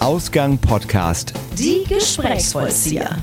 [0.00, 1.32] Ausgang Podcast.
[1.58, 3.16] Die Gesprächsvollzieher.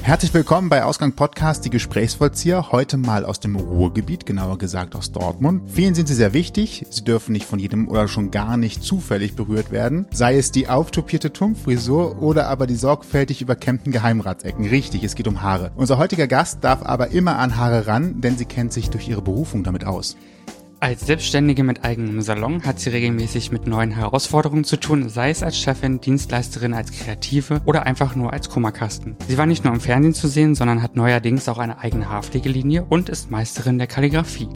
[0.00, 2.72] Herzlich willkommen bei Ausgang Podcast, die Gesprächsvollzieher.
[2.72, 5.70] Heute mal aus dem Ruhrgebiet, genauer gesagt aus Dortmund.
[5.70, 6.86] Vielen sind sie sehr wichtig.
[6.88, 10.06] Sie dürfen nicht von jedem oder schon gar nicht zufällig berührt werden.
[10.10, 14.66] Sei es die auftopierte Tumpfrisur oder aber die sorgfältig überkämmten Geheimratsecken.
[14.66, 15.70] Richtig, es geht um Haare.
[15.76, 19.22] Unser heutiger Gast darf aber immer an Haare ran, denn sie kennt sich durch ihre
[19.22, 20.16] Berufung damit aus.
[20.82, 25.42] Als Selbstständige mit eigenem Salon hat sie regelmäßig mit neuen Herausforderungen zu tun, sei es
[25.42, 29.14] als Chefin, Dienstleisterin, als Kreative oder einfach nur als Kummerkasten.
[29.28, 32.86] Sie war nicht nur im Fernsehen zu sehen, sondern hat neuerdings auch eine eigene Haarpflegelinie
[32.88, 34.48] und ist Meisterin der Kalligrafie.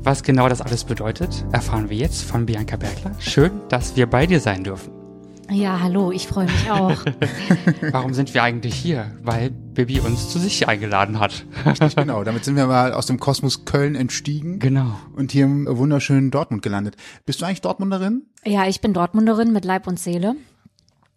[0.00, 3.10] Was genau das alles bedeutet, erfahren wir jetzt von Bianca Bergler.
[3.18, 4.93] Schön, dass wir bei dir sein dürfen.
[5.50, 7.04] Ja, hallo, ich freue mich auch.
[7.92, 9.12] Warum sind wir eigentlich hier?
[9.22, 11.44] Weil Bibi uns zu sich eingeladen hat.
[11.96, 14.58] genau, damit sind wir mal aus dem Kosmos Köln entstiegen.
[14.58, 14.98] Genau.
[15.14, 16.96] Und hier im wunderschönen Dortmund gelandet.
[17.26, 18.22] Bist du eigentlich Dortmunderin?
[18.44, 20.34] Ja, ich bin Dortmunderin mit Leib und Seele.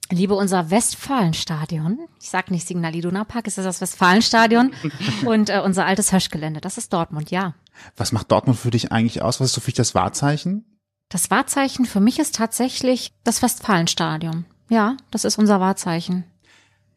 [0.10, 2.00] Liebe unser Westfalenstadion.
[2.22, 4.72] Ich sag nicht Signal Iduna Park, es ist das Westfalenstadion.
[5.26, 7.56] und äh, unser altes Höschgelände, das ist Dortmund, ja.
[7.96, 9.40] Was macht Dortmund für dich eigentlich aus?
[9.40, 10.66] Was ist so für dich das Wahrzeichen?
[11.10, 14.46] Das Wahrzeichen für mich ist tatsächlich das Westfalenstadion.
[14.70, 16.26] Ja, das ist unser Wahrzeichen.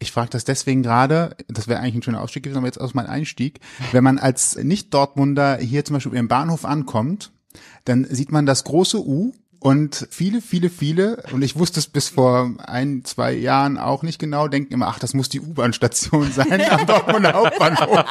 [0.01, 2.95] Ich frage das deswegen gerade, das wäre eigentlich ein schöner Ausstieg gewesen, aber jetzt aus
[2.95, 3.61] meinem Einstieg.
[3.93, 7.33] Wenn man als Nicht-Dortmunder hier zum Beispiel im Bahnhof ankommt,
[7.85, 12.09] dann sieht man das große U und viele, viele, viele, und ich wusste es bis
[12.09, 16.63] vor ein, zwei Jahren auch nicht genau, denken immer, ach, das muss die U-Bahn-Station sein
[16.71, 18.05] am Dortmunder Hauptbahnhof.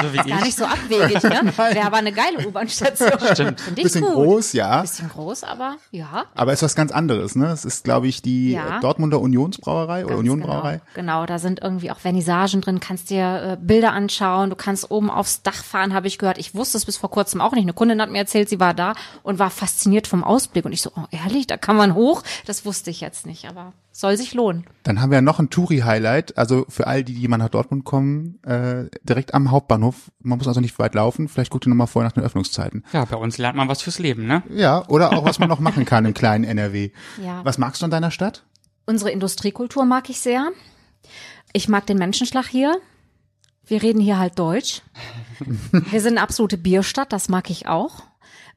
[0.00, 1.52] so wie ist gar nicht so abwegig, ne?
[1.74, 3.10] Wäre aber eine geile U-Bahn-Station.
[3.34, 3.60] Stimmt.
[3.60, 4.14] Find Bisschen gut.
[4.14, 4.80] groß, ja.
[4.80, 6.24] Bisschen groß, aber ja.
[6.34, 7.48] Aber ist was ganz anderes, ne?
[7.48, 8.80] Es ist, glaube ich, die ja.
[8.80, 10.80] Dortmunder Unionsbrauerei oder Unionbrauerei.
[10.94, 11.20] Genau.
[11.20, 15.10] genau, da sind irgendwie auch Vernissagen drin, kannst dir äh, Bilder anschauen, du kannst oben
[15.10, 16.38] aufs Dach fahren, habe ich gehört.
[16.38, 17.64] Ich wusste es bis vor kurzem auch nicht.
[17.64, 20.82] Eine Kundin hat mir erzählt, sie war da und war fasziniert vom Ausblick und ich
[20.82, 22.22] so, oh, ehrlich, da kann man hoch?
[22.46, 24.64] Das wusste ich jetzt nicht, aber soll sich lohnen.
[24.84, 27.84] Dann haben wir ja noch ein Touri-Highlight, also für all die, die mal nach Dortmund
[27.84, 30.12] kommen, äh, direkt am Hauptbahnhof.
[30.20, 31.26] Man muss also nicht weit laufen.
[31.26, 32.84] Vielleicht guckt ihr nochmal vorher nach den Öffnungszeiten.
[32.92, 34.44] Ja, bei uns lernt man was fürs Leben, ne?
[34.48, 36.90] Ja, oder auch was man noch machen kann im kleinen NRW.
[37.20, 37.44] Ja.
[37.44, 38.44] Was magst du an deiner Stadt?
[38.86, 40.50] Unsere Industriekultur mag ich sehr.
[41.52, 42.80] Ich mag den Menschenschlag hier.
[43.66, 44.82] Wir reden hier halt Deutsch.
[45.72, 48.04] Wir sind eine absolute Bierstadt, das mag ich auch.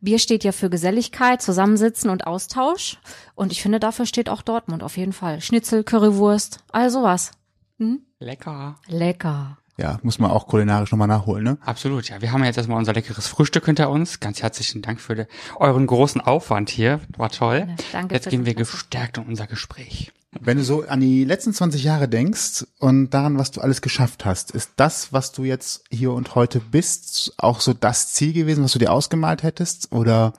[0.04, 2.98] Bier steht ja für Geselligkeit, Zusammensitzen und Austausch.
[3.36, 5.40] Und ich finde, dafür steht auch Dortmund auf jeden Fall.
[5.40, 7.32] Schnitzel, Currywurst, all sowas.
[7.80, 8.02] Hm?
[8.20, 8.76] Lecker.
[8.88, 9.58] Lecker.
[9.78, 11.58] Ja, muss man auch kulinarisch nochmal nachholen, ne?
[11.62, 12.22] Absolut, ja.
[12.22, 14.20] Wir haben jetzt erstmal unser leckeres Frühstück hinter uns.
[14.20, 15.26] Ganz herzlichen Dank für de,
[15.56, 17.00] euren großen Aufwand hier.
[17.18, 17.66] War toll.
[17.68, 18.14] Ja, danke.
[18.14, 20.12] Jetzt gehen wir gestärkt in unser Gespräch.
[20.40, 24.26] Wenn du so an die letzten 20 Jahre denkst und daran, was du alles geschafft
[24.26, 28.64] hast, ist das, was du jetzt hier und heute bist, auch so das Ziel gewesen,
[28.64, 29.92] was du dir ausgemalt hättest?
[29.92, 30.34] Oder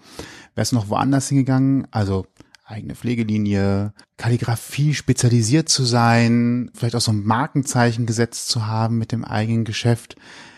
[0.55, 1.87] wärst du noch woanders hingegangen?
[1.91, 2.27] Also
[2.65, 9.12] eigene Pflegelinie, Kalligrafie spezialisiert zu sein, vielleicht auch so ein Markenzeichen gesetzt zu haben mit
[9.12, 10.16] dem eigenen Geschäft.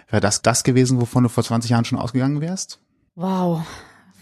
[0.08, 2.78] Wäre das das gewesen, wovon du vor 20 Jahren schon ausgegangen wärst?
[3.16, 3.66] Wow,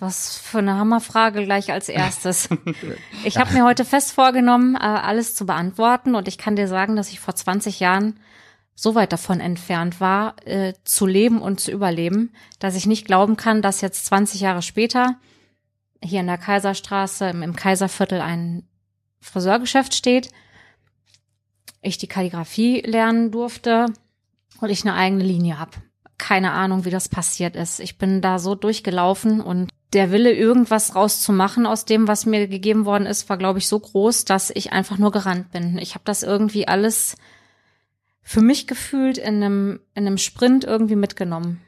[0.01, 2.49] was für eine Hammerfrage gleich als erstes.
[3.25, 6.95] Ich habe mir heute fest vorgenommen, äh, alles zu beantworten und ich kann dir sagen,
[6.95, 8.21] dass ich vor 20 Jahren
[8.75, 13.37] so weit davon entfernt war, äh, zu leben und zu überleben, dass ich nicht glauben
[13.37, 15.17] kann, dass jetzt 20 Jahre später
[16.03, 18.69] hier in der Kaiserstraße im Kaiserviertel ein
[19.21, 20.31] Friseurgeschäft steht,
[21.81, 23.87] ich die Kalligrafie lernen durfte
[24.61, 25.73] und ich eine eigene Linie habe.
[26.19, 27.81] Keine Ahnung, wie das passiert ist.
[27.81, 32.85] Ich bin da so durchgelaufen und der Wille, irgendwas rauszumachen aus dem, was mir gegeben
[32.85, 35.79] worden ist, war, glaube ich, so groß, dass ich einfach nur gerannt bin.
[35.79, 37.17] Ich habe das irgendwie alles
[38.23, 41.61] für mich gefühlt in einem, in einem Sprint irgendwie mitgenommen.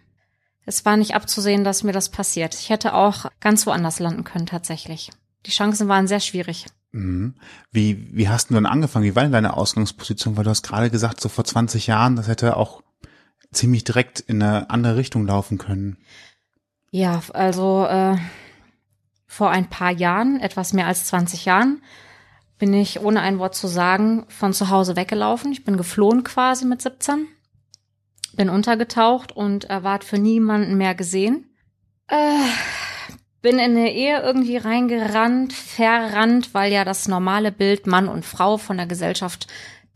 [0.65, 2.55] Es war nicht abzusehen, dass mir das passiert.
[2.55, 5.11] Ich hätte auch ganz woanders landen können, tatsächlich.
[5.47, 6.67] Die Chancen waren sehr schwierig.
[6.91, 7.35] Mhm.
[7.71, 9.05] Wie, wie hast du denn angefangen?
[9.05, 10.37] Wie war denn deine Ausgangsposition?
[10.37, 12.83] Weil du hast gerade gesagt, so vor 20 Jahren, das hätte auch
[13.53, 15.99] ziemlich direkt in eine andere Richtung laufen können.
[16.91, 18.17] Ja, also äh,
[19.27, 21.83] vor ein paar Jahren, etwas mehr als 20 Jahren,
[22.59, 25.53] bin ich ohne ein Wort zu sagen von zu Hause weggelaufen.
[25.53, 27.28] Ich bin geflohen quasi mit 17,
[28.34, 31.51] bin untergetaucht und äh, ward für niemanden mehr gesehen.
[32.09, 32.39] Äh,
[33.43, 38.57] bin in eine Ehe irgendwie reingerannt, verrannt, weil ja das normale Bild Mann und Frau
[38.57, 39.47] von der Gesellschaft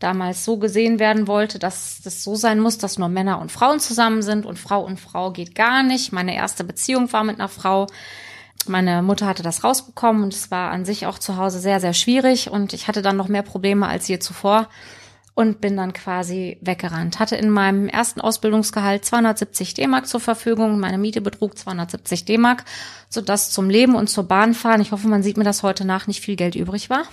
[0.01, 3.79] damals so gesehen werden wollte, dass das so sein muss, dass nur Männer und Frauen
[3.79, 6.11] zusammen sind und Frau und Frau geht gar nicht.
[6.11, 7.87] Meine erste Beziehung war mit einer Frau.
[8.67, 11.93] Meine Mutter hatte das rausbekommen und es war an sich auch zu Hause sehr, sehr
[11.93, 14.67] schwierig und ich hatte dann noch mehr Probleme als je zuvor
[15.33, 17.19] und bin dann quasi weggerannt.
[17.19, 20.79] Hatte in meinem ersten Ausbildungsgehalt 270 D-Mark zur Verfügung.
[20.79, 22.65] Meine Miete betrug 270 D-Mark,
[23.09, 26.07] sodass zum Leben und zur Bahn fahren, ich hoffe, man sieht mir das heute nach,
[26.07, 27.03] nicht viel Geld übrig war.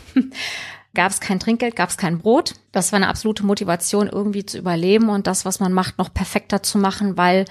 [0.95, 2.55] Gab es kein Trinkgeld, gab es kein Brot.
[2.73, 6.63] Das war eine absolute Motivation, irgendwie zu überleben und das, was man macht, noch perfekter
[6.63, 7.45] zu machen, weil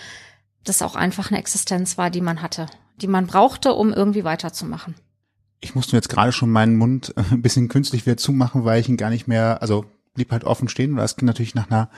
[0.63, 2.67] das auch einfach eine Existenz war, die man hatte,
[3.01, 4.95] die man brauchte, um irgendwie weiterzumachen.
[5.59, 8.89] Ich musste jetzt gerade schon meinen Mund äh, ein bisschen künstlich wieder zumachen, weil ich
[8.89, 11.89] ihn gar nicht mehr, also blieb halt offen stehen, weil das ging natürlich nach einer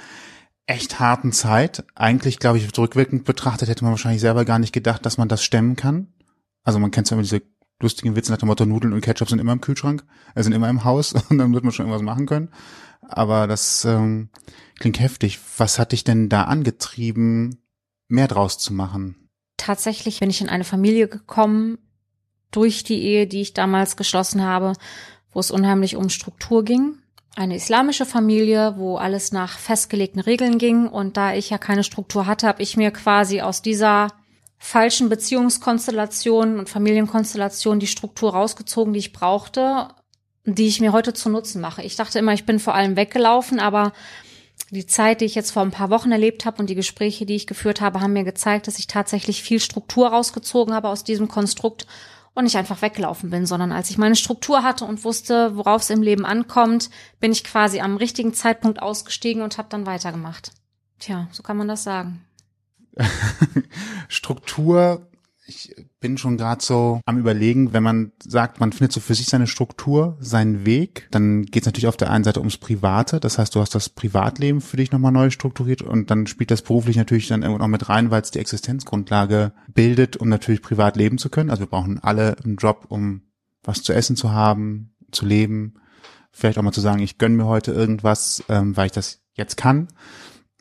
[0.65, 1.83] echt harten Zeit.
[1.95, 5.43] Eigentlich, glaube ich, rückwirkend betrachtet hätte man wahrscheinlich selber gar nicht gedacht, dass man das
[5.43, 6.07] stemmen kann.
[6.63, 7.41] Also man kennt ja immer diese
[7.81, 10.03] lustigen Witze nach dem Motto, Nudeln und Ketchup sind immer im Kühlschrank,
[10.35, 12.49] äh, sind immer im Haus und dann wird man schon irgendwas machen können.
[13.01, 14.29] Aber das ähm,
[14.79, 15.39] klingt heftig.
[15.57, 17.63] Was hat dich denn da angetrieben,
[18.07, 19.29] mehr draus zu machen?
[19.57, 21.77] Tatsächlich bin ich in eine Familie gekommen
[22.51, 24.73] durch die Ehe, die ich damals geschlossen habe,
[25.31, 26.97] wo es unheimlich um Struktur ging.
[27.35, 30.87] Eine islamische Familie, wo alles nach festgelegten Regeln ging.
[30.87, 34.07] Und da ich ja keine Struktur hatte, habe ich mir quasi aus dieser
[34.59, 39.87] falschen Beziehungskonstellationen und Familienkonstellationen die Struktur rausgezogen, die ich brauchte,
[40.45, 41.81] die ich mir heute zu Nutzen mache.
[41.81, 43.93] Ich dachte immer, ich bin vor allem weggelaufen, aber
[44.69, 47.35] die Zeit, die ich jetzt vor ein paar Wochen erlebt habe und die Gespräche, die
[47.35, 51.27] ich geführt habe, haben mir gezeigt, dass ich tatsächlich viel Struktur rausgezogen habe aus diesem
[51.27, 51.87] Konstrukt
[52.35, 55.89] und nicht einfach weggelaufen bin, sondern als ich meine Struktur hatte und wusste, worauf es
[55.89, 56.89] im Leben ankommt,
[57.19, 60.51] bin ich quasi am richtigen Zeitpunkt ausgestiegen und habe dann weitergemacht.
[60.99, 62.25] Tja, so kann man das sagen.
[64.07, 65.07] Struktur,
[65.49, 69.27] ich bin schon gerade so am überlegen, wenn man sagt, man findet so für sich
[69.27, 73.37] seine Struktur, seinen Weg, dann geht es natürlich auf der einen Seite ums Private, das
[73.37, 76.97] heißt, du hast das Privatleben für dich nochmal neu strukturiert und dann spielt das beruflich
[76.97, 81.17] natürlich dann irgendwo noch mit rein, weil es die Existenzgrundlage bildet, um natürlich privat leben
[81.17, 81.49] zu können.
[81.49, 83.21] Also wir brauchen alle einen Job, um
[83.63, 85.75] was zu essen zu haben, zu leben,
[86.31, 89.57] vielleicht auch mal zu sagen, ich gönn mir heute irgendwas, ähm, weil ich das jetzt
[89.57, 89.87] kann.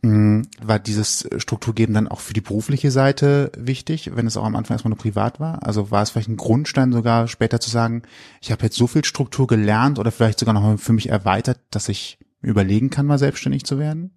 [0.02, 4.54] Mm, war dieses Strukturgeben dann auch für die berufliche Seite wichtig, wenn es auch am
[4.54, 5.66] Anfang erstmal nur privat war?
[5.66, 8.02] Also war es vielleicht ein Grundstein sogar später zu sagen,
[8.40, 11.88] ich habe jetzt so viel Struktur gelernt oder vielleicht sogar noch für mich erweitert, dass
[11.88, 14.12] ich überlegen kann, mal selbstständig zu werden?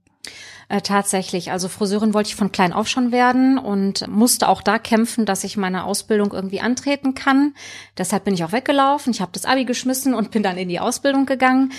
[0.70, 1.52] Äh, tatsächlich.
[1.52, 5.44] Also Friseurin wollte ich von klein auf schon werden und musste auch da kämpfen, dass
[5.44, 7.56] ich meine Ausbildung irgendwie antreten kann.
[7.98, 9.12] Deshalb bin ich auch weggelaufen.
[9.12, 11.74] Ich habe das Abi geschmissen und bin dann in die Ausbildung gegangen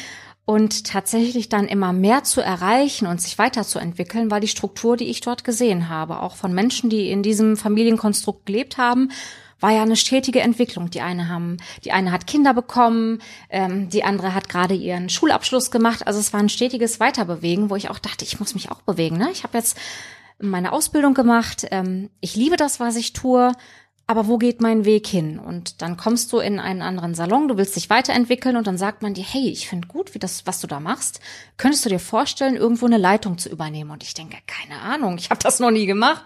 [0.45, 5.21] und tatsächlich dann immer mehr zu erreichen und sich weiterzuentwickeln, war die Struktur, die ich
[5.21, 6.21] dort gesehen habe.
[6.21, 9.11] Auch von Menschen, die in diesem Familienkonstrukt gelebt haben,
[9.61, 10.91] war ja eine stetige Entwicklung.
[10.91, 15.71] Die eine haben, die eine hat Kinder bekommen, ähm, die andere hat gerade ihren Schulabschluss
[15.71, 16.07] gemacht.
[16.07, 19.19] Also es war ein stetiges Weiterbewegen, wo ich auch dachte, ich muss mich auch bewegen.
[19.19, 19.31] Ne?
[19.31, 19.79] Ich habe jetzt
[20.41, 21.67] meine Ausbildung gemacht.
[21.71, 23.53] Ähm, ich liebe das, was ich tue
[24.07, 25.39] aber wo geht mein Weg hin?
[25.39, 29.03] Und dann kommst du in einen anderen Salon, du willst dich weiterentwickeln und dann sagt
[29.03, 31.21] man dir, hey, ich finde gut, wie das, was du da machst.
[31.57, 33.91] Könntest du dir vorstellen, irgendwo eine Leitung zu übernehmen?
[33.91, 36.25] Und ich denke, keine Ahnung, ich habe das noch nie gemacht.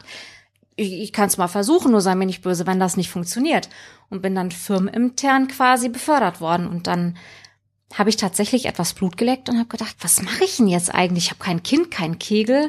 [0.74, 3.68] Ich, ich kann es mal versuchen, nur sei mir nicht böse, wenn das nicht funktioniert.
[4.08, 6.66] Und bin dann firmenintern quasi befördert worden.
[6.66, 7.16] Und dann
[7.94, 11.24] habe ich tatsächlich etwas Blut geleckt und habe gedacht, was mache ich denn jetzt eigentlich?
[11.24, 12.68] Ich habe kein Kind, kein Kegel.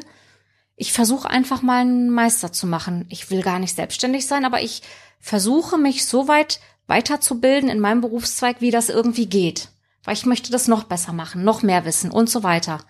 [0.80, 3.04] Ich versuche einfach mal einen Meister zu machen.
[3.08, 4.82] Ich will gar nicht selbstständig sein, aber ich
[5.18, 9.70] versuche mich so weit weiterzubilden in meinem Berufszweig, wie das irgendwie geht.
[10.04, 12.84] Weil ich möchte das noch besser machen, noch mehr wissen und so weiter.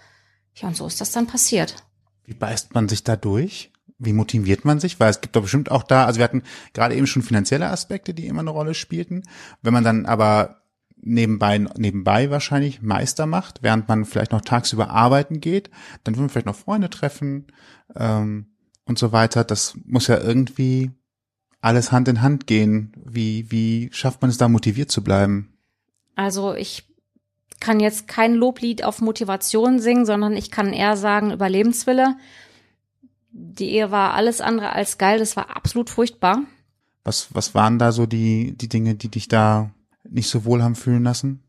[0.55, 1.76] Ja, und so ist das dann passiert.
[2.25, 3.73] Wie beißt man sich da durch?
[3.99, 5.00] Wie motiviert man sich?
[5.00, 6.43] Weil es gibt doch bestimmt auch da, also wir hatten
[6.75, 9.23] gerade eben schon finanzielle Aspekte, die immer eine Rolle spielten.
[9.62, 10.58] Wenn man dann aber
[11.00, 15.71] nebenbei, nebenbei wahrscheinlich Meister macht, während man vielleicht noch tagsüber arbeiten geht,
[16.04, 17.47] dann will man vielleicht noch Freunde treffen
[17.95, 18.47] ähm,
[18.85, 19.45] und so weiter.
[19.45, 20.90] Das muss ja irgendwie
[21.61, 22.92] alles Hand in Hand gehen.
[23.04, 25.52] Wie, wie schafft man es da motiviert zu bleiben?
[26.14, 26.88] Also ich
[27.61, 32.16] kann jetzt kein Loblied auf Motivation singen, sondern ich kann eher sagen Überlebenswille.
[33.30, 36.42] Die Ehe war alles andere als geil, das war absolut furchtbar.
[37.04, 39.71] Was, was waren da so die, die Dinge, die dich da
[40.09, 41.42] nicht so wohl haben fühlen lassen?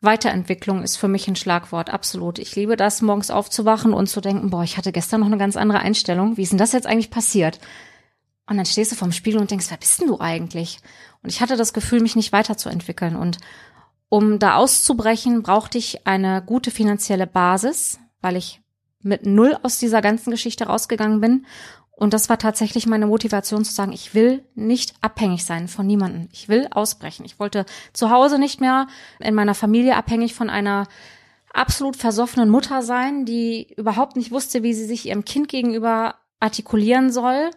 [0.00, 2.38] Weiterentwicklung ist für mich ein Schlagwort, absolut.
[2.38, 5.56] Ich liebe das, morgens aufzuwachen und zu denken, boah, ich hatte gestern noch eine ganz
[5.56, 6.36] andere Einstellung.
[6.36, 7.58] Wie ist denn das jetzt eigentlich passiert?
[8.46, 10.78] Und dann stehst du vorm Spiegel und denkst, wer bist denn du eigentlich?
[11.22, 13.16] Und ich hatte das Gefühl, mich nicht weiterzuentwickeln.
[13.16, 13.38] Und
[14.08, 18.62] um da auszubrechen, brauchte ich eine gute finanzielle Basis, weil ich
[19.02, 21.46] mit null aus dieser ganzen Geschichte rausgegangen bin.
[21.98, 26.28] Und das war tatsächlich meine Motivation zu sagen, ich will nicht abhängig sein von niemandem.
[26.32, 27.24] Ich will ausbrechen.
[27.26, 28.86] Ich wollte zu Hause nicht mehr
[29.18, 30.86] in meiner Familie abhängig von einer
[31.52, 37.10] absolut versoffenen Mutter sein, die überhaupt nicht wusste, wie sie sich ihrem Kind gegenüber artikulieren
[37.10, 37.50] soll,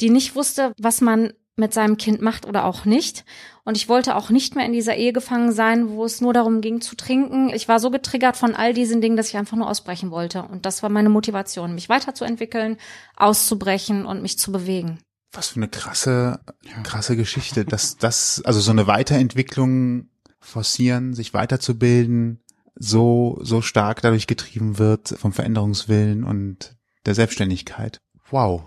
[0.00, 3.24] die nicht wusste, was man mit seinem Kind macht oder auch nicht.
[3.64, 6.60] Und ich wollte auch nicht mehr in dieser Ehe gefangen sein, wo es nur darum
[6.60, 7.50] ging zu trinken.
[7.50, 10.42] Ich war so getriggert von all diesen Dingen, dass ich einfach nur ausbrechen wollte.
[10.42, 12.76] Und das war meine Motivation, mich weiterzuentwickeln,
[13.16, 14.98] auszubrechen und mich zu bewegen.
[15.32, 16.40] Was für eine krasse,
[16.82, 20.08] krasse Geschichte, dass das, also so eine Weiterentwicklung
[20.40, 22.40] forcieren, sich weiterzubilden,
[22.76, 28.00] so, so stark dadurch getrieben wird vom Veränderungswillen und der Selbstständigkeit.
[28.30, 28.64] Wow.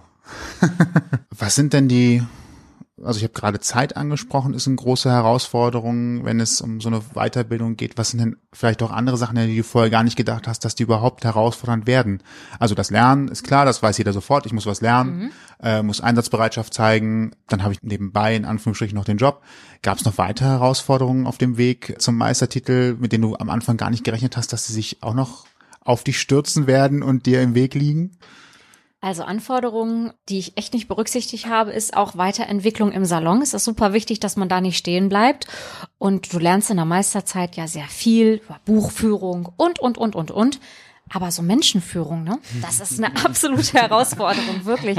[1.29, 2.23] Was sind denn die
[3.03, 7.01] also ich habe gerade Zeit angesprochen, ist eine große Herausforderung, wenn es um so eine
[7.13, 7.97] Weiterbildung geht.
[7.97, 10.73] Was sind denn vielleicht auch andere Sachen, die du vorher gar nicht gedacht hast, dass
[10.73, 12.23] die überhaupt herausfordernd werden?
[12.59, 14.47] Also das Lernen ist klar, das weiß jeder sofort.
[14.47, 15.31] Ich muss was lernen, mhm.
[15.61, 17.31] äh, muss Einsatzbereitschaft zeigen.
[17.47, 19.43] Dann habe ich nebenbei in Anführungsstrichen noch den Job.
[19.83, 23.77] Gab es noch weitere Herausforderungen auf dem Weg zum Meistertitel, mit denen du am Anfang
[23.77, 25.45] gar nicht gerechnet hast, dass sie sich auch noch
[25.81, 28.17] auf dich stürzen werden und dir im Weg liegen?
[28.99, 33.43] Also Anforderungen, die ich echt nicht berücksichtigt habe, ist auch Weiterentwicklung im Salon.
[33.43, 35.45] Es ist super wichtig, dass man da nicht stehen bleibt.
[35.99, 40.31] Und du lernst in der Meisterzeit ja sehr viel über Buchführung und, und, und, und,
[40.31, 40.59] und.
[41.13, 42.39] Aber so Menschenführung, ne?
[42.61, 44.97] Das ist eine absolute Herausforderung, wirklich.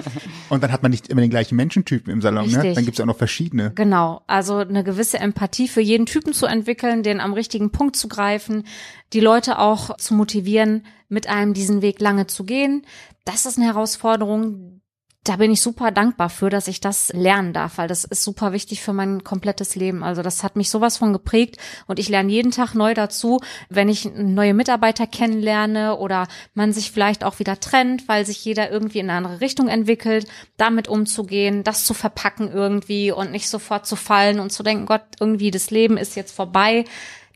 [0.48, 2.56] Und dann hat man nicht immer den gleichen Menschentypen im Salon, ne?
[2.56, 2.64] Richtig.
[2.64, 2.74] ne?
[2.74, 3.72] Dann gibt's auch noch verschiedene.
[3.74, 4.22] Genau.
[4.26, 8.64] Also eine gewisse Empathie für jeden Typen zu entwickeln, den am richtigen Punkt zu greifen,
[9.12, 12.82] die Leute auch zu motivieren, mit einem diesen Weg lange zu gehen.
[13.24, 14.77] Das ist eine Herausforderung,
[15.28, 18.52] da bin ich super dankbar für, dass ich das lernen darf, weil das ist super
[18.52, 20.02] wichtig für mein komplettes Leben.
[20.02, 23.90] Also das hat mich sowas von geprägt und ich lerne jeden Tag neu dazu, wenn
[23.90, 29.00] ich neue Mitarbeiter kennenlerne oder man sich vielleicht auch wieder trennt, weil sich jeder irgendwie
[29.00, 33.96] in eine andere Richtung entwickelt, damit umzugehen, das zu verpacken irgendwie und nicht sofort zu
[33.96, 36.86] fallen und zu denken, Gott, irgendwie das Leben ist jetzt vorbei.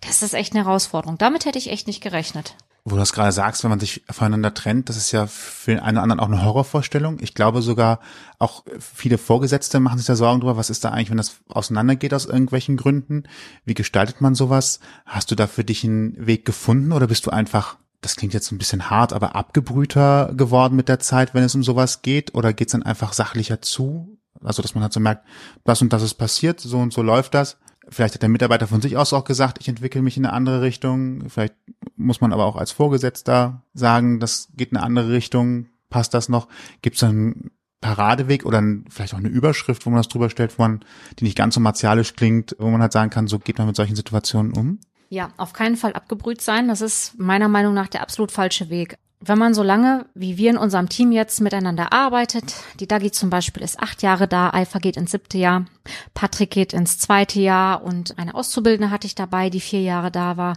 [0.01, 1.19] Das ist echt eine Herausforderung.
[1.19, 2.55] Damit hätte ich echt nicht gerechnet
[2.85, 5.81] wo du das gerade sagst, wenn man sich voneinander trennt, das ist ja für den
[5.81, 7.19] einen oder anderen auch eine Horrorvorstellung.
[7.21, 8.01] Ich glaube sogar,
[8.41, 12.13] auch viele Vorgesetzte machen sich da Sorgen drüber, was ist da eigentlich, wenn das auseinandergeht
[12.13, 13.25] aus irgendwelchen Gründen?
[13.65, 14.81] Wie gestaltet man sowas?
[15.07, 18.51] Hast du da für dich einen Weg gefunden oder bist du einfach, das klingt jetzt
[18.51, 22.35] ein bisschen hart, aber abgebrühter geworden mit der Zeit, wenn es um sowas geht?
[22.35, 24.19] Oder geht's dann einfach sachlicher zu?
[24.43, 25.25] Also, dass man halt so merkt,
[25.63, 27.59] das und das ist passiert, so und so läuft das
[27.89, 30.63] Vielleicht hat der Mitarbeiter von sich aus auch gesagt, ich entwickle mich in eine andere
[30.63, 31.29] Richtung.
[31.29, 31.55] Vielleicht
[32.03, 35.67] muss man aber auch als Vorgesetzter sagen, das geht in eine andere Richtung.
[35.91, 36.49] Passt das noch?
[36.81, 40.63] Gibt es einen Paradeweg oder vielleicht auch eine Überschrift, wo man das drüber stellt, wo
[40.63, 40.81] man,
[41.19, 43.77] die nicht ganz so martialisch klingt, wo man halt sagen kann, so geht man mit
[43.77, 44.79] solchen Situationen um?
[45.09, 46.69] Ja, auf keinen Fall abgebrüht sein.
[46.69, 50.51] Das ist meiner Meinung nach der absolut falsche Weg wenn man so lange wie wir
[50.51, 54.79] in unserem Team jetzt miteinander arbeitet, die Dagi zum Beispiel ist acht Jahre da, Alpha
[54.79, 55.65] geht ins siebte Jahr,
[56.13, 60.37] Patrick geht ins zweite Jahr und eine Auszubildende hatte ich dabei, die vier Jahre da
[60.37, 60.57] war,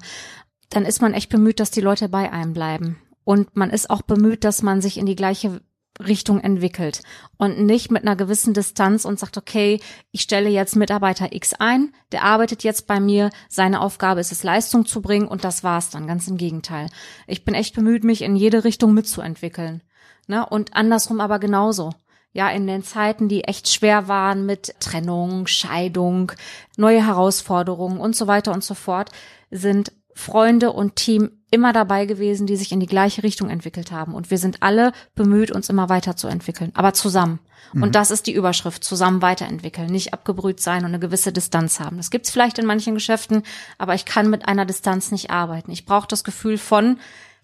[0.75, 2.97] dann ist man echt bemüht, dass die Leute bei einem bleiben.
[3.23, 5.61] Und man ist auch bemüht, dass man sich in die gleiche
[6.05, 7.01] Richtung entwickelt
[7.37, 9.79] und nicht mit einer gewissen Distanz und sagt, okay,
[10.11, 14.43] ich stelle jetzt Mitarbeiter X ein, der arbeitet jetzt bei mir, seine Aufgabe ist es,
[14.43, 16.89] Leistung zu bringen und das war's dann, ganz im Gegenteil.
[17.25, 19.81] Ich bin echt bemüht, mich in jede Richtung mitzuentwickeln.
[20.27, 20.45] Ne?
[20.45, 21.91] Und andersrum aber genauso.
[22.33, 26.33] Ja, in den Zeiten, die echt schwer waren mit Trennung, Scheidung,
[26.75, 29.11] neue Herausforderungen und so weiter und so fort,
[29.51, 34.15] sind Freunde und Team immer dabei gewesen, die sich in die gleiche Richtung entwickelt haben.
[34.15, 37.39] Und wir sind alle bemüht, uns immer weiterzuentwickeln, aber zusammen.
[37.73, 37.83] Mhm.
[37.83, 41.97] Und das ist die Überschrift, zusammen weiterentwickeln, nicht abgebrüht sein und eine gewisse Distanz haben.
[41.97, 43.43] Das gibt's vielleicht in manchen Geschäften,
[43.77, 45.71] aber ich kann mit einer Distanz nicht arbeiten.
[45.71, 46.97] Ich brauche das Gefühl von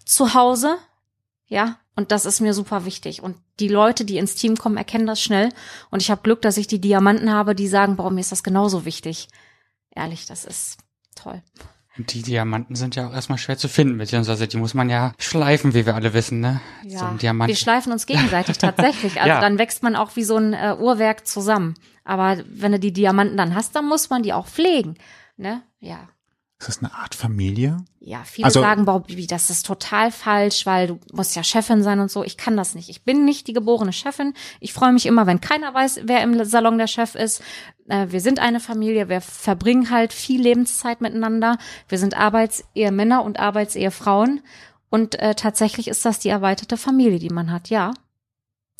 [0.04, 0.78] zu Hause,
[1.46, 3.22] ja, und das ist mir super wichtig.
[3.22, 5.50] Und die Leute, die ins Team kommen, erkennen das schnell.
[5.90, 8.42] Und ich habe Glück, dass ich die Diamanten habe, die sagen, boah, mir ist das
[8.42, 9.28] genauso wichtig.
[9.94, 10.78] Ehrlich, das ist
[11.14, 11.42] toll.
[11.98, 15.74] Die Diamanten sind ja auch erstmal schwer zu finden, beziehungsweise die muss man ja schleifen,
[15.74, 16.60] wie wir alle wissen, ne?
[16.84, 19.20] Ja, so wir schleifen uns gegenseitig tatsächlich.
[19.20, 19.40] Also ja.
[19.40, 21.74] dann wächst man auch wie so ein äh, Uhrwerk zusammen.
[22.04, 24.96] Aber wenn du die Diamanten dann hast, dann muss man die auch pflegen,
[25.36, 25.62] ne?
[25.80, 26.08] Ja.
[26.62, 27.78] Ist das eine Art Familie?
[27.98, 31.98] Ja, viele also, sagen, Bobby, das ist total falsch, weil du musst ja Chefin sein
[31.98, 32.22] und so.
[32.22, 32.88] Ich kann das nicht.
[32.88, 34.32] Ich bin nicht die geborene Chefin.
[34.60, 37.42] Ich freue mich immer, wenn keiner weiß, wer im Salon der Chef ist.
[37.88, 39.08] Äh, wir sind eine Familie.
[39.08, 41.58] Wir verbringen halt viel Lebenszeit miteinander.
[41.88, 44.40] Wir sind Arbeitsehemänner und Arbeitsehefrauen.
[44.88, 47.92] Und äh, tatsächlich ist das die erweiterte Familie, die man hat, ja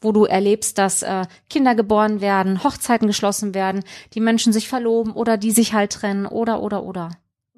[0.05, 3.85] wo du erlebst, dass äh, Kinder geboren werden, Hochzeiten geschlossen werden,
[4.15, 7.11] die Menschen sich verloben oder die sich halt trennen oder oder oder.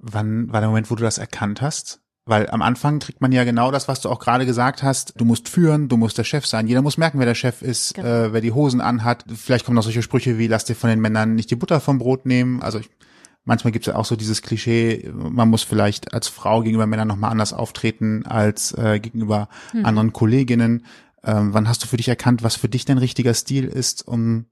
[0.06, 2.00] Wann war der Moment, wo du das erkannt hast?
[2.26, 5.12] Weil am Anfang kriegt man ja genau das, was du auch gerade gesagt hast.
[5.16, 6.66] Du musst führen, du musst der Chef sein.
[6.66, 8.08] Jeder muss merken, wer der Chef ist, genau.
[8.08, 9.25] äh, wer die Hosen anhat.
[9.34, 11.99] Vielleicht kommen noch solche Sprüche wie, lass dir von den Männern nicht die Butter vom
[11.99, 12.62] Brot nehmen.
[12.62, 12.88] Also ich,
[13.44, 17.08] manchmal gibt es ja auch so dieses Klischee, man muss vielleicht als Frau gegenüber Männern
[17.08, 19.84] nochmal anders auftreten als äh, gegenüber hm.
[19.84, 20.87] anderen Kolleginnen.
[21.23, 24.46] Ähm, wann hast du für dich erkannt, was für dich dein richtiger Stil ist, um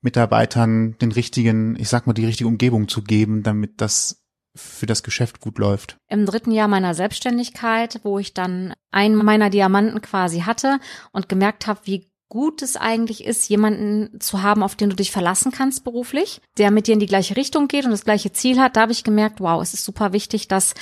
[0.00, 4.17] Mitarbeitern den richtigen, ich sag mal, die richtige Umgebung zu geben, damit das
[4.58, 5.96] für das Geschäft gut läuft?
[6.08, 10.80] Im dritten Jahr meiner Selbstständigkeit, wo ich dann einen meiner Diamanten quasi hatte
[11.12, 15.10] und gemerkt habe, wie gut es eigentlich ist, jemanden zu haben, auf den du dich
[15.10, 18.60] verlassen kannst beruflich, der mit dir in die gleiche Richtung geht und das gleiche Ziel
[18.60, 20.74] hat, da habe ich gemerkt, wow, es ist super wichtig, dass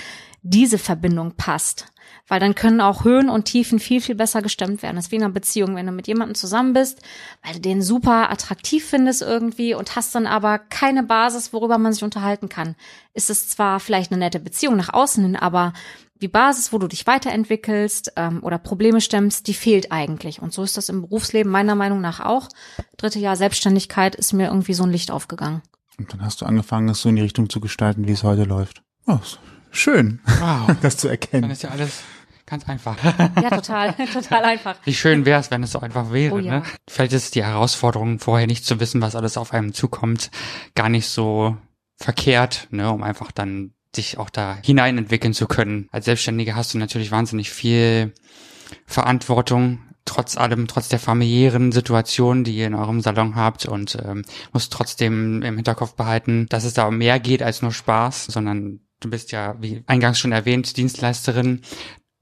[0.42, 1.86] diese Verbindung passt.
[2.28, 4.96] Weil dann können auch Höhen und Tiefen viel, viel besser gestemmt werden.
[4.96, 7.00] Das ist wie in einer Beziehung, wenn du mit jemandem zusammen bist,
[7.44, 11.92] weil du den super attraktiv findest irgendwie und hast dann aber keine Basis, worüber man
[11.92, 12.74] sich unterhalten kann.
[13.14, 15.72] Ist es zwar vielleicht eine nette Beziehung nach außen hin, aber
[16.22, 20.40] die Basis, wo du dich weiterentwickelst ähm, oder Probleme stemmst, die fehlt eigentlich.
[20.42, 22.48] Und so ist das im Berufsleben meiner Meinung nach auch.
[22.96, 25.62] Dritte Jahr Selbstständigkeit ist mir irgendwie so ein Licht aufgegangen.
[25.98, 28.44] Und dann hast du angefangen, es so in die Richtung zu gestalten, wie es heute
[28.44, 28.82] läuft.
[29.06, 29.18] Oh,
[29.70, 30.74] schön, Wow.
[30.82, 31.50] das zu Dann erkennen.
[31.50, 32.00] ist ja alles
[32.46, 32.96] ganz einfach.
[33.42, 34.76] Ja, total, total einfach.
[34.84, 36.34] Wie schön wäre es, wenn es so einfach wäre.
[36.34, 36.60] Oh ja.
[36.60, 36.62] ne?
[36.88, 40.30] Vielleicht ist die Herausforderung, vorher nicht zu wissen, was alles auf einem zukommt,
[40.74, 41.56] gar nicht so
[41.96, 45.88] verkehrt, ne, um einfach dann sich auch da hinein entwickeln zu können.
[45.90, 48.12] Als Selbstständiger hast du natürlich wahnsinnig viel
[48.86, 54.24] Verantwortung, trotz allem, trotz der familiären Situation, die ihr in eurem Salon habt und ähm,
[54.52, 58.80] musst trotzdem im Hinterkopf behalten, dass es da um mehr geht als nur Spaß, sondern
[59.00, 61.62] du bist ja, wie eingangs schon erwähnt, Dienstleisterin.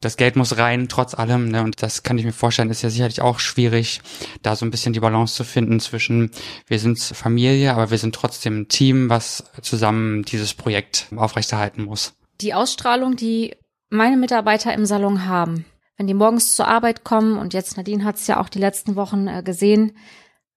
[0.05, 1.63] Das Geld muss rein, trotz allem, ne?
[1.63, 4.03] Und das kann ich mir vorstellen, ist ja sicherlich auch schwierig,
[4.43, 6.31] da so ein bisschen die Balance zu finden zwischen,
[6.67, 12.13] wir sind Familie, aber wir sind trotzdem ein Team, was zusammen dieses Projekt aufrechterhalten muss.
[12.43, 13.57] Die Ausstrahlung, die
[13.89, 15.65] meine Mitarbeiter im Salon haben,
[15.97, 18.97] wenn die morgens zur Arbeit kommen und jetzt Nadine hat es ja auch die letzten
[18.97, 19.97] Wochen äh, gesehen,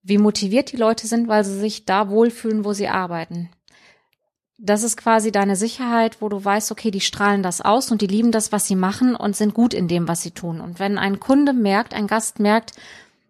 [0.01, 3.49] wie motiviert die Leute sind, weil sie sich da wohlfühlen, wo sie arbeiten.
[4.59, 8.07] Das ist quasi deine Sicherheit, wo du weißt, okay, die strahlen das aus und die
[8.07, 10.61] lieben das, was sie machen und sind gut in dem, was sie tun.
[10.61, 12.71] Und wenn ein Kunde merkt, ein Gast merkt,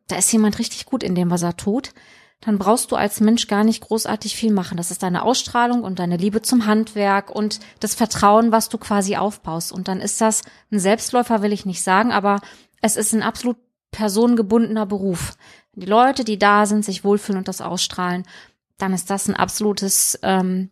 [0.07, 1.93] da ist jemand richtig gut in dem, was er tut,
[2.39, 4.77] dann brauchst du als Mensch gar nicht großartig viel machen.
[4.77, 9.17] Das ist deine Ausstrahlung und deine Liebe zum Handwerk und das Vertrauen, was du quasi
[9.17, 9.73] aufbaust.
[9.73, 12.39] Und dann ist das ein Selbstläufer, will ich nicht sagen, aber
[12.81, 13.57] es ist ein absolut
[13.91, 15.33] personengebundener Beruf.
[15.73, 18.23] Die Leute, die da sind, sich wohlfühlen und das ausstrahlen,
[18.77, 20.69] dann ist das ein absolutes ähm,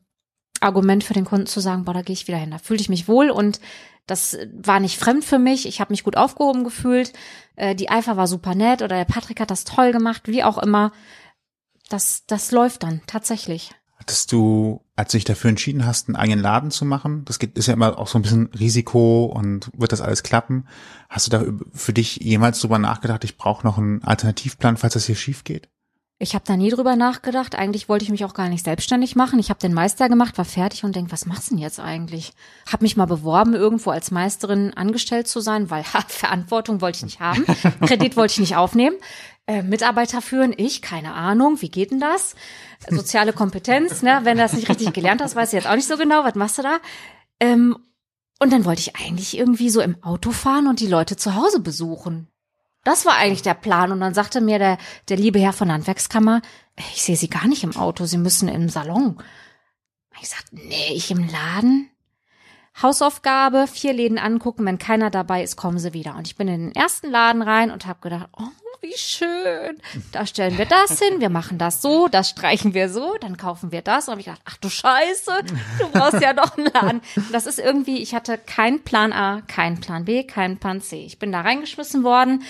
[0.66, 2.52] Argument für den Kunden zu sagen, boah, da gehe ich wieder hin.
[2.52, 3.60] Da fühlte ich mich wohl und
[4.08, 5.68] das war nicht fremd für mich.
[5.68, 7.14] Ich habe mich gut aufgehoben gefühlt.
[7.56, 10.58] Äh, die Eifer war super nett oder der Patrick hat das toll gemacht, wie auch
[10.58, 10.92] immer.
[11.90, 13.72] Das, das läuft dann tatsächlich.
[13.98, 17.58] Hattest du, als du dich dafür entschieden hast, einen eigenen Laden zu machen, das geht,
[17.58, 20.68] ist ja immer auch so ein bisschen Risiko und wird das alles klappen?
[21.10, 25.06] Hast du da für dich jemals drüber nachgedacht, ich brauche noch einen Alternativplan, falls das
[25.06, 25.70] hier schief geht?
[26.18, 27.56] Ich habe da nie drüber nachgedacht.
[27.56, 29.38] Eigentlich wollte ich mich auch gar nicht selbstständig machen.
[29.38, 32.32] Ich habe den Meister gemacht, war fertig und denk, was machst du denn jetzt eigentlich?
[32.72, 37.04] Hab mich mal beworben, irgendwo als Meisterin angestellt zu sein, weil ha, Verantwortung wollte ich
[37.04, 37.46] nicht haben.
[37.86, 38.96] Kredit wollte ich nicht aufnehmen.
[39.46, 42.36] Äh, Mitarbeiter führen, ich, keine Ahnung, wie geht denn das?
[42.90, 44.22] Soziale Kompetenz, ne?
[44.24, 46.36] Wenn du das nicht richtig gelernt hast, weißt du jetzt auch nicht so genau, was
[46.36, 46.78] machst du da?
[47.42, 47.78] Ähm,
[48.40, 51.60] und dann wollte ich eigentlich irgendwie so im Auto fahren und die Leute zu Hause
[51.60, 52.28] besuchen.
[52.86, 53.92] Das war eigentlich der Plan.
[53.92, 54.78] Und dann sagte mir der,
[55.10, 56.42] der liebe Herr von Handwerkskammer,
[56.94, 59.18] ich sehe Sie gar nicht im Auto, Sie müssen im Salon.
[60.22, 61.90] Ich sagte, nee, ich im Laden.
[62.82, 66.16] Hausaufgabe, vier Läden angucken, wenn keiner dabei ist, kommen Sie wieder.
[66.16, 68.44] Und ich bin in den ersten Laden rein und habe gedacht, oh,
[68.86, 69.78] wie schön.
[70.12, 73.72] Da stellen wir das hin, wir machen das so, das streichen wir so, dann kaufen
[73.72, 74.08] wir das.
[74.08, 75.32] Und habe ich gedacht, ach du Scheiße,
[75.80, 77.02] du brauchst ja doch einen Laden.
[77.32, 81.06] Das ist irgendwie, ich hatte keinen Plan A, keinen Plan B, keinen Plan C.
[81.06, 82.44] Ich bin da reingeschmissen worden,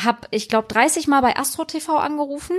[0.00, 2.56] habe, ich glaube, 30 Mal bei Astro TV angerufen,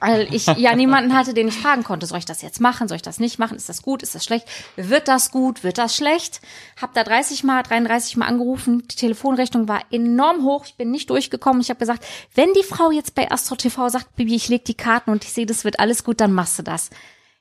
[0.00, 2.96] weil ich ja niemanden hatte, den ich fragen konnte, soll ich das jetzt machen, soll
[2.96, 4.46] ich das nicht machen, ist das gut, ist das schlecht,
[4.76, 6.40] wird das gut, wird das schlecht?
[6.80, 11.10] Hab da 30 mal, 33 mal angerufen, die Telefonrechnung war enorm hoch, ich bin nicht
[11.10, 11.60] durchgekommen.
[11.60, 14.74] Ich habe gesagt, wenn die Frau jetzt bei Astro TV sagt, Bibi, ich leg die
[14.74, 16.90] Karten und ich sehe, das wird alles gut, dann machst du das.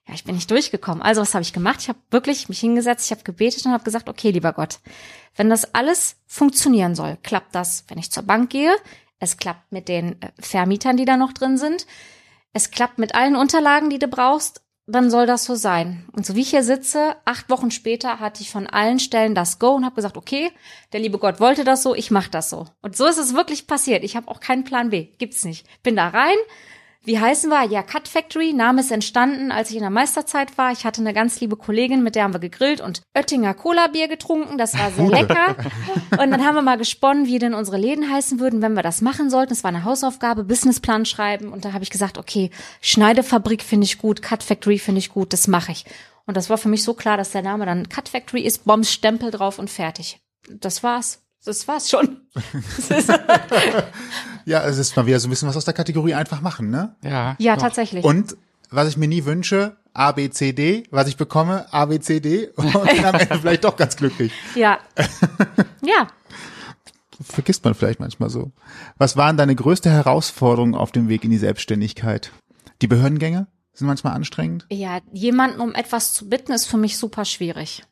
[0.08, 1.02] Ja, ich bin nicht durchgekommen.
[1.02, 1.80] Also was habe ich gemacht?
[1.82, 4.80] Ich habe wirklich mich hingesetzt, ich habe gebetet und habe gesagt, okay, lieber Gott,
[5.36, 8.76] wenn das alles funktionieren soll, klappt das, wenn ich zur Bank gehe,
[9.20, 11.86] es klappt mit den äh, Vermietern, die da noch drin sind,
[12.54, 16.06] es klappt mit allen Unterlagen, die du brauchst, dann soll das so sein.
[16.12, 19.58] Und so wie ich hier sitze, acht Wochen später hatte ich von allen Stellen das
[19.58, 20.52] Go und habe gesagt, okay,
[20.92, 22.68] der liebe Gott wollte das so, ich mache das so.
[22.82, 24.04] Und so ist es wirklich passiert.
[24.04, 25.66] Ich habe auch keinen Plan B, gibt's nicht.
[25.84, 26.36] Bin da rein.
[27.06, 27.66] Wie heißen wir?
[27.66, 28.54] Ja, Cut Factory.
[28.54, 30.72] Name ist entstanden, als ich in der Meisterzeit war.
[30.72, 34.58] Ich hatte eine ganz liebe Kollegin, mit der haben wir gegrillt und Oettinger Cola-Bier getrunken.
[34.58, 35.58] Das war sehr lecker.
[36.12, 39.02] Und dann haben wir mal gesponnen, wie denn unsere Läden heißen würden, wenn wir das
[39.02, 39.50] machen sollten.
[39.50, 41.52] Das war eine Hausaufgabe, Businessplan schreiben.
[41.52, 45.34] Und da habe ich gesagt, okay, Schneidefabrik finde ich gut, Cut Factory finde ich gut,
[45.34, 45.86] das mache ich.
[46.26, 48.94] Und das war für mich so klar, dass der Name dann Cut Factory ist, Bombs
[48.94, 50.20] Stempel drauf und fertig.
[50.50, 51.23] Das war's.
[51.46, 52.22] Das war's schon.
[54.46, 56.96] Ja, es ist mal wieder so ein bisschen was aus der Kategorie einfach machen, ne?
[57.02, 57.36] Ja.
[57.40, 57.62] Ja, doch.
[57.64, 58.04] tatsächlich.
[58.04, 58.36] Und
[58.70, 62.20] was ich mir nie wünsche, A, B, C, D, was ich bekomme, A, B, C,
[62.20, 64.32] D und dann am Ende vielleicht doch ganz glücklich.
[64.56, 64.80] Ja.
[65.86, 66.08] Ja.
[67.22, 68.52] vergisst man vielleicht manchmal so.
[68.98, 72.32] Was waren deine größte Herausforderung auf dem Weg in die Selbstständigkeit?
[72.82, 74.66] Die Behördengänge sind manchmal anstrengend?
[74.70, 77.84] Ja, jemanden um etwas zu bitten, ist für mich super schwierig.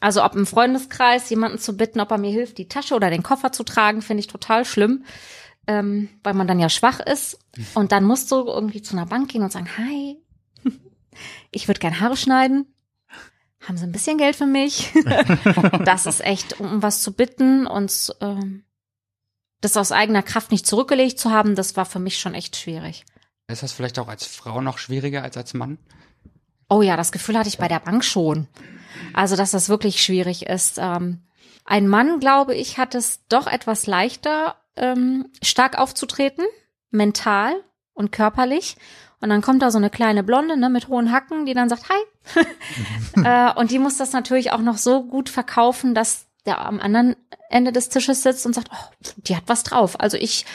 [0.00, 3.22] Also ob im Freundeskreis jemanden zu bitten, ob er mir hilft, die Tasche oder den
[3.22, 5.04] Koffer zu tragen, finde ich total schlimm,
[5.66, 7.38] ähm, weil man dann ja schwach ist.
[7.74, 10.16] Und dann musst du irgendwie zu einer Bank gehen und sagen, hi,
[11.50, 12.66] ich würde gern Haare schneiden.
[13.60, 14.92] Haben Sie ein bisschen Geld für mich?
[15.84, 18.64] das ist echt, um was zu bitten und ähm,
[19.60, 23.04] das aus eigener Kraft nicht zurückgelegt zu haben, das war für mich schon echt schwierig.
[23.48, 25.78] Ist das vielleicht auch als Frau noch schwieriger als als Mann?
[26.68, 28.46] Oh ja, das Gefühl hatte ich bei der Bank schon.
[29.14, 30.78] Also, dass das wirklich schwierig ist.
[30.78, 31.22] Ähm,
[31.64, 36.44] ein Mann, glaube ich, hat es doch etwas leichter, ähm, stark aufzutreten,
[36.90, 37.54] mental
[37.92, 38.76] und körperlich.
[39.20, 41.84] Und dann kommt da so eine kleine Blonde ne, mit hohen Hacken, die dann sagt,
[41.88, 42.44] hi.
[43.24, 47.16] äh, und die muss das natürlich auch noch so gut verkaufen, dass der am anderen
[47.50, 50.00] Ende des Tisches sitzt und sagt, oh, die hat was drauf.
[50.00, 50.46] Also ich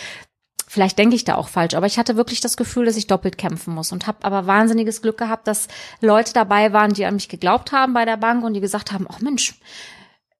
[0.73, 3.37] Vielleicht denke ich da auch falsch, aber ich hatte wirklich das Gefühl, dass ich doppelt
[3.37, 5.67] kämpfen muss und habe aber wahnsinniges Glück gehabt, dass
[6.01, 9.05] Leute dabei waren, die an mich geglaubt haben bei der Bank und die gesagt haben,
[9.07, 9.53] ach Mensch,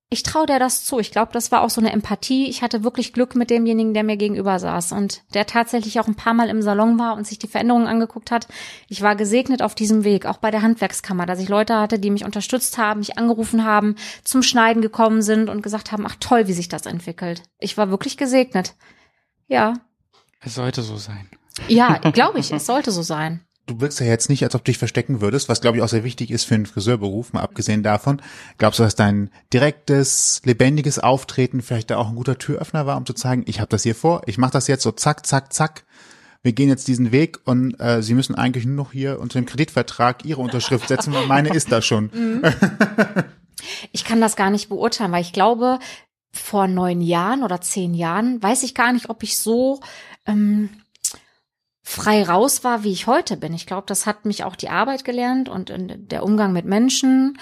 [0.10, 0.98] ich traue der das zu.
[0.98, 2.50] Ich glaube, das war auch so eine Empathie.
[2.50, 6.15] Ich hatte wirklich Glück mit demjenigen, der mir gegenüber saß und der tatsächlich auch ein
[6.15, 8.48] paar Mal im Salon war und sich die Veränderungen angeguckt hat.
[8.89, 12.10] Ich war gesegnet auf diesem Weg, auch bei der Handwerkskammer, dass ich Leute hatte, die
[12.10, 16.48] mich unterstützt haben, mich angerufen haben, zum Schneiden gekommen sind und gesagt haben, ach toll,
[16.48, 17.43] wie sich das entwickelt.
[17.60, 18.74] Ich war wirklich gesegnet.
[19.48, 19.76] Ja,
[20.45, 21.29] es sollte so sein.
[21.67, 23.41] Ja, glaube ich, es sollte so sein.
[23.65, 25.88] Du wirkst ja jetzt nicht, als ob du dich verstecken würdest, was glaube ich auch
[25.88, 28.21] sehr wichtig ist für einen Friseurberuf, mal abgesehen davon.
[28.58, 33.06] Glaubst du, dass dein direktes, lebendiges Auftreten vielleicht da auch ein guter Türöffner war, um
[33.06, 35.86] zu zeigen, ich habe das hier vor, ich mache das jetzt so zack, zack, zack.
[36.41, 39.45] Wir gehen jetzt diesen Weg und äh, Sie müssen eigentlich nur noch hier unter dem
[39.45, 42.12] Kreditvertrag Ihre Unterschrift setzen, weil meine ist da schon.
[42.13, 42.41] Mhm.
[43.93, 45.79] Ich kann das gar nicht beurteilen, weil ich glaube,
[46.34, 49.79] vor neun Jahren oder zehn Jahren, weiß ich gar nicht, ob ich so
[50.25, 50.69] ähm,
[51.81, 53.53] frei raus war, wie ich heute bin.
[53.53, 57.38] Ich glaube, das hat mich auch die Arbeit gelernt und der Umgang mit Menschen.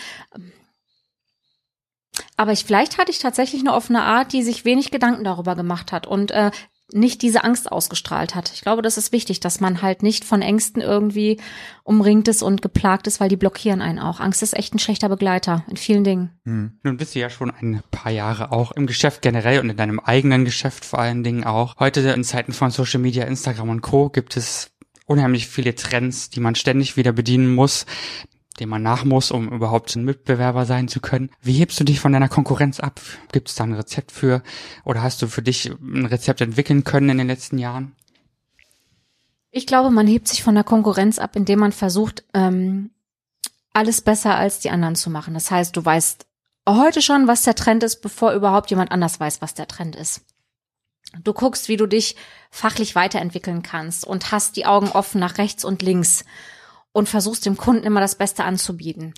[2.37, 5.91] Aber ich, vielleicht hatte ich tatsächlich eine offene Art, die sich wenig Gedanken darüber gemacht
[5.91, 6.51] hat und äh,
[6.93, 8.51] nicht diese Angst ausgestrahlt hat.
[8.54, 11.39] Ich glaube, das ist wichtig, dass man halt nicht von Ängsten irgendwie
[11.84, 14.19] umringt ist und geplagt ist, weil die blockieren einen auch.
[14.19, 16.32] Angst ist echt ein schlechter Begleiter in vielen Dingen.
[16.45, 16.80] Hm.
[16.84, 19.99] Nun bist du ja schon ein paar Jahre auch im Geschäft generell und in deinem
[19.99, 21.77] eigenen Geschäft vor allen Dingen auch.
[21.80, 24.10] Heute in Zeiten von Social Media, Instagram und Co.
[24.10, 24.71] gibt es
[25.06, 27.86] unheimlich viele Trends, die man ständig wieder bedienen muss
[28.59, 31.31] dem man nach muss, um überhaupt ein Mitbewerber sein zu können.
[31.41, 32.99] Wie hebst du dich von deiner Konkurrenz ab?
[33.31, 34.43] Gibt es da ein Rezept für?
[34.83, 37.95] Oder hast du für dich ein Rezept entwickeln können in den letzten Jahren?
[39.51, 42.91] Ich glaube, man hebt sich von der Konkurrenz ab, indem man versucht, ähm,
[43.73, 45.33] alles besser als die anderen zu machen.
[45.33, 46.25] Das heißt, du weißt
[46.67, 50.21] heute schon, was der Trend ist, bevor überhaupt jemand anders weiß, was der Trend ist.
[51.23, 52.15] Du guckst, wie du dich
[52.49, 56.23] fachlich weiterentwickeln kannst und hast die Augen offen nach rechts und links
[56.93, 59.13] und versuchst dem Kunden immer das Beste anzubieten.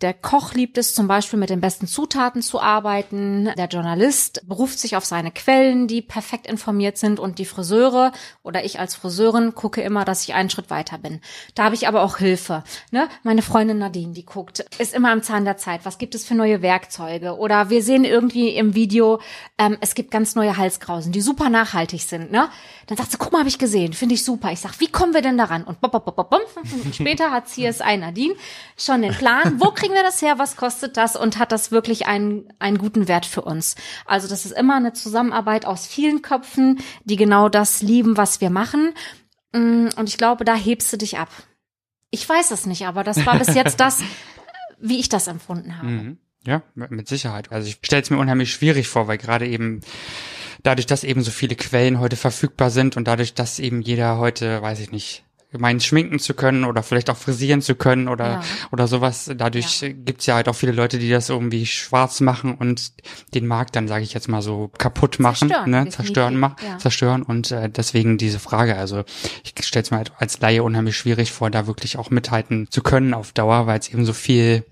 [0.00, 3.50] Der Koch liebt es zum Beispiel mit den besten Zutaten zu arbeiten.
[3.58, 7.18] Der Journalist beruft sich auf seine Quellen, die perfekt informiert sind.
[7.18, 8.12] Und die Friseure
[8.44, 11.20] oder ich als Friseurin gucke immer, dass ich einen Schritt weiter bin.
[11.56, 12.62] Da habe ich aber auch Hilfe.
[12.92, 13.08] Ne?
[13.24, 15.80] Meine Freundin Nadine, die guckt, ist immer am Zahn der Zeit.
[15.82, 17.36] Was gibt es für neue Werkzeuge?
[17.36, 19.20] Oder wir sehen irgendwie im Video,
[19.58, 22.30] ähm, es gibt ganz neue Halskrausen, die super nachhaltig sind.
[22.30, 22.48] Ne?
[22.86, 24.52] Dann sagt sie, guck mal, habe ich gesehen, finde ich super.
[24.52, 25.64] Ich sag, wie kommen wir denn daran?
[25.64, 26.48] Und bop, bop, bop, bop, bop.
[26.92, 28.34] später hat CSI Nadine
[28.76, 32.06] schon den Plan, wo kriegen wir das her, was kostet das und hat das wirklich
[32.06, 33.74] einen, einen guten Wert für uns.
[34.04, 38.50] Also das ist immer eine Zusammenarbeit aus vielen Köpfen, die genau das lieben, was wir
[38.50, 38.92] machen.
[39.54, 41.30] Mm, und ich glaube, da hebst du dich ab.
[42.10, 44.02] Ich weiß es nicht, aber das war bis jetzt das,
[44.78, 45.88] wie ich das empfunden habe.
[45.88, 46.18] Mhm.
[46.46, 47.50] Ja, mit Sicherheit.
[47.50, 49.80] Also ich stelle es mir unheimlich schwierig vor, weil gerade eben
[50.62, 54.60] dadurch, dass eben so viele Quellen heute verfügbar sind und dadurch, dass eben jeder heute,
[54.60, 55.24] weiß ich nicht,
[55.56, 58.42] meinen schminken zu können oder vielleicht auch frisieren zu können oder ja.
[58.70, 59.30] oder sowas.
[59.34, 59.88] Dadurch ja.
[59.88, 62.92] gibt's ja halt auch viele Leute, die das irgendwie schwarz machen und
[63.34, 65.88] den Markt dann, sage ich jetzt mal so, kaputt machen, zerstören, ne?
[65.88, 66.78] zerstören, machen, ja.
[66.78, 67.22] zerstören.
[67.22, 68.76] Und äh, deswegen diese Frage.
[68.76, 69.04] Also
[69.42, 72.82] ich stelle es mir halt als Laie unheimlich schwierig vor, da wirklich auch mithalten zu
[72.82, 74.64] können auf Dauer, weil es eben so viel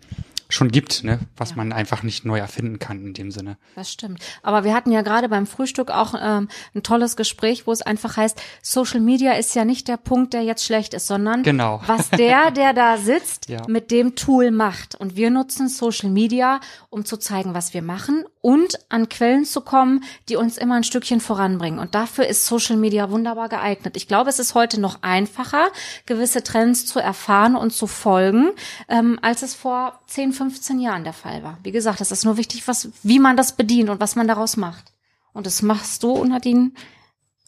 [0.48, 1.18] schon gibt, ne?
[1.36, 1.56] was ja.
[1.56, 3.56] man einfach nicht neu erfinden kann in dem Sinne.
[3.74, 4.22] Das stimmt.
[4.42, 8.16] Aber wir hatten ja gerade beim Frühstück auch ähm, ein tolles Gespräch, wo es einfach
[8.16, 11.82] heißt, Social Media ist ja nicht der Punkt, der jetzt schlecht ist, sondern genau.
[11.86, 13.62] was der, der da sitzt, ja.
[13.66, 14.94] mit dem Tool macht.
[14.94, 19.60] Und wir nutzen Social Media, um zu zeigen, was wir machen und an Quellen zu
[19.60, 21.80] kommen, die uns immer ein Stückchen voranbringen.
[21.80, 23.96] Und dafür ist Social Media wunderbar geeignet.
[23.96, 25.66] Ich glaube, es ist heute noch einfacher,
[26.06, 28.50] gewisse Trends zu erfahren und zu folgen,
[28.88, 31.58] ähm, als es vor 10, 15 Jahren der Fall war.
[31.62, 34.56] Wie gesagt, es ist nur wichtig, was, wie man das bedient und was man daraus
[34.56, 34.92] macht.
[35.32, 36.72] Und das machst du, Nadine,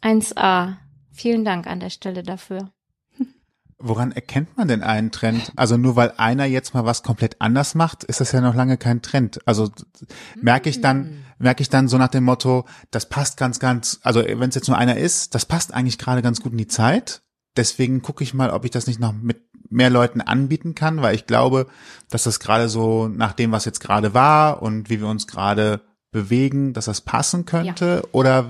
[0.02, 0.76] 1A.
[1.12, 2.70] Vielen Dank an der Stelle dafür.
[3.80, 5.52] Woran erkennt man denn einen Trend?
[5.54, 8.76] Also nur weil einer jetzt mal was komplett anders macht, ist das ja noch lange
[8.76, 9.40] kein Trend.
[9.46, 9.70] Also
[10.34, 14.20] merke ich dann, merke ich dann so nach dem Motto, das passt ganz, ganz, also
[14.20, 17.22] wenn es jetzt nur einer ist, das passt eigentlich gerade ganz gut in die Zeit.
[17.56, 21.14] Deswegen gucke ich mal, ob ich das nicht noch mit mehr Leuten anbieten kann, weil
[21.14, 21.66] ich glaube,
[22.10, 25.80] dass das gerade so nach dem, was jetzt gerade war und wie wir uns gerade
[26.10, 28.02] bewegen, dass das passen könnte?
[28.04, 28.08] Ja.
[28.12, 28.48] Oder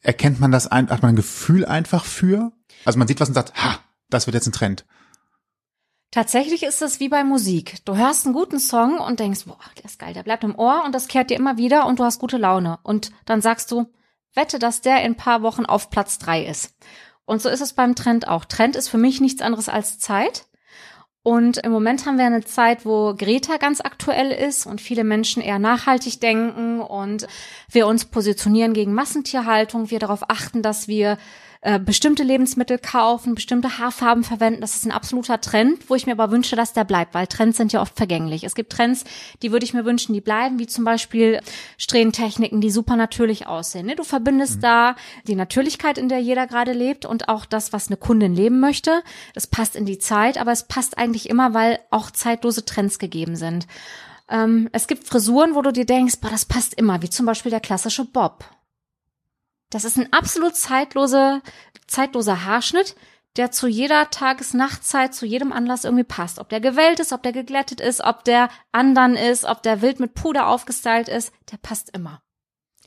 [0.00, 2.52] erkennt man das ein, hat man ein Gefühl einfach für?
[2.84, 3.78] Also man sieht was und sagt, ha,
[4.10, 4.84] das wird jetzt ein Trend.
[6.10, 7.84] Tatsächlich ist es wie bei Musik.
[7.84, 10.84] Du hörst einen guten Song und denkst, boah, der ist geil, der bleibt im Ohr
[10.84, 12.78] und das kehrt dir immer wieder und du hast gute Laune.
[12.84, 13.86] Und dann sagst du,
[14.34, 16.76] wette, dass der in ein paar Wochen auf Platz drei ist.
[17.26, 18.44] Und so ist es beim Trend auch.
[18.44, 20.46] Trend ist für mich nichts anderes als Zeit.
[21.22, 25.42] Und im Moment haben wir eine Zeit, wo Greta ganz aktuell ist und viele Menschen
[25.42, 27.26] eher nachhaltig denken und
[27.70, 31.16] wir uns positionieren gegen Massentierhaltung, wir darauf achten, dass wir
[31.64, 34.60] äh, bestimmte Lebensmittel kaufen, bestimmte Haarfarben verwenden.
[34.60, 37.56] Das ist ein absoluter Trend, wo ich mir aber wünsche, dass der bleibt, weil Trends
[37.56, 38.44] sind ja oft vergänglich.
[38.44, 39.04] Es gibt Trends,
[39.40, 41.40] die würde ich mir wünschen, die bleiben, wie zum Beispiel
[41.78, 43.86] Strähnentechniken, die super natürlich aussehen.
[43.86, 43.96] Ne?
[43.96, 44.60] Du verbindest mhm.
[44.60, 44.96] da
[45.26, 49.02] die Natürlichkeit, in der jeder gerade lebt und auch das, was eine Kundin leben möchte.
[49.32, 53.36] Das passt in die Zeit, aber es passt eigentlich immer, weil auch zeitlose Trends gegeben
[53.36, 53.66] sind.
[54.28, 57.50] Ähm, es gibt Frisuren, wo du dir denkst, boah, das passt immer, wie zum Beispiel
[57.50, 58.44] der klassische Bob.
[59.74, 61.42] Das ist ein absolut zeitlose,
[61.88, 62.94] zeitloser Haarschnitt,
[63.36, 66.38] der zu jeder Tages-Nachtzeit, zu jedem Anlass irgendwie passt.
[66.38, 69.98] Ob der gewellt ist, ob der geglättet ist, ob der andern ist, ob der wild
[69.98, 72.22] mit Puder aufgestylt ist, der passt immer.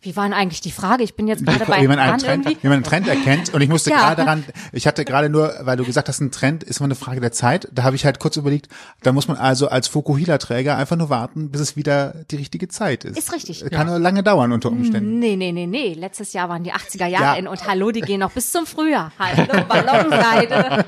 [0.07, 1.03] Wie war denn eigentlich die Frage?
[1.03, 2.63] Ich bin jetzt gerade bei wie man einen Trend, irgendwie.
[2.63, 3.53] Wie man einen Trend erkennt.
[3.53, 3.97] Und ich musste ja.
[3.97, 6.95] gerade daran, ich hatte gerade nur, weil du gesagt hast, ein Trend ist immer eine
[6.95, 7.67] Frage der Zeit.
[7.73, 8.69] Da habe ich halt kurz überlegt,
[9.03, 13.03] da muss man also als Fokuhila-Träger einfach nur warten, bis es wieder die richtige Zeit
[13.03, 13.17] ist.
[13.17, 13.65] Ist richtig.
[13.69, 13.95] Kann ja.
[13.95, 15.19] nur lange dauern unter Umständen.
[15.19, 15.93] Nee, nee, nee, nee.
[15.93, 17.33] Letztes Jahr waren die 80er Jahre ja.
[17.33, 19.11] in und hallo, die gehen noch bis zum Frühjahr.
[19.19, 20.85] Hallo, Ballonseide.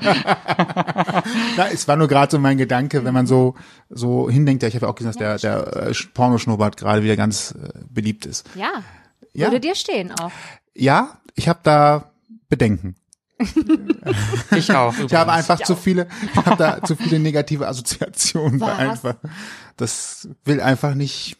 [1.58, 3.54] Na, es war nur gerade so mein Gedanke, wenn man so,
[3.90, 7.16] so hindenkt, ja, ich habe ja auch gesehen, dass der, der äh, Pornoschnurrbart gerade wieder
[7.16, 8.48] ganz äh, beliebt ist.
[8.54, 8.82] Ja.
[9.32, 9.46] Ja.
[9.46, 10.32] Würde dir stehen auch.
[10.74, 12.12] Ja, ich habe da
[12.48, 12.96] Bedenken.
[14.56, 14.92] ich auch.
[14.92, 15.12] Übrigens.
[15.12, 18.60] Ich habe einfach ich zu viele, ich habe da zu viele negative Assoziationen.
[18.60, 18.78] Was?
[18.78, 19.16] Einfach,
[19.76, 21.38] das will einfach nicht,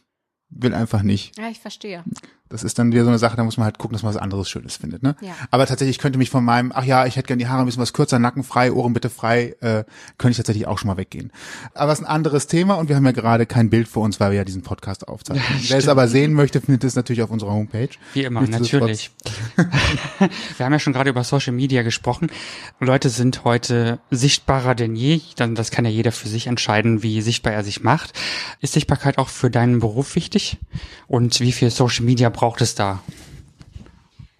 [0.49, 1.39] will einfach nicht.
[1.39, 2.05] Ja, ich verstehe.
[2.51, 4.21] Das ist dann wieder so eine Sache, da muss man halt gucken, dass man was
[4.21, 5.05] anderes Schönes findet.
[5.05, 5.15] Ne?
[5.21, 5.35] Ja.
[5.53, 7.67] Aber tatsächlich, ich könnte mich von meinem, ach ja, ich hätte gerne die Haare ein
[7.67, 9.85] bisschen was kürzer, Nacken frei, Ohren bitte frei, äh,
[10.19, 11.31] könnte ich tatsächlich auch schon mal weggehen.
[11.75, 14.19] Aber es ist ein anderes Thema und wir haben ja gerade kein Bild vor uns,
[14.19, 15.45] weil wir ja diesen Podcast aufzeichnen.
[15.63, 17.91] Ja, Wer es aber sehen möchte, findet es natürlich auf unserer Homepage.
[18.15, 19.13] Wie immer, natürlich.
[20.57, 22.33] wir haben ja schon gerade über Social Media gesprochen.
[22.81, 25.21] Leute sind heute sichtbarer denn je.
[25.37, 28.13] Dann, das kann ja jeder für sich entscheiden, wie sichtbar er sich macht.
[28.61, 30.59] Ist Sichtbarkeit auch für deinen Beruf wichtig?
[31.07, 33.01] Und wie viel Social Media braucht es da?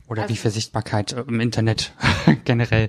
[0.09, 1.93] Oder also, wie viel Sichtbarkeit im Internet
[2.47, 2.89] generell?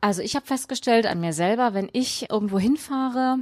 [0.00, 3.38] Also ich habe festgestellt an mir selber, wenn ich irgendwo hinfahre,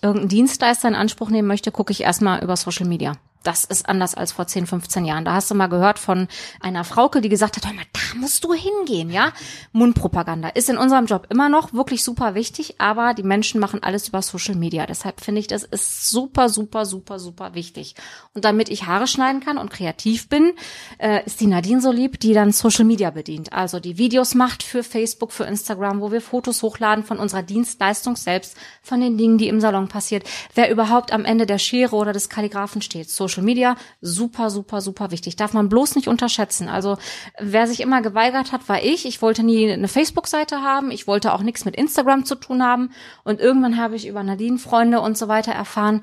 [0.00, 4.14] irgendeinen Dienstleister in Anspruch nehmen möchte, gucke ich erstmal über Social Media das ist anders
[4.14, 5.24] als vor 10, 15 Jahren.
[5.24, 6.28] Da hast du mal gehört von
[6.60, 9.32] einer Frauke, die gesagt hat, hör mal, da musst du hingehen, ja?
[9.72, 14.08] Mundpropaganda ist in unserem Job immer noch wirklich super wichtig, aber die Menschen machen alles
[14.08, 14.86] über Social Media.
[14.86, 17.94] Deshalb finde ich, das ist super, super, super, super wichtig.
[18.34, 20.52] Und damit ich Haare schneiden kann und kreativ bin,
[20.98, 23.52] äh, ist die Nadine so lieb, die dann Social Media bedient.
[23.52, 28.16] Also die Videos macht für Facebook, für Instagram, wo wir Fotos hochladen von unserer Dienstleistung
[28.16, 30.24] selbst, von den Dingen, die im Salon passiert,
[30.54, 33.10] wer überhaupt am Ende der Schere oder des Kalligraphen steht.
[33.10, 35.36] Social Social Media super, super, super wichtig.
[35.36, 36.68] Darf man bloß nicht unterschätzen.
[36.68, 36.96] Also
[37.38, 39.06] wer sich immer geweigert hat, war ich.
[39.06, 40.90] Ich wollte nie eine Facebook-Seite haben.
[40.90, 42.90] Ich wollte auch nichts mit Instagram zu tun haben.
[43.24, 46.02] Und irgendwann habe ich über Nadine-Freunde und so weiter erfahren,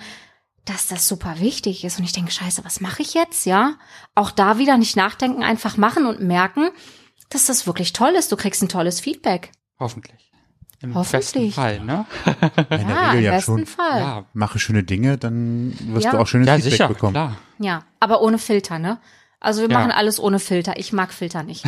[0.66, 2.00] dass das super wichtig ist.
[2.00, 3.46] Und ich denke, scheiße, was mache ich jetzt?
[3.46, 3.76] Ja,
[4.16, 6.70] auch da wieder nicht nachdenken, einfach machen und merken,
[7.30, 8.32] dass das wirklich toll ist.
[8.32, 9.52] Du kriegst ein tolles Feedback.
[9.80, 10.32] Hoffentlich.
[10.82, 12.06] Im besten Fall, ne?
[12.26, 13.66] In der Regel im ja besten schon.
[13.66, 14.00] Fall.
[14.00, 16.12] Ja, mache schöne Dinge, dann wirst ja.
[16.12, 17.14] du auch schönes ja, Feedback sicher, bekommen.
[17.14, 17.38] Klar.
[17.60, 19.00] Ja, aber ohne Filter, ne?
[19.40, 19.78] Also wir ja.
[19.78, 20.78] machen alles ohne Filter.
[20.78, 21.66] Ich mag Filter nicht.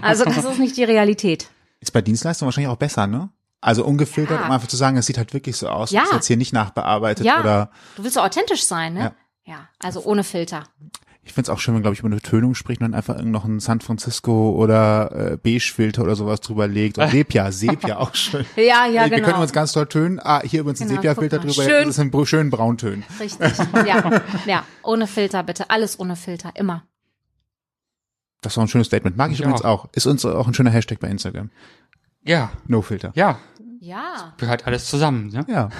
[0.00, 1.50] Also das ist nicht die Realität.
[1.80, 3.30] Ist bei Dienstleistungen wahrscheinlich auch besser, ne?
[3.60, 6.04] Also ungefiltert, um einfach zu sagen, es sieht halt wirklich so aus, ja.
[6.04, 7.40] ist jetzt hier nicht nachbearbeitet ja.
[7.40, 7.70] oder.
[7.96, 9.12] Du willst so authentisch sein, ne?
[9.44, 10.64] Ja, ja also ohne Filter.
[11.28, 13.20] Ich finde es auch schön, wenn, glaube ich, über eine Tönung spricht und dann einfach
[13.22, 16.96] noch ein San Francisco oder äh, Beige-Filter oder sowas drüber legt.
[16.96, 18.46] Und Sepia, Sepia auch schön.
[18.56, 19.16] ja, ja, wir genau.
[19.16, 20.20] Wir können uns ganz toll tönen.
[20.22, 21.52] Ah, hier übrigens genau, ein Sepia-Filter drüber.
[21.52, 21.84] Schön.
[21.84, 23.04] Das sind schönen Brauntönen.
[23.20, 24.22] Richtig, ja.
[24.46, 25.68] Ja, ohne Filter bitte.
[25.68, 26.84] Alles ohne Filter, immer.
[28.40, 29.18] Das war ein schönes Statement.
[29.18, 29.84] Mag ich, ich übrigens auch.
[29.84, 29.92] auch.
[29.92, 31.50] Ist uns auch ein schöner Hashtag bei Instagram.
[32.24, 32.52] Ja.
[32.66, 33.12] No Filter.
[33.14, 33.38] Ja.
[33.80, 34.32] Ja.
[34.38, 35.44] gehört alles zusammen, ne?
[35.46, 35.68] Ja.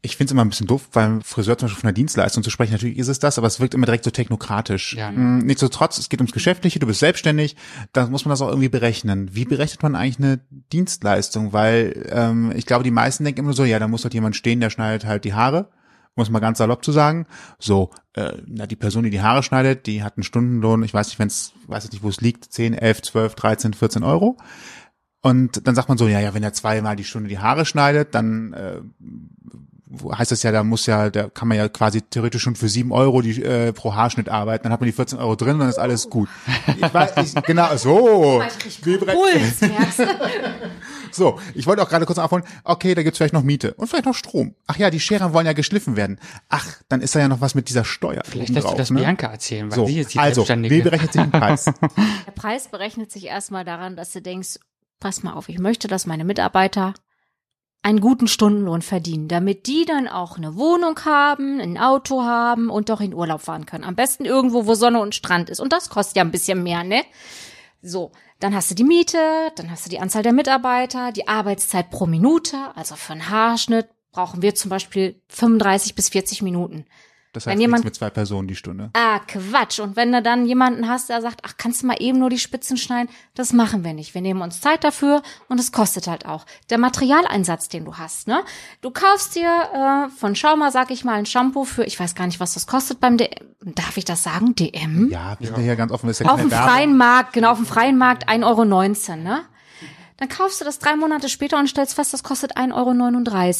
[0.00, 2.50] Ich finde es immer ein bisschen doof, beim Friseur zum Beispiel von der Dienstleistung zu
[2.50, 2.72] sprechen.
[2.72, 4.94] Natürlich ist es das, aber es wirkt immer direkt so technokratisch.
[4.94, 5.10] Ja.
[5.10, 7.56] Mm, Nichtsdestotrotz, es geht ums Geschäftliche, du bist selbstständig,
[7.92, 9.34] da muss man das auch irgendwie berechnen.
[9.34, 10.40] Wie berechnet man eigentlich eine
[10.72, 11.52] Dienstleistung?
[11.52, 14.60] Weil ähm, ich glaube, die meisten denken immer so, ja, da muss halt jemand stehen,
[14.60, 15.68] der schneidet halt die Haare,
[16.14, 17.26] muss man ganz salopp zu sagen.
[17.58, 21.08] So, äh, na, die Person, die die Haare schneidet, die hat einen Stundenlohn, ich weiß
[21.08, 24.36] nicht, wenn es, weiß ich nicht, wo es liegt, 10, 11, 12, 13, 14 Euro.
[25.20, 28.14] Und dann sagt man so, ja, ja, wenn er zweimal die Stunde die Haare schneidet,
[28.14, 28.80] dann äh,
[30.16, 32.92] heißt das ja, da muss ja, da kann man ja quasi theoretisch schon für sieben
[32.92, 35.68] Euro die, äh, pro Haarschnitt arbeiten, dann hat man die 14 Euro drin und dann
[35.68, 36.28] ist alles gut.
[36.76, 38.42] Ich weiß, ich, genau, so.
[38.82, 40.06] Puls, du?
[41.10, 44.06] so, ich wollte auch gerade kurz aufholen, okay, da gibt's vielleicht noch Miete und vielleicht
[44.06, 44.54] noch Strom.
[44.66, 46.18] Ach ja, die Scheren wollen ja geschliffen werden.
[46.48, 48.22] Ach, dann ist da ja noch was mit dieser Steuer.
[48.24, 49.00] Vielleicht lässt du das ne?
[49.00, 50.74] Bianca erzählen, weil So, sie ist die also, Selbstständige.
[50.76, 51.64] wie berechnet sich ein Preis?
[52.26, 54.58] Der Preis berechnet sich erstmal daran, dass du denkst,
[55.00, 56.94] pass mal auf, ich möchte, dass meine Mitarbeiter
[57.82, 62.88] einen guten Stundenlohn verdienen, damit die dann auch eine Wohnung haben, ein Auto haben und
[62.88, 63.84] doch in Urlaub fahren können.
[63.84, 65.60] Am besten irgendwo, wo Sonne und Strand ist.
[65.60, 67.02] Und das kostet ja ein bisschen mehr, ne?
[67.80, 68.10] So,
[68.40, 69.18] dann hast du die Miete,
[69.56, 72.56] dann hast du die Anzahl der Mitarbeiter, die Arbeitszeit pro Minute.
[72.74, 76.86] Also für einen Haarschnitt brauchen wir zum Beispiel 35 bis 40 Minuten.
[77.34, 78.90] Das Wenn heißt, jemand- nichts mit zwei Personen die Stunde.
[78.94, 79.80] Ah, Quatsch.
[79.80, 82.38] Und wenn du dann jemanden hast, der sagt, ach, kannst du mal eben nur die
[82.38, 83.10] Spitzen schneiden?
[83.34, 84.14] Das machen wir nicht.
[84.14, 86.46] Wir nehmen uns Zeit dafür und es kostet halt auch.
[86.70, 88.40] Der Materialeinsatz, den du hast, ne?
[88.80, 89.48] Du kaufst dir
[90.08, 92.66] äh, von Schauma, sag ich mal, ein Shampoo für, ich weiß gar nicht, was das
[92.66, 93.28] kostet beim DM.
[93.62, 94.54] Darf ich das sagen?
[94.54, 95.08] DM?
[95.10, 97.58] Ja, wir sind ja hier ganz offen, ist ja Auf dem freien Markt, genau, auf
[97.58, 99.40] dem freien Markt 1,19 Euro, ne?
[100.16, 102.74] Dann kaufst du das drei Monate später und stellst fest, das kostet 1,39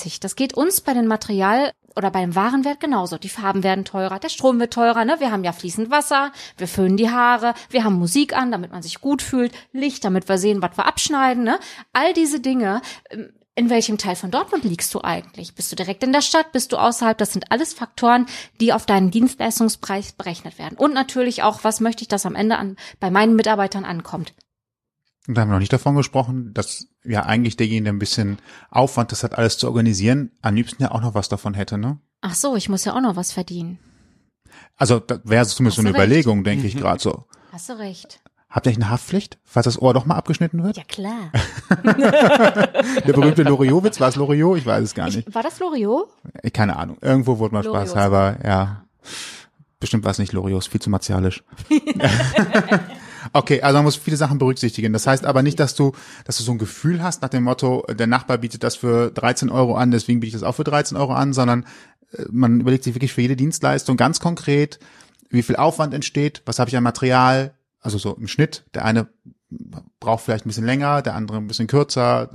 [0.06, 0.16] Euro.
[0.20, 3.18] Das geht uns bei den Material- oder bei dem Warenwert genauso.
[3.18, 5.16] Die Farben werden teurer, der Strom wird teurer, ne?
[5.18, 8.82] Wir haben ja fließend Wasser, wir föhnen die Haare, wir haben Musik an, damit man
[8.82, 11.58] sich gut fühlt, Licht, damit wir sehen, was wir abschneiden, ne?
[11.92, 12.80] All diese Dinge.
[13.10, 15.56] ähm, In welchem Teil von Dortmund liegst du eigentlich?
[15.56, 16.52] Bist du direkt in der Stadt?
[16.52, 17.18] Bist du außerhalb?
[17.18, 18.26] Das sind alles Faktoren,
[18.60, 20.78] die auf deinen Dienstleistungspreis berechnet werden.
[20.78, 24.32] Und natürlich auch, was möchte ich, dass am Ende an, bei meinen Mitarbeitern ankommt.
[25.26, 28.38] Und da haben wir noch nicht davon gesprochen, dass ja eigentlich derjenige, der ein bisschen
[28.70, 31.98] Aufwand das hat, alles zu organisieren, am liebsten ja auch noch was davon hätte, ne?
[32.20, 33.78] Ach so, ich muss ja auch noch was verdienen.
[34.76, 35.98] Also das wäre zumindest so eine recht.
[35.98, 37.24] Überlegung, denke ich gerade so.
[37.52, 38.20] Hast du recht.
[38.50, 40.78] Habt ihr nicht eine Haftpflicht, falls das Ohr doch mal abgeschnitten wird?
[40.78, 41.30] Ja, klar.
[43.06, 44.56] Der berühmte Loriot-Witz, war es Loriot?
[44.56, 45.28] Ich weiß es gar nicht.
[45.28, 46.08] Ich, war das Loriot?
[46.54, 46.96] Keine Ahnung.
[47.02, 47.88] Irgendwo wurde mal Loriot.
[47.88, 48.84] spaßhalber, ja.
[49.80, 51.44] Bestimmt war es nicht Loriot, ist viel zu martialisch.
[53.32, 54.92] okay, also man muss viele Sachen berücksichtigen.
[54.92, 55.92] Das heißt aber nicht, dass du,
[56.24, 59.50] dass du so ein Gefühl hast nach dem Motto, der Nachbar bietet das für 13
[59.50, 61.64] Euro an, deswegen biete ich das auch für 13 Euro an, sondern
[62.12, 64.78] äh, man überlegt sich wirklich für jede Dienstleistung ganz konkret,
[65.30, 68.64] wie viel Aufwand entsteht, was habe ich an Material, also so im Schnitt.
[68.74, 69.08] Der eine
[70.00, 72.30] braucht vielleicht ein bisschen länger, der andere ein bisschen kürzer.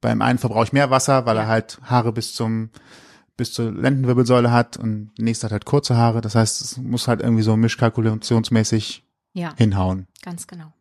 [0.00, 2.70] Beim einen verbrauche ich mehr Wasser, weil er halt Haare bis zum
[3.36, 6.20] bis zur Lendenwirbelsäule hat und der nächste hat halt kurze Haare.
[6.20, 10.06] Das heißt, es muss halt irgendwie so mischkalkulationsmäßig Ja, hinhauen.
[10.22, 10.72] ganz genau.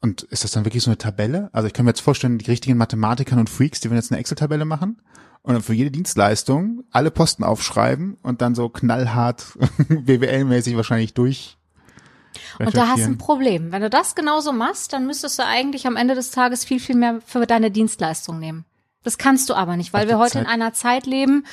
[0.00, 1.48] Und ist das dann wirklich so eine Tabelle?
[1.52, 4.20] Also ich kann mir jetzt vorstellen, die richtigen Mathematikern und Freaks, die werden jetzt eine
[4.20, 5.00] Excel-Tabelle machen
[5.42, 9.42] und dann für jede Dienstleistung alle Posten aufschreiben und dann so knallhart
[9.88, 11.56] BWL-mäßig wahrscheinlich durch.
[12.58, 13.18] Und da hast du ein.
[13.18, 13.72] Problem.
[13.72, 16.94] Wenn du das genauso machst, dann müsstest du eigentlich am Ende des Tages viel, viel
[16.96, 18.64] mehr für deine Dienstleistung nehmen.
[19.02, 21.46] Das kannst du aber nicht, weil wir heute in Zeit- einer Zeit leben,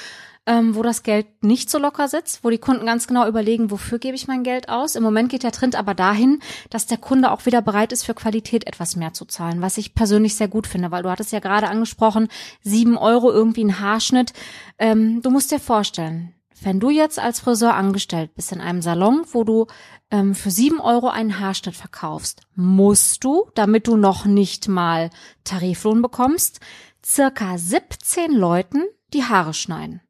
[0.45, 3.99] ähm, wo das Geld nicht so locker sitzt, wo die Kunden ganz genau überlegen, wofür
[3.99, 4.95] gebe ich mein Geld aus.
[4.95, 8.13] Im Moment geht der Trend aber dahin, dass der Kunde auch wieder bereit ist, für
[8.13, 11.39] Qualität etwas mehr zu zahlen, was ich persönlich sehr gut finde, weil du hattest ja
[11.39, 12.27] gerade angesprochen,
[12.61, 14.33] sieben Euro irgendwie ein Haarschnitt.
[14.77, 19.25] Ähm, du musst dir vorstellen, wenn du jetzt als Friseur angestellt bist in einem Salon,
[19.31, 19.67] wo du
[20.11, 25.09] ähm, für sieben Euro einen Haarschnitt verkaufst, musst du, damit du noch nicht mal
[25.43, 26.59] Tariflohn bekommst,
[27.05, 30.01] circa 17 Leuten die Haare schneiden.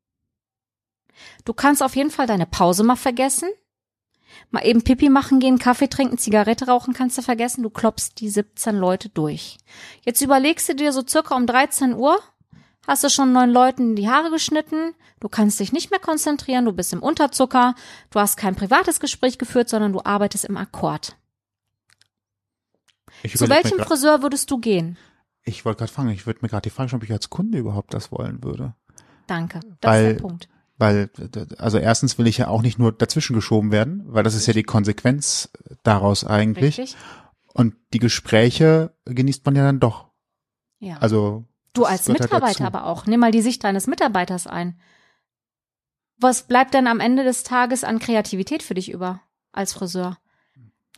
[1.46, 3.50] Du kannst auf jeden Fall deine Pause mal vergessen.
[4.50, 7.64] Mal eben Pipi machen gehen, Kaffee trinken, Zigarette rauchen kannst du vergessen.
[7.64, 9.58] Du klopfst die 17 Leute durch.
[10.02, 12.20] Jetzt überlegst du dir so circa um 13 Uhr,
[12.88, 16.74] hast du schon neun Leuten die Haare geschnitten, du kannst dich nicht mehr konzentrieren, du
[16.74, 17.76] bist im Unterzucker,
[18.10, 21.16] du hast kein privates Gespräch geführt, sondern du arbeitest im Akkord.
[23.36, 24.98] Zu welchem Friseur würdest du gehen?
[25.44, 27.58] Ich wollte gerade fragen, ich würde mir gerade die Frage stellen, ob ich als Kunde
[27.58, 28.74] überhaupt das wollen würde.
[29.28, 29.60] Danke.
[29.82, 30.50] Das Weil- ist der Punkt.
[30.84, 31.10] Weil,
[31.60, 34.52] also erstens will ich ja auch nicht nur dazwischen geschoben werden, weil das ist ja
[34.52, 35.50] die Konsequenz
[35.84, 36.78] daraus eigentlich.
[36.78, 36.98] Richtig?
[37.54, 40.10] Und die Gespräche genießt man ja dann doch.
[40.80, 40.98] Ja.
[40.98, 42.66] Also Du als halt Mitarbeiter dazu.
[42.66, 43.06] aber auch.
[43.06, 44.78] Nimm mal die Sicht deines Mitarbeiters ein.
[46.18, 49.22] Was bleibt denn am Ende des Tages an Kreativität für dich über
[49.54, 50.18] als Friseur?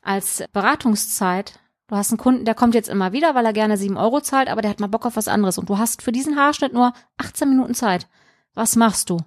[0.02, 1.60] Als Beratungszeit?
[1.90, 4.50] Du hast einen Kunden, der kommt jetzt immer wieder, weil er gerne sieben Euro zahlt,
[4.50, 5.60] aber der hat mal Bock auf was anderes.
[5.60, 8.08] Und du hast für diesen Haarschnitt nur 18 Minuten Zeit.
[8.56, 9.20] Was machst du?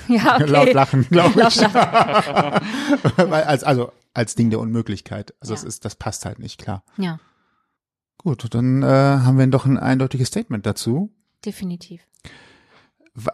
[0.08, 0.44] Ja, okay.
[0.46, 1.60] Laut lachen, glaube ich.
[3.16, 5.34] Weil als, also als Ding der Unmöglichkeit.
[5.40, 5.58] Also Ja.
[5.58, 6.82] es ist, das passt halt nicht, klar.
[6.96, 7.18] Ja,
[8.20, 11.14] Gut, dann äh, haben wir doch ein eindeutiges Statement dazu.
[11.44, 12.00] definitiv.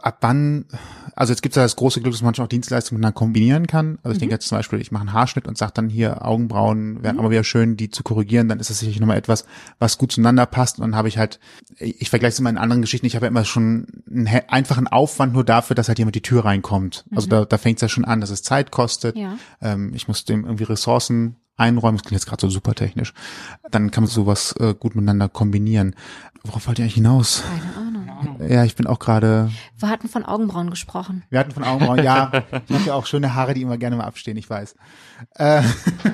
[0.03, 0.64] Ab wann,
[1.16, 3.66] also jetzt gibt es ja das große Glück, dass man manchmal auch Dienstleistungen miteinander kombinieren
[3.66, 3.99] kann.
[4.03, 4.20] Also ich Mhm.
[4.20, 7.30] denke jetzt zum Beispiel, ich mache einen Haarschnitt und sage dann hier Augenbrauen, wären aber
[7.30, 9.45] wieder schön, die zu korrigieren, dann ist das sicherlich nochmal etwas,
[9.78, 10.78] was gut zueinander passt.
[10.78, 11.41] Und dann habe ich halt,
[11.78, 14.87] ich ich vergleiche es immer in anderen Geschichten, ich habe ja immer schon einen einfachen
[14.89, 17.05] Aufwand nur dafür, dass halt jemand die Tür reinkommt.
[17.14, 19.16] Also da, da fängt es ja schon an, dass es Zeit kostet.
[19.16, 19.20] Mhm.
[19.22, 19.37] Ja.
[19.61, 21.99] Ähm, ich muss dem irgendwie Ressourcen einräumen.
[21.99, 23.14] Das klingt jetzt gerade so super technisch.
[23.70, 25.95] Dann kann man sowas äh, gut miteinander kombinieren.
[26.43, 27.43] Worauf wollt ihr eigentlich hinaus?
[27.49, 27.94] Keine Ahnung.
[28.49, 29.51] Ja, ich bin auch gerade.
[29.79, 31.25] Wir hatten von Augenbrauen gesprochen.
[31.31, 32.31] Wir hatten von Augenbrauen, ja.
[32.68, 34.75] Ich habe ja auch schöne Haare, die immer gerne mal abstehen, ich weiß.
[35.37, 35.62] Äh,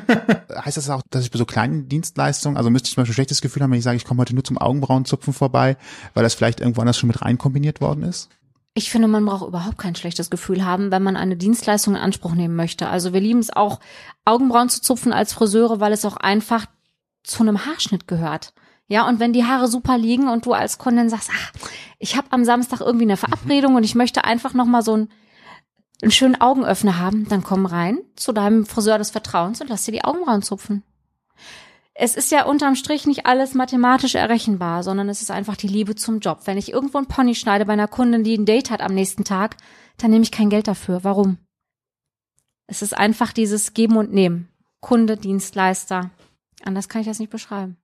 [0.65, 3.15] heißt das auch, dass ich bei so kleinen Dienstleistungen, also müsste ich zum Beispiel ein
[3.15, 5.77] schlechtes Gefühl haben, wenn ich sage, ich komme heute nur zum Augenbrauenzupfen vorbei,
[6.15, 8.29] weil das vielleicht irgendwo anders schon mit rein kombiniert worden ist?
[8.75, 12.35] Ich finde, man braucht überhaupt kein schlechtes Gefühl haben, wenn man eine Dienstleistung in Anspruch
[12.35, 12.89] nehmen möchte.
[12.89, 13.81] Also wir lieben es auch,
[14.25, 16.67] Augenbrauen zu zupfen als Friseure, weil es auch einfach
[17.25, 18.53] zu einem Haarschnitt gehört.
[18.91, 21.53] Ja, und wenn die Haare super liegen und du als Kundin sagst, ach,
[22.01, 25.13] ich habe am Samstag irgendwie eine Verabredung und ich möchte einfach noch mal so einen,
[26.03, 29.93] einen schönen Augenöffner haben, dann komm rein zu deinem Friseur des Vertrauens und lass dir
[29.93, 30.83] die Augenbrauen zupfen.
[31.95, 35.95] Es ist ja unterm Strich nicht alles mathematisch errechenbar, sondern es ist einfach die Liebe
[35.95, 36.41] zum Job.
[36.47, 39.23] Wenn ich irgendwo einen Pony schneide bei einer Kundin, die ein Date hat am nächsten
[39.23, 39.57] Tag,
[39.99, 41.05] dann nehme ich kein Geld dafür.
[41.05, 41.39] Warum?
[42.67, 44.49] Es ist einfach dieses Geben und Nehmen.
[44.81, 46.11] Kunde, Dienstleister.
[46.65, 47.77] Anders kann ich das nicht beschreiben.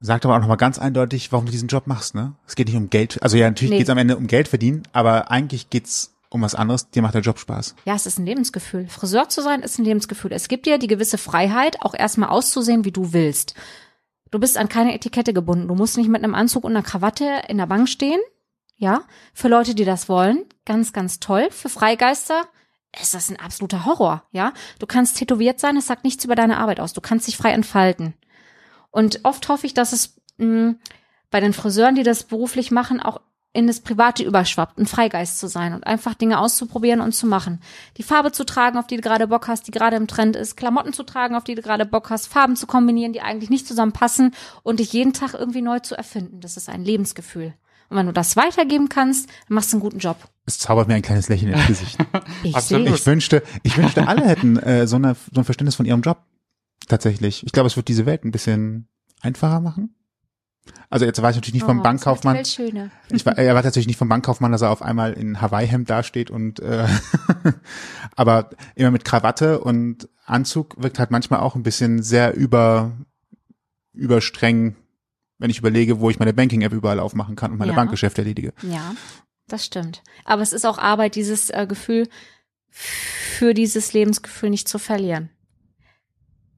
[0.00, 2.34] Sagt aber auch nochmal ganz eindeutig, warum du diesen Job machst, ne?
[2.46, 3.22] Es geht nicht um Geld.
[3.22, 3.78] Also ja, natürlich Nee.
[3.78, 6.90] geht's am Ende um Geld verdienen, aber eigentlich geht's um was anderes.
[6.90, 7.76] Dir macht der Job Spaß.
[7.86, 8.88] Ja, es ist ein Lebensgefühl.
[8.88, 10.32] Friseur zu sein ist ein Lebensgefühl.
[10.32, 13.54] Es gibt dir die gewisse Freiheit, auch erstmal auszusehen, wie du willst.
[14.30, 15.68] Du bist an keine Etikette gebunden.
[15.68, 18.20] Du musst nicht mit einem Anzug und einer Krawatte in der Bank stehen.
[18.76, 19.00] Ja,
[19.32, 21.48] für Leute, die das wollen, ganz, ganz toll.
[21.50, 22.42] Für Freigeister
[23.00, 24.24] ist das ein absoluter Horror.
[24.32, 26.92] Ja, du kannst tätowiert sein, es sagt nichts über deine Arbeit aus.
[26.92, 28.12] Du kannst dich frei entfalten.
[28.96, 30.76] Und oft hoffe ich, dass es mh,
[31.30, 33.20] bei den Friseuren, die das beruflich machen, auch
[33.52, 37.60] in das Private überschwappt, ein Freigeist zu sein und einfach Dinge auszuprobieren und zu machen.
[37.98, 40.56] Die Farbe zu tragen, auf die du gerade Bock hast, die gerade im Trend ist,
[40.56, 43.68] Klamotten zu tragen, auf die du gerade Bock hast, Farben zu kombinieren, die eigentlich nicht
[43.68, 46.40] zusammenpassen und dich jeden Tag irgendwie neu zu erfinden.
[46.40, 47.52] Das ist ein Lebensgefühl.
[47.90, 50.16] Und wenn du das weitergeben kannst, dann machst du einen guten Job.
[50.46, 51.98] Es zaubert mir ein kleines Lächeln ins Gesicht.
[52.44, 56.00] Ich Ich wünschte, ich wünschte, alle hätten äh, so, eine, so ein Verständnis von ihrem
[56.00, 56.18] Job.
[56.88, 57.44] Tatsächlich.
[57.44, 58.88] Ich glaube, es wird diese Welt ein bisschen
[59.20, 59.94] einfacher machen.
[60.90, 62.44] Also jetzt war ich natürlich nicht vom Bankkaufmann.
[62.44, 62.90] Schöne.
[63.10, 66.30] Ich war, er war tatsächlich nicht vom Bankkaufmann, dass er auf einmal in Hawaii-Hemd dasteht
[66.30, 66.86] und äh,
[68.16, 72.92] aber immer mit Krawatte und Anzug wirkt halt manchmal auch ein bisschen sehr über
[73.92, 74.76] überstreng,
[75.38, 77.76] wenn ich überlege, wo ich meine Banking-App überall aufmachen kann und meine Ja.
[77.76, 78.52] Bankgeschäfte erledige.
[78.62, 78.94] Ja,
[79.48, 80.02] das stimmt.
[80.24, 82.08] Aber es ist auch Arbeit, dieses äh, Gefühl
[82.68, 85.30] für dieses Lebensgefühl nicht zu verlieren.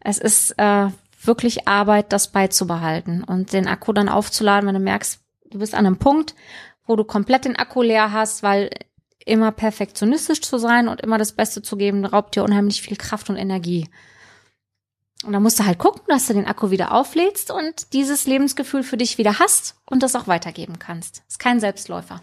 [0.00, 0.88] Es ist äh,
[1.22, 5.20] wirklich Arbeit, das beizubehalten und den Akku dann aufzuladen, wenn du merkst,
[5.50, 6.34] du bist an einem Punkt,
[6.86, 8.70] wo du komplett den Akku leer hast, weil
[9.24, 13.28] immer perfektionistisch zu sein und immer das Beste zu geben, raubt dir unheimlich viel Kraft
[13.28, 13.88] und Energie.
[15.24, 18.82] Und da musst du halt gucken, dass du den Akku wieder auflädst und dieses Lebensgefühl
[18.82, 21.22] für dich wieder hast und das auch weitergeben kannst.
[21.28, 22.22] Ist kein Selbstläufer.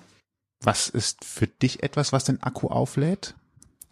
[0.61, 3.35] Was ist für dich etwas, was den Akku auflädt?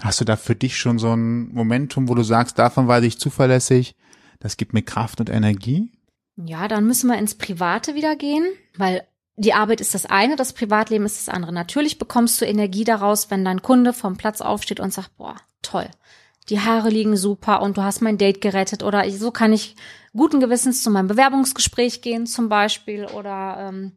[0.04, 3.20] Hast du da für dich schon so ein Momentum, wo du sagst, davon weiß ich
[3.20, 3.96] zuverlässig,
[4.42, 5.94] das gibt mir Kraft und Energie?
[6.36, 8.44] Ja, dann müssen wir ins Private wieder gehen,
[8.76, 11.54] weil die Arbeit ist das eine, das Privatleben ist das andere.
[11.54, 15.88] Natürlich bekommst du Energie daraus, wenn dein Kunde vom Platz aufsteht und sagt, boah, toll,
[16.50, 19.78] die Haare liegen super und du hast mein Date gerettet oder ich, so kann ich
[20.12, 23.94] guten Gewissens zu meinem Bewerbungsgespräch gehen zum Beispiel oder ähm,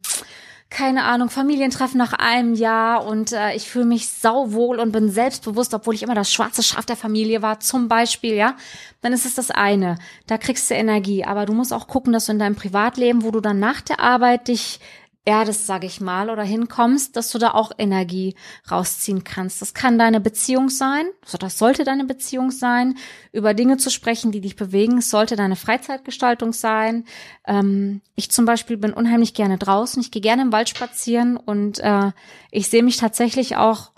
[0.68, 5.72] keine Ahnung, Familientreffen nach einem Jahr und äh, ich fühle mich sauwohl und bin selbstbewusst,
[5.74, 8.56] obwohl ich immer das schwarze Schaf der Familie war, zum Beispiel, ja,
[9.00, 9.96] dann ist es das eine.
[10.26, 11.24] Da kriegst du Energie.
[11.24, 14.00] Aber du musst auch gucken, dass du in deinem Privatleben, wo du dann nach der
[14.00, 14.80] Arbeit dich
[15.27, 18.37] erdest, sag ich mal, oder hinkommst, dass du da auch Energie
[18.70, 19.61] rausziehen kannst.
[19.61, 22.97] Das kann deine Beziehung sein, also das sollte deine Beziehung sein,
[23.33, 25.01] über Dinge zu sprechen, die dich bewegen.
[25.01, 27.05] Sollte deine Freizeitgestaltung sein.
[27.47, 30.01] Ähm, ich zum Beispiel bin unheimlich gerne draußen.
[30.01, 32.12] Ich gehe gerne im Wald spazieren und äh,
[32.51, 33.91] ich sehe mich tatsächlich auch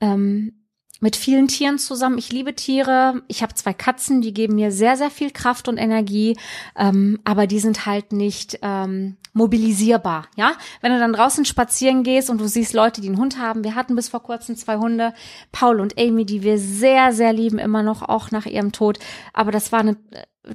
[0.00, 0.55] ähm,
[1.00, 2.18] mit vielen Tieren zusammen.
[2.18, 3.22] Ich liebe Tiere.
[3.28, 6.36] Ich habe zwei Katzen, die geben mir sehr, sehr viel Kraft und Energie,
[6.76, 10.28] ähm, aber die sind halt nicht ähm, mobilisierbar.
[10.36, 13.64] Ja, wenn du dann draußen spazieren gehst und du siehst Leute, die einen Hund haben.
[13.64, 15.12] Wir hatten bis vor kurzem zwei Hunde,
[15.52, 18.98] Paul und Amy, die wir sehr, sehr lieben, immer noch auch nach ihrem Tod.
[19.34, 19.96] Aber das war eine,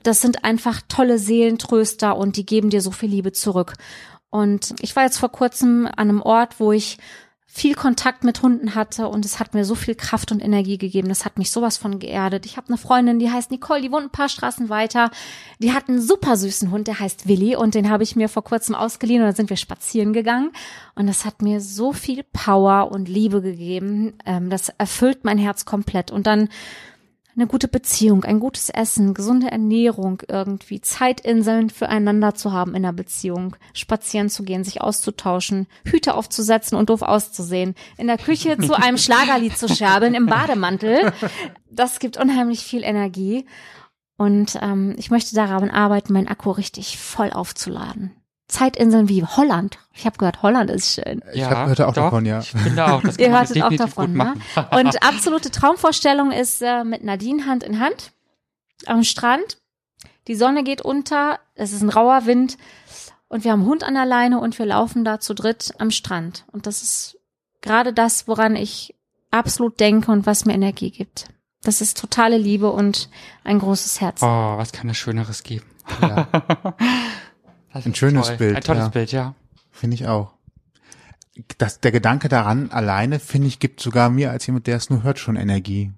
[0.01, 3.73] das sind einfach tolle Seelentröster und die geben dir so viel Liebe zurück.
[4.31, 6.97] Und ich war jetzt vor kurzem an einem Ort, wo ich
[7.53, 11.09] viel Kontakt mit Hunden hatte und es hat mir so viel Kraft und Energie gegeben.
[11.09, 12.45] Das hat mich sowas von geerdet.
[12.45, 15.11] Ich habe eine Freundin, die heißt Nicole, die wohnt ein paar Straßen weiter.
[15.59, 18.45] Die hat einen super süßen Hund, der heißt Willi und den habe ich mir vor
[18.45, 20.51] kurzem ausgeliehen und dann sind wir spazieren gegangen
[20.95, 24.13] und das hat mir so viel Power und Liebe gegeben.
[24.25, 26.47] Ähm, das erfüllt mein Herz komplett und dann
[27.35, 32.91] eine gute Beziehung, ein gutes Essen, gesunde Ernährung irgendwie, Zeitinseln füreinander zu haben in der
[32.91, 38.73] Beziehung, spazieren zu gehen, sich auszutauschen, Hüte aufzusetzen und doof auszusehen, in der Küche zu
[38.73, 41.13] einem Schlagerlied zu scherbeln, im Bademantel.
[41.69, 43.45] Das gibt unheimlich viel Energie.
[44.17, 48.11] Und ähm, ich möchte daran arbeiten, meinen Akku richtig voll aufzuladen.
[48.51, 49.79] Zeitinseln wie Holland.
[49.93, 51.21] Ich habe gehört, Holland ist schön.
[51.33, 52.39] Ich hab, hörte auch doch, davon, ja.
[52.39, 54.35] Ich finde auch, das Ihr hörtet auch davon, ne?
[54.71, 58.11] Und absolute Traumvorstellung ist äh, mit Nadine Hand in Hand
[58.85, 59.57] am Strand.
[60.27, 62.57] Die Sonne geht unter, es ist ein rauer Wind
[63.27, 65.91] und wir haben einen Hund an der Leine und wir laufen da zu dritt am
[65.91, 66.45] Strand.
[66.51, 67.17] Und das ist
[67.61, 68.95] gerade das, woran ich
[69.31, 71.29] absolut denke und was mir Energie gibt.
[71.63, 73.09] Das ist totale Liebe und
[73.43, 74.21] ein großes Herz.
[74.21, 75.65] Oh, was kann es Schöneres geben?
[76.01, 76.27] ja
[77.73, 78.37] Das Ein schönes toll.
[78.37, 78.89] Bild, Ein tolles ja.
[78.89, 79.35] Bild, ja.
[79.71, 80.33] Finde ich auch.
[81.57, 85.03] Das, der Gedanke daran alleine, finde ich, gibt sogar mir als jemand, der es nur
[85.03, 85.91] hört, schon Energie.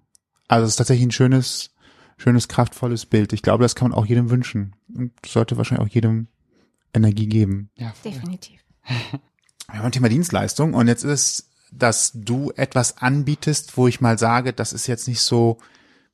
[0.47, 1.71] Also es ist tatsächlich ein schönes,
[2.17, 3.33] schönes, kraftvolles Bild.
[3.33, 4.75] Ich glaube, das kann man auch jedem wünschen.
[4.93, 6.27] Und sollte wahrscheinlich auch jedem
[6.93, 7.69] Energie geben.
[7.75, 7.93] ja.
[8.03, 8.59] Definitiv.
[9.67, 14.01] Wir haben ein Thema Dienstleistung und jetzt ist es, dass du etwas anbietest, wo ich
[14.01, 15.57] mal sage, das ist jetzt nicht so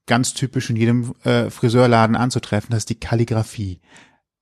[0.05, 3.82] ganz typisch in jedem äh, Friseurladen anzutreffen, das ist die Kalligrafie.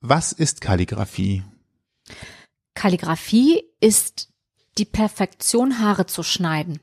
[0.01, 1.43] Was ist Kalligrafie?
[2.75, 4.29] Kalligrafie ist
[4.77, 6.79] die Perfektion, Haare zu schneiden.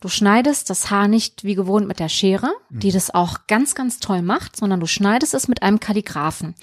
[0.00, 4.00] Du schneidest das Haar nicht wie gewohnt mit der Schere, die das auch ganz, ganz
[4.00, 6.54] toll macht, sondern du schneidest es mit einem Kalligraphen.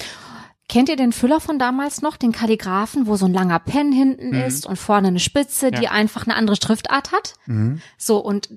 [0.69, 4.33] Kennt ihr den Füller von damals noch, den Kalligraphen, wo so ein langer Pen hinten
[4.33, 5.91] ist und vorne eine Spitze, die Ja.
[5.91, 7.33] einfach eine andere Schriftart hat?
[7.45, 7.81] Mhm.
[7.97, 8.49] So, und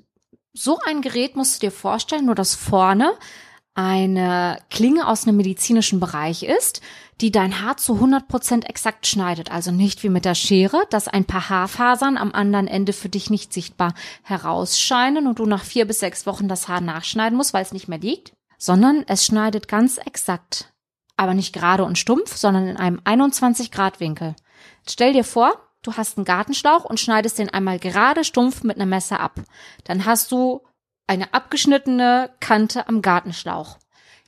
[0.53, 3.11] so ein Gerät musst du dir vorstellen, nur dass vorne
[3.73, 6.79] eine Klinge aus einem medizinischen Bereich ist,
[7.21, 9.51] die dein Haar zu 100% exakt schneidet.
[9.51, 13.29] Also nicht wie mit der Schere, dass ein paar Haarfasern am anderen Ende für dich
[13.29, 13.93] nicht sichtbar
[14.23, 17.87] herausscheinen und du nach vier bis sechs Wochen das Haar nachschneiden musst, weil es nicht
[17.87, 20.73] mehr liegt, sondern es schneidet ganz exakt.
[21.17, 24.35] Aber nicht gerade und stumpf, sondern in einem 21 Grad Winkel.
[24.87, 28.89] Stell dir vor, du hast einen Gartenschlauch und schneidest den einmal gerade stumpf mit einem
[28.89, 29.39] Messer ab.
[29.85, 30.61] Dann hast du
[31.07, 33.77] eine abgeschnittene Kante am Gartenschlauch.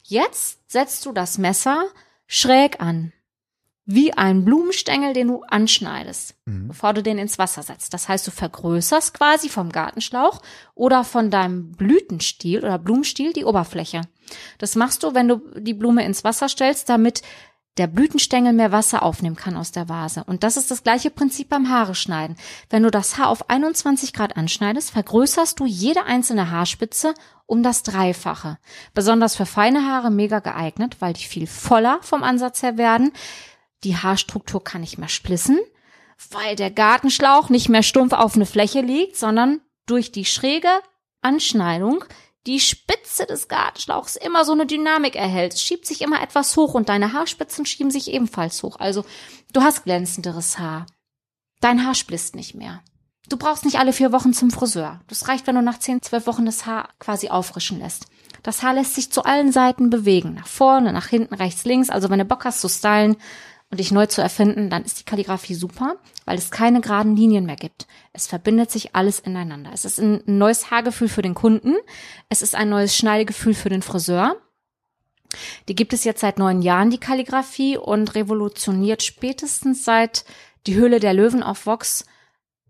[0.04, 1.84] Jetzt setzt du das Messer
[2.28, 3.14] schräg an.
[3.90, 7.94] Wie ein Blumenstängel, den du anschneidest, bevor du den ins Wasser setzt.
[7.94, 10.42] Das heißt, du vergrößerst quasi vom Gartenschlauch
[10.76, 14.02] oder von deinem Blütenstiel oder Blumenstiel die Oberfläche.
[14.58, 17.22] Das machst du, wenn du die Blume ins Wasser stellst, damit
[17.78, 20.24] der Blütenstängel mehr Wasser aufnehmen kann aus der Vase.
[20.26, 22.36] Und das ist das gleiche Prinzip beim Haare schneiden.
[22.70, 27.14] Wenn du das Haar auf 21 Grad anschneidest, vergrößerst du jede einzelne Haarspitze
[27.46, 28.58] um das Dreifache.
[28.94, 33.12] Besonders für feine Haare mega geeignet, weil die viel voller vom Ansatz her werden.
[33.84, 35.60] Die Haarstruktur kann nicht mehr splissen,
[36.32, 40.70] weil der Gartenschlauch nicht mehr stumpf auf eine Fläche liegt, sondern durch die schräge
[41.22, 42.04] Anschneidung
[42.48, 45.54] die Spitze des Gartenschlauchs immer so eine Dynamik erhält.
[45.54, 48.78] Es schiebt sich immer etwas hoch und deine Haarspitzen schieben sich ebenfalls hoch.
[48.80, 49.06] Also
[49.52, 50.86] du hast glänzenderes Haar.
[51.60, 52.82] Dein Haar splitzt nicht mehr.
[53.28, 55.02] Du brauchst nicht alle vier Wochen zum Friseur.
[55.08, 58.06] Das reicht, wenn du nach zehn, zwölf Wochen das Haar quasi auffrischen lässt.
[58.44, 60.36] Das Haar lässt sich zu allen Seiten bewegen.
[60.36, 61.90] Nach vorne, nach hinten, rechts, links.
[61.90, 63.18] Also wenn du Bock hast zu stylen
[63.70, 67.46] und dich neu zu erfinden, dann ist die Kalligrafie super, weil es keine geraden Linien
[67.46, 67.88] mehr gibt.
[68.14, 69.72] Es verbindet sich alles ineinander.
[69.74, 71.76] Es ist ein neues Haargefühl für den Kunden.
[72.30, 74.38] Es ist ein neues Schneidegefühl für den Friseur.
[75.68, 80.24] Die gibt es jetzt seit neun Jahren, die Kalligrafie, und revolutioniert spätestens seit
[80.66, 82.06] die Höhle der Löwen auf Vox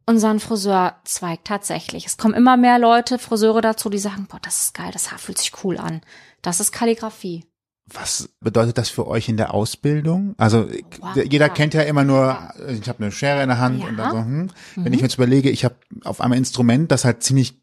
[0.07, 2.05] unseren Friseurzweig tatsächlich.
[2.05, 5.19] Es kommen immer mehr Leute, Friseure dazu, die sagen, boah, das ist geil, das Haar
[5.19, 6.01] fühlt sich cool an.
[6.41, 7.45] Das ist Kalligrafie.
[7.93, 10.35] Was bedeutet das für euch in der Ausbildung?
[10.37, 10.67] Also
[10.99, 11.15] Wow.
[11.23, 13.87] jeder kennt ja immer nur, ich habe eine Schere in der Hand Ja.
[13.87, 14.49] und dann so, hm.
[14.75, 17.55] wenn ich mir jetzt überlege, ich habe auf einmal ein Instrument, das halt ziemlich,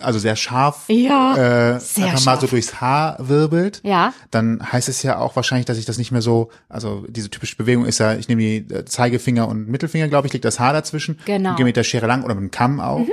[0.00, 2.50] also sehr scharf, Ja, äh, sehr einfach mal so scharf.
[2.50, 3.80] durchs Haar wirbelt.
[3.84, 7.28] Ja, Dann heißt es ja auch wahrscheinlich, dass ich das nicht mehr so, also diese
[7.28, 10.58] typische Bewegung ist ja, ich nehme die äh, Zeigefinger und Mittelfinger, glaube ich, liegt das
[10.60, 11.18] Haar dazwischen.
[11.26, 11.50] Genau.
[11.50, 13.04] Und gehe mit der Schere lang oder mit dem Kamm auch.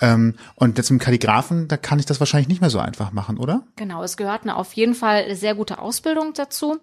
[0.00, 3.12] Ähm, und jetzt mit dem Kalligraphen, da kann ich das wahrscheinlich nicht mehr so einfach
[3.12, 3.64] machen, oder?
[3.76, 4.02] genau.
[4.02, 6.78] Es gehört eine auf jeden Fall eine sehr gute Ausbildung dazu.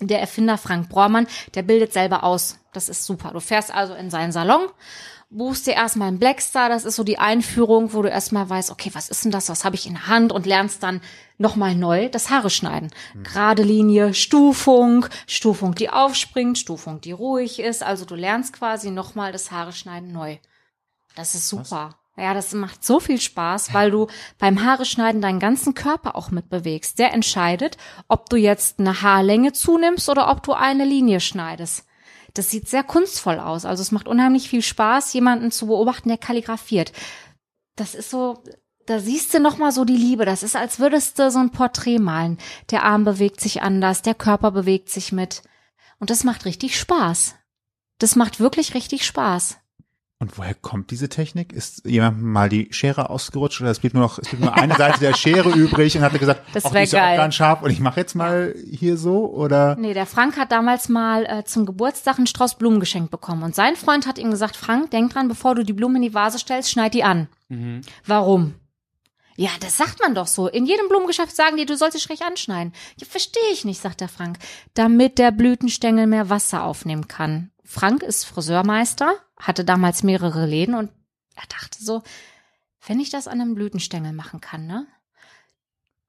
[0.00, 2.58] Der Erfinder Frank Bormann, der bildet selber aus.
[2.72, 3.30] Das ist super.
[3.32, 4.66] Du fährst also in seinen Salon,
[5.30, 8.90] buchst dir erstmal einen Blackstar, das ist so die Einführung, wo du erstmal weißt, okay,
[8.94, 11.00] was ist denn das, was habe ich in der Hand und lernst dann
[11.38, 12.90] nochmal neu das Haare schneiden.
[13.22, 17.82] Gerade Linie, Stufung, Stufung, die aufspringt, Stufung, die ruhig ist.
[17.82, 20.38] Also du lernst quasi nochmal das Haare schneiden neu.
[21.14, 21.96] Das ist super.
[22.16, 24.06] Ja, das macht so viel Spaß, weil du
[24.38, 26.98] beim Haare schneiden deinen ganzen Körper auch mitbewegst.
[26.98, 31.86] Der entscheidet, ob du jetzt eine Haarlänge zunimmst oder ob du eine Linie schneidest.
[32.34, 33.64] Das sieht sehr kunstvoll aus.
[33.64, 36.92] Also es macht unheimlich viel Spaß, jemanden zu beobachten, der kalligrafiert.
[37.76, 38.42] Das ist so,
[38.86, 40.26] da siehst du noch mal so die Liebe.
[40.26, 42.36] Das ist, als würdest du so ein Porträt malen.
[42.70, 45.42] Der Arm bewegt sich anders, der Körper bewegt sich mit.
[45.98, 47.36] Und das macht richtig Spaß.
[47.98, 49.61] Das macht wirklich richtig Spaß.
[50.22, 51.52] Und woher kommt diese Technik?
[51.52, 54.76] Ist jemand mal die Schere ausgerutscht oder es blieb nur noch, es blieb nur eine
[54.76, 57.14] Seite der Schere übrig und hat gesagt, Das ach, wär die ist ja geil.
[57.18, 59.74] auch ganz scharf und ich mache jetzt mal hier so oder?
[59.74, 63.42] Nee, der Frank hat damals mal äh, zum Geburtstag einen Strauß Blumen geschenkt bekommen.
[63.42, 66.14] Und sein Freund hat ihm gesagt, Frank, denk dran, bevor du die Blumen in die
[66.14, 67.26] Vase stellst, schneid die an.
[68.06, 68.54] Warum?
[69.36, 70.46] Ja, das sagt man doch so.
[70.46, 72.72] In jedem Blumengeschäft sagen die, du sollst sie schräg anschneiden.
[73.00, 74.38] Ja, verstehe ich nicht, sagt der Frank.
[74.74, 77.50] Damit der Blütenstängel mehr Wasser aufnehmen kann.
[77.64, 80.90] Frank ist Friseurmeister, hatte damals mehrere Läden und
[81.34, 82.02] er dachte so,
[82.86, 84.86] wenn ich das an einem Blütenstängel machen kann, ne?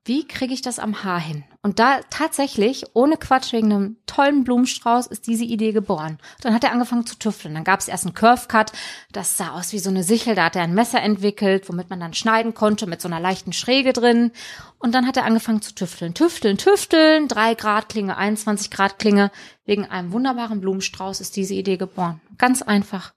[0.05, 1.45] Wie kriege ich das am Haar hin?
[1.61, 6.17] Und da tatsächlich, ohne Quatsch, wegen einem tollen Blumenstrauß, ist diese Idee geboren.
[6.41, 7.53] Dann hat er angefangen zu tüfteln.
[7.53, 8.73] Dann gab es erst einen Curve Cut,
[9.13, 10.35] das sah aus wie so eine Sichel.
[10.35, 13.53] Da hat er ein Messer entwickelt, womit man dann schneiden konnte, mit so einer leichten
[13.53, 14.31] Schräge drin.
[14.77, 16.13] Und dann hat er angefangen zu tüfteln.
[16.13, 19.31] Tüfteln, tüfteln, drei Grad Klinge, 21 Grad Klinge.
[19.63, 22.19] Wegen einem wunderbaren Blumenstrauß ist diese Idee geboren.
[22.37, 23.13] Ganz einfach.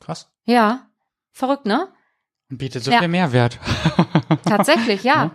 [0.00, 0.28] Krass.
[0.44, 0.86] Ja.
[1.30, 1.86] Verrückt, ne?
[2.48, 2.98] Bietet so Ja.
[2.98, 3.60] viel Mehrwert.
[4.44, 5.14] Tatsächlich, ja.
[5.26, 5.30] Ja.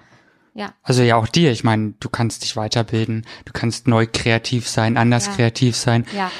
[0.84, 1.52] Also ja, auch dir.
[1.52, 5.34] Ich meine, du kannst dich weiterbilden, du kannst neu kreativ sein, anders Ja.
[5.34, 6.06] kreativ sein.
[6.16, 6.32] Ja,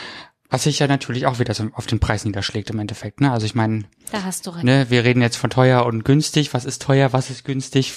[0.50, 3.22] Was sich ja natürlich auch wieder so auf den Preis niederschlägt im Endeffekt.
[3.22, 3.32] Ne?
[3.32, 4.66] Also ich meine, da hast du recht.
[4.66, 6.54] ne, wir reden jetzt von teuer und günstig.
[6.54, 7.94] Was ist teuer, was ist günstig?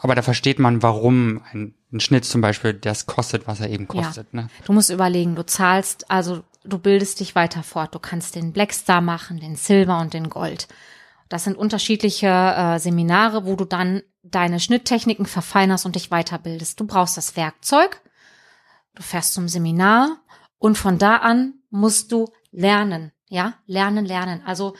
[0.00, 3.88] Aber da versteht man, warum ein, ein Schnitt zum Beispiel das kostet, was er eben
[3.88, 4.32] kostet.
[4.34, 4.48] Ne?
[4.66, 7.92] Du musst überlegen, du zahlst, also du bildest dich weiter fort.
[7.94, 10.68] Du kannst den Blackstar machen, den Silber und den Gold.
[11.28, 16.78] Das sind unterschiedliche äh, Seminare, wo du dann deine Schnitttechniken verfeinerst und dich weiterbildest.
[16.80, 18.00] Du brauchst das Werkzeug,
[18.94, 20.20] du fährst zum Seminar
[20.58, 23.12] und von da an musst du lernen.
[23.28, 24.42] Ja, lernen, lernen.
[24.44, 24.74] Also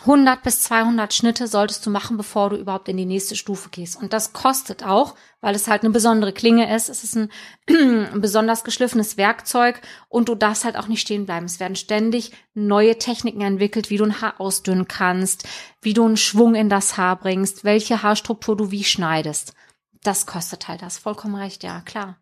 [0.00, 4.00] 100 bis 200 Schnitte solltest du machen, bevor du überhaupt in die nächste Stufe gehst.
[4.00, 6.88] Und das kostet auch, weil es halt eine besondere Klinge ist.
[6.88, 7.30] Es ist ein,
[7.68, 11.44] ein besonders geschliffenes Werkzeug und du darfst halt auch nicht stehen bleiben.
[11.44, 15.46] Es werden ständig neue Techniken entwickelt, wie du ein Haar ausdünnen kannst,
[15.82, 19.54] wie du einen Schwung in das Haar bringst, welche Haarstruktur du wie schneidest.
[20.02, 20.96] Das kostet halt das.
[20.96, 22.16] Vollkommen recht, ja, klar.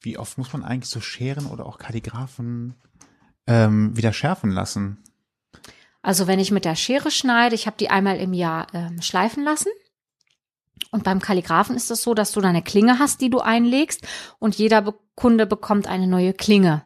[0.00, 2.74] Wie oft muss man eigentlich so Scheren oder auch Kalligraphen
[3.46, 5.04] ähm, wieder schärfen lassen?
[6.06, 9.42] Also wenn ich mit der Schere schneide, ich habe die einmal im Jahr ähm, schleifen
[9.42, 9.70] lassen.
[10.92, 14.06] Und beim Kalligraphen ist es so, dass du deine Klinge hast, die du einlegst
[14.38, 16.84] und jeder Be Kunde bekommt eine neue Klinge.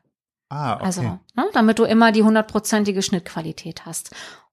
[0.48, 0.84] Ah, okay.
[0.84, 4.10] Also, ne, damit du immer die hundertprozentige Schnittqualität hast.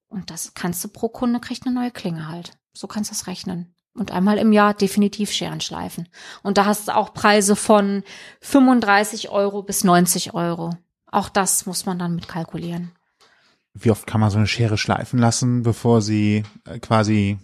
[0.08, 2.58] Und das kannst du pro Kunde kriegt eine neue Klinge halt.
[2.74, 3.74] So kannst du es rechnen.
[3.94, 6.10] Und einmal im Jahr definitiv Scheren schleifen.
[6.42, 8.02] Und da hast du auch Preise von
[8.42, 10.76] 35 Euro bis 90 Euro.
[11.06, 12.92] Auch das muss man dann mitkalkulieren.
[13.74, 17.38] Wie oft kann man so eine Schere schleifen lassen, bevor sie äh, quasi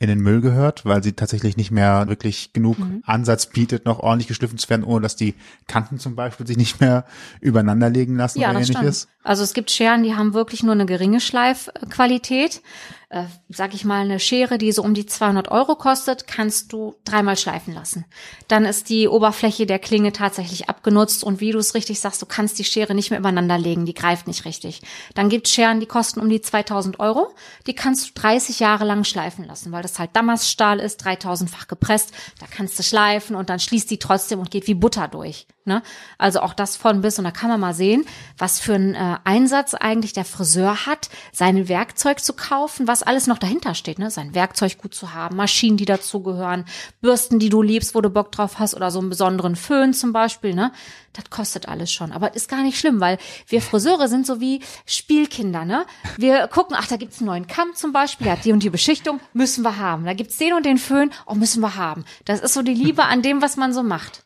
[0.00, 3.02] in den Müll gehört, weil sie tatsächlich nicht mehr wirklich genug Mhm.
[3.04, 5.34] Ansatz bietet, noch ordentlich geschliffen zu werden, ohne dass die
[5.66, 7.04] Kanten zum Beispiel sich nicht mehr
[7.40, 9.00] übereinander legen lassen Ja, oder ähnliches?
[9.02, 9.14] stimmt.
[9.24, 12.62] Also es gibt Scheren, die haben wirklich nur eine geringe Schleifqualität.
[13.10, 16.94] Äh, sag ich mal, eine Schere, die so um die 200 Euro kostet, kannst du
[17.06, 18.04] dreimal schleifen lassen.
[18.48, 22.26] Dann ist die Oberfläche der Klinge tatsächlich abgenutzt und wie du es richtig sagst, du
[22.26, 24.82] kannst die Schere nicht mehr übereinander legen, die greift nicht richtig.
[25.14, 27.34] Dann gibt Scheren, die kosten um die 2000 Euro,
[27.66, 32.12] die kannst du 30 Jahre lang schleifen lassen, weil das halt Damaststahl ist, 3000-fach gepresst,
[32.40, 35.46] da kannst du schleifen und dann schließt die trotzdem und geht wie Butter durch.
[35.68, 35.82] Ne?
[36.16, 38.06] Also auch das von bis und da kann man mal sehen,
[38.38, 43.26] was für einen äh, Einsatz eigentlich der Friseur hat, sein Werkzeug zu kaufen, was alles
[43.26, 44.10] noch dahinter steht, ne?
[44.10, 46.64] Sein Werkzeug gut zu haben, Maschinen, die dazugehören,
[47.00, 50.12] Bürsten, die du liebst, wo du Bock drauf hast oder so einen besonderen Föhn zum
[50.12, 50.72] Beispiel, ne?
[51.12, 52.12] Das kostet alles schon.
[52.12, 55.86] Aber ist gar nicht schlimm, weil wir Friseure sind so wie Spielkinder, ne?
[56.16, 58.70] Wir gucken, ach, da gibt's einen neuen Kamm zum Beispiel, der hat die und die
[58.70, 60.04] Beschichtung, müssen wir haben.
[60.04, 62.04] Da gibt's den und den Föhn, oh, müssen wir haben.
[62.24, 64.24] Das ist so die Liebe an dem, was man so macht.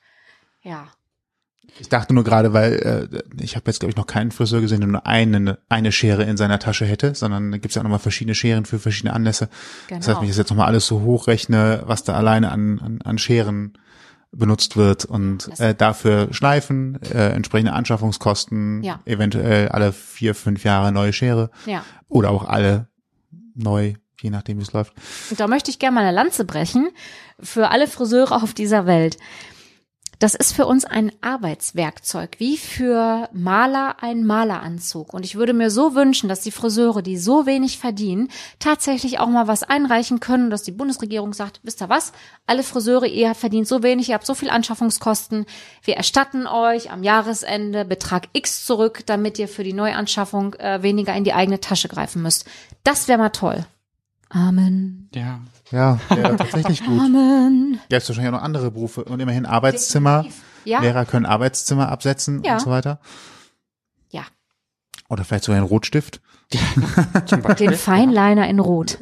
[0.63, 0.89] Ja.
[1.79, 4.81] Ich dachte nur gerade, weil äh, ich habe jetzt, glaube ich, noch keinen Friseur gesehen,
[4.81, 7.99] der nur eine, eine Schere in seiner Tasche hätte, sondern da gibt's ja auch nochmal
[7.99, 9.49] verschiedene Scheren für verschiedene Anlässe.
[9.89, 10.19] Das heißt, Genau.
[10.19, 13.73] wenn ich das jetzt nochmal alles so hochrechne, was da alleine an, an, an Scheren
[14.31, 19.01] benutzt wird und Das- äh, dafür Schleifen, äh, entsprechende Anschaffungskosten, Ja.
[19.05, 21.85] eventuell alle vier, fünf Jahre neue Schere Ja.
[22.09, 22.87] oder auch alle
[23.55, 24.95] neu, je nachdem wie es läuft.
[25.31, 26.89] Und da möchte ich gerne mal eine Lanze brechen
[27.41, 29.17] für alle Friseure auf dieser Welt.
[30.23, 35.13] Das ist für uns ein Arbeitswerkzeug, wie für Maler ein Maleranzug.
[35.13, 38.29] Und ich würde mir so wünschen, dass die Friseure, die so wenig verdienen,
[38.61, 42.13] tatsächlich auch mal was einreichen können, dass die Bundesregierung sagt, wisst ihr was,
[42.47, 45.45] alle Friseure, ihr verdient so wenig, ihr habt so viel Anschaffungskosten,
[45.83, 51.17] wir erstatten euch am Jahresende Betrag X zurück, damit ihr für die Neuanschaffung äh, weniger
[51.17, 52.49] in die eigene Tasche greifen müsst.
[52.85, 53.67] Das wäre mal toll.
[54.29, 55.11] Amen.
[55.17, 55.41] Ja.
[55.73, 57.01] Ja, wäre tatsächlich gut.
[57.01, 57.81] Amen.
[57.91, 59.05] Ja, es wahrscheinlich auch noch andere Berufe.
[59.05, 60.27] Und immerhin Arbeitszimmer.
[60.65, 60.81] Ja.
[60.81, 62.55] Lehrer können Arbeitszimmer absetzen Ja.
[62.55, 63.01] und so weiter.
[64.11, 64.23] Ja.
[65.09, 66.21] Oder vielleicht sogar einen Rotstift.
[67.59, 68.99] Den Feinliner in Rot.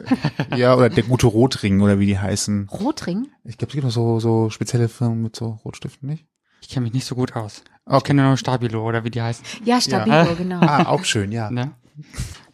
[0.57, 2.69] Ja, oder der gute Rotring oder wie die heißen.
[2.71, 3.27] Rotring?
[3.45, 6.27] Ich glaube, es gibt noch so, so spezielle Firmen mit so Rotstiften, nicht?
[6.63, 7.63] Ich kenne mich nicht so gut aus.
[7.87, 8.09] Ich Okay.
[8.09, 9.45] kenne nur Stabilo oder wie die heißen.
[9.65, 10.35] Ja, Stabilo, Ja.
[10.35, 10.61] genau.
[10.61, 11.51] Ah, auch schön, ja.
[11.51, 11.73] Ne?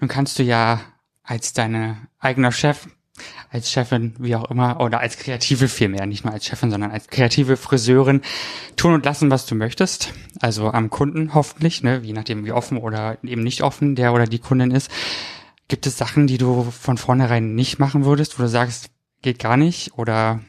[0.00, 0.80] Nun kannst du ja
[1.22, 2.88] als deine eigener Chef,
[3.50, 7.08] als Chefin, wie auch immer, oder als Kreative vielmehr, nicht nur als Chefin, sondern als
[7.08, 8.22] kreative Friseurin
[8.76, 10.12] tun und lassen, was du möchtest.
[10.40, 14.26] Also am Kunden hoffentlich, ne, je nachdem wie offen oder eben nicht offen der oder
[14.26, 14.90] die Kundin ist.
[15.68, 18.90] Gibt es Sachen, die du von vornherein nicht machen würdest, wo du sagst,
[19.22, 20.40] geht gar nicht oder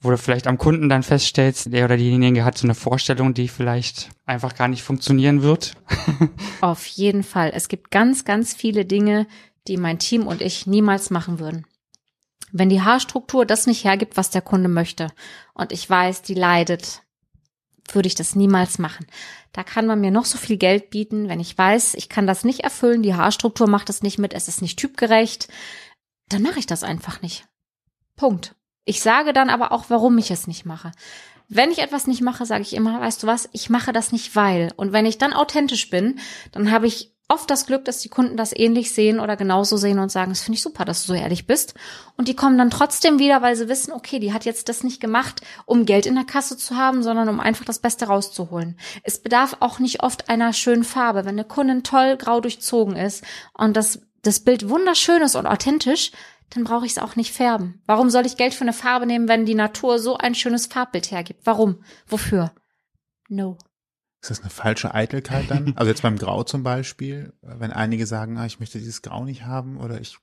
[0.00, 3.48] wo du vielleicht am Kunden dann feststellst, der oder diejenige hat so eine Vorstellung, die
[3.48, 5.74] vielleicht einfach gar nicht funktionieren wird?
[6.60, 7.52] Auf jeden Fall.
[7.54, 9.26] Es gibt ganz, ganz viele Dinge,
[9.68, 11.66] die mein Team und ich niemals machen würden.
[12.52, 15.08] Wenn die Haarstruktur das nicht hergibt, was der Kunde möchte,
[15.54, 17.02] und ich weiß, die leidet,
[17.92, 19.06] würde ich das niemals machen.
[19.52, 22.44] Da kann man mir noch so viel Geld bieten, wenn ich weiß, ich kann das
[22.44, 25.48] nicht erfüllen, die Haarstruktur macht es nicht mit, es ist nicht typgerecht,
[26.28, 27.46] dann mache ich das einfach nicht.
[28.16, 28.54] Punkt.
[28.84, 30.92] Ich sage dann aber auch, warum ich es nicht mache.
[31.48, 34.34] Wenn ich etwas nicht mache, sage ich immer, weißt du was, ich mache das nicht
[34.34, 34.72] weil.
[34.76, 36.18] Und wenn ich dann authentisch bin,
[36.52, 39.98] dann habe ich oft das Glück, dass die Kunden das ähnlich sehen oder genauso sehen
[39.98, 41.74] und sagen, das finde ich super, dass du so ehrlich bist.
[42.16, 45.00] Und die kommen dann trotzdem wieder, weil sie wissen, okay, die hat jetzt das nicht
[45.00, 48.78] gemacht, um Geld in der Kasse zu haben, sondern um einfach das Beste rauszuholen.
[49.02, 51.24] Es bedarf auch nicht oft einer schönen Farbe.
[51.24, 53.24] Wenn eine Kundin toll grau durchzogen ist
[53.54, 56.12] und das, das Bild wunderschön ist und authentisch,
[56.50, 57.82] dann brauche ich es auch nicht färben.
[57.86, 61.10] Warum soll ich Geld für eine Farbe nehmen, wenn die Natur so ein schönes Farbbild
[61.10, 61.40] hergibt?
[61.44, 61.82] Warum?
[62.06, 62.52] Wofür?
[63.28, 63.58] No.
[64.30, 65.72] Ist das eine falsche Eitelkeit dann?
[65.76, 69.44] Also jetzt beim Grau zum Beispiel, wenn einige sagen, ah, ich möchte dieses Grau nicht
[69.44, 70.18] haben oder ich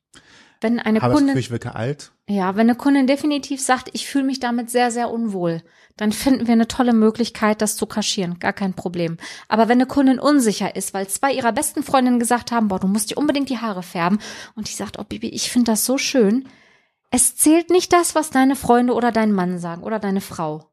[0.59, 2.11] Wenn eine habe das Kundin, Gefühl, ich wirke alt.
[2.27, 5.63] ja, wenn eine Kundin definitiv sagt, ich fühle mich damit sehr, sehr unwohl,
[5.95, 8.39] dann finden wir eine tolle Möglichkeit, das zu kaschieren.
[8.39, 9.17] Gar kein Problem.
[9.47, 12.87] Aber wenn eine Kundin unsicher ist, weil zwei ihrer besten Freundinnen gesagt haben, boah, du
[12.87, 14.19] musst dir unbedingt die Haare färben
[14.55, 16.47] und die sagt, oh Bibi, ich finde das so schön.
[17.09, 20.72] Es zählt nicht das, was deine Freunde oder dein Mann sagen oder deine Frau.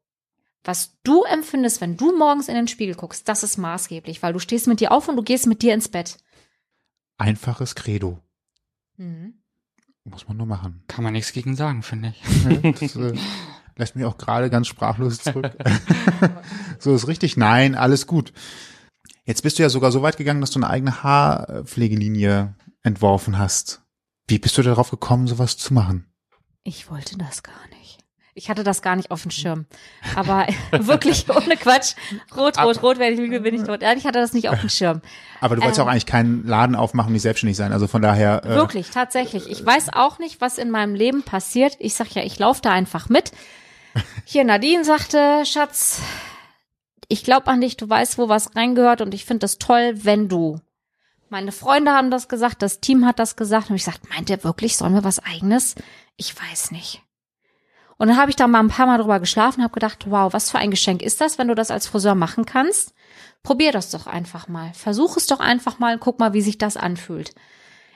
[0.63, 4.39] Was du empfindest, wenn du morgens in den Spiegel guckst, das ist maßgeblich, weil du
[4.39, 6.17] stehst mit dir auf und du gehst mit dir ins Bett.
[7.17, 8.19] Einfaches Credo.
[8.97, 9.41] Mhm.
[10.03, 10.83] Muss man nur machen.
[10.87, 12.71] Kann man nichts gegen sagen, finde ich.
[12.79, 13.13] Das äh,
[13.75, 15.51] lässt mich auch gerade ganz sprachlos zurück.
[16.79, 17.37] so ist richtig.
[17.37, 18.33] Nein, alles gut.
[19.25, 23.81] Jetzt bist du ja sogar so weit gegangen, dass du eine eigene Haarpflegelinie entworfen hast.
[24.27, 26.11] Wie bist du darauf gekommen, sowas zu machen?
[26.63, 27.70] Ich wollte das gar nicht.
[28.33, 29.65] Ich hatte das gar nicht auf dem Schirm.
[30.15, 31.95] Aber wirklich ohne Quatsch.
[32.35, 33.81] Rot, rot, rot, wenn ich lüge, bin ich tot.
[33.81, 35.01] Ja, ich hatte das nicht auf dem Schirm.
[35.41, 35.85] Aber du wolltest Ähm.
[35.85, 37.73] auch eigentlich keinen Laden aufmachen, nicht selbstständig sein.
[37.73, 38.45] Also von daher.
[38.45, 39.49] Äh, Wirklich, tatsächlich.
[39.49, 41.75] Ich weiß auch nicht, was in meinem Leben passiert.
[41.79, 43.31] Ich sag ja, ich laufe da einfach mit.
[44.23, 46.01] Hier, Nadine sagte, Schatz,
[47.09, 50.29] ich glaube an dich, du weißt, wo was reingehört und ich finde das toll, wenn
[50.29, 50.59] du.
[51.29, 54.43] Meine Freunde haben das gesagt, das Team hat das gesagt und ich gesagt, meint ihr
[54.45, 55.75] wirklich, sollen wir was eigenes?
[56.15, 57.01] Ich weiß nicht.
[58.01, 60.49] Und dann habe ich da mal ein paar Mal drüber geschlafen habe gedacht, wow, was
[60.49, 62.95] für ein Geschenk ist das, wenn du das als Friseur machen kannst?
[63.43, 64.71] Probier das doch einfach mal.
[64.73, 67.35] Versuch es doch einfach mal, guck mal, wie sich das anfühlt.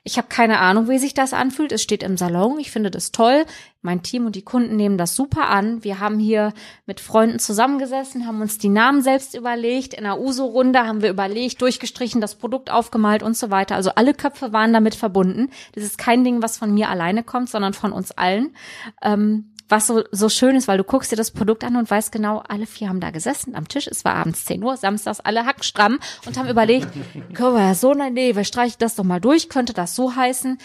[0.04, 1.72] Ich habe keine Ahnung, wie sich das anfühlt.
[1.72, 2.60] Es steht im Salon.
[2.60, 3.48] Ich finde das toll.
[3.82, 5.84] Mein Team und die Kunden nehmen das super an.
[5.84, 6.54] Wir haben hier
[6.86, 9.96] mit Freunden zusammengesessen, haben uns die Namen selbst überlegt.
[9.96, 13.74] In der Uso-Runde haben wir überlegt, durchgestrichen, das Produkt aufgemalt und so weiter.
[13.74, 15.50] Also alle Köpfe waren damit verbunden.
[15.74, 18.56] Das ist kein Ding, was von mir alleine kommt, sondern von uns allen.
[19.02, 22.12] Ähm, was so, so schön ist, weil du guckst dir das Produkt an und weißt
[22.12, 23.88] genau, alle vier haben da gesessen am Tisch.
[23.88, 26.88] Es war abends 10 Uhr, samstags alle hackstramm und haben überlegt,
[27.34, 30.16] können wir ja so, ne, nee, wir streichen das doch mal durch, könnte das so
[30.16, 30.60] heißen.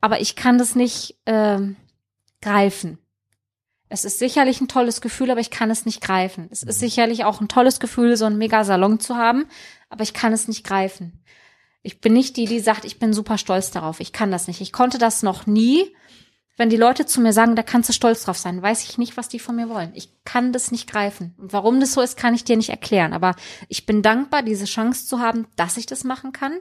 [0.00, 1.76] Aber ich kann das nicht ähm,
[2.40, 2.98] greifen.
[3.88, 6.48] Es ist sicherlich ein tolles Gefühl, aber ich kann es nicht greifen.
[6.50, 9.46] Es ist sicherlich auch ein tolles Gefühl, so einen Mega-Salon zu haben,
[9.90, 11.22] aber ich kann es nicht greifen.
[11.82, 14.00] Ich bin nicht die, die sagt, ich bin super stolz darauf.
[14.00, 14.60] Ich kann das nicht.
[14.60, 15.94] Ich konnte das noch nie
[16.56, 19.18] Wenn die Leute zu mir sagen, da kannst du stolz drauf sein, weiß ich nicht,
[19.18, 19.92] was die von mir wollen.
[19.94, 21.34] Ich kann das nicht greifen.
[21.36, 23.12] Und warum das so ist, kann ich dir nicht erklären.
[23.12, 23.34] Aber
[23.68, 26.58] ich bin dankbar, diese Chance zu haben, dass ich das machen kann.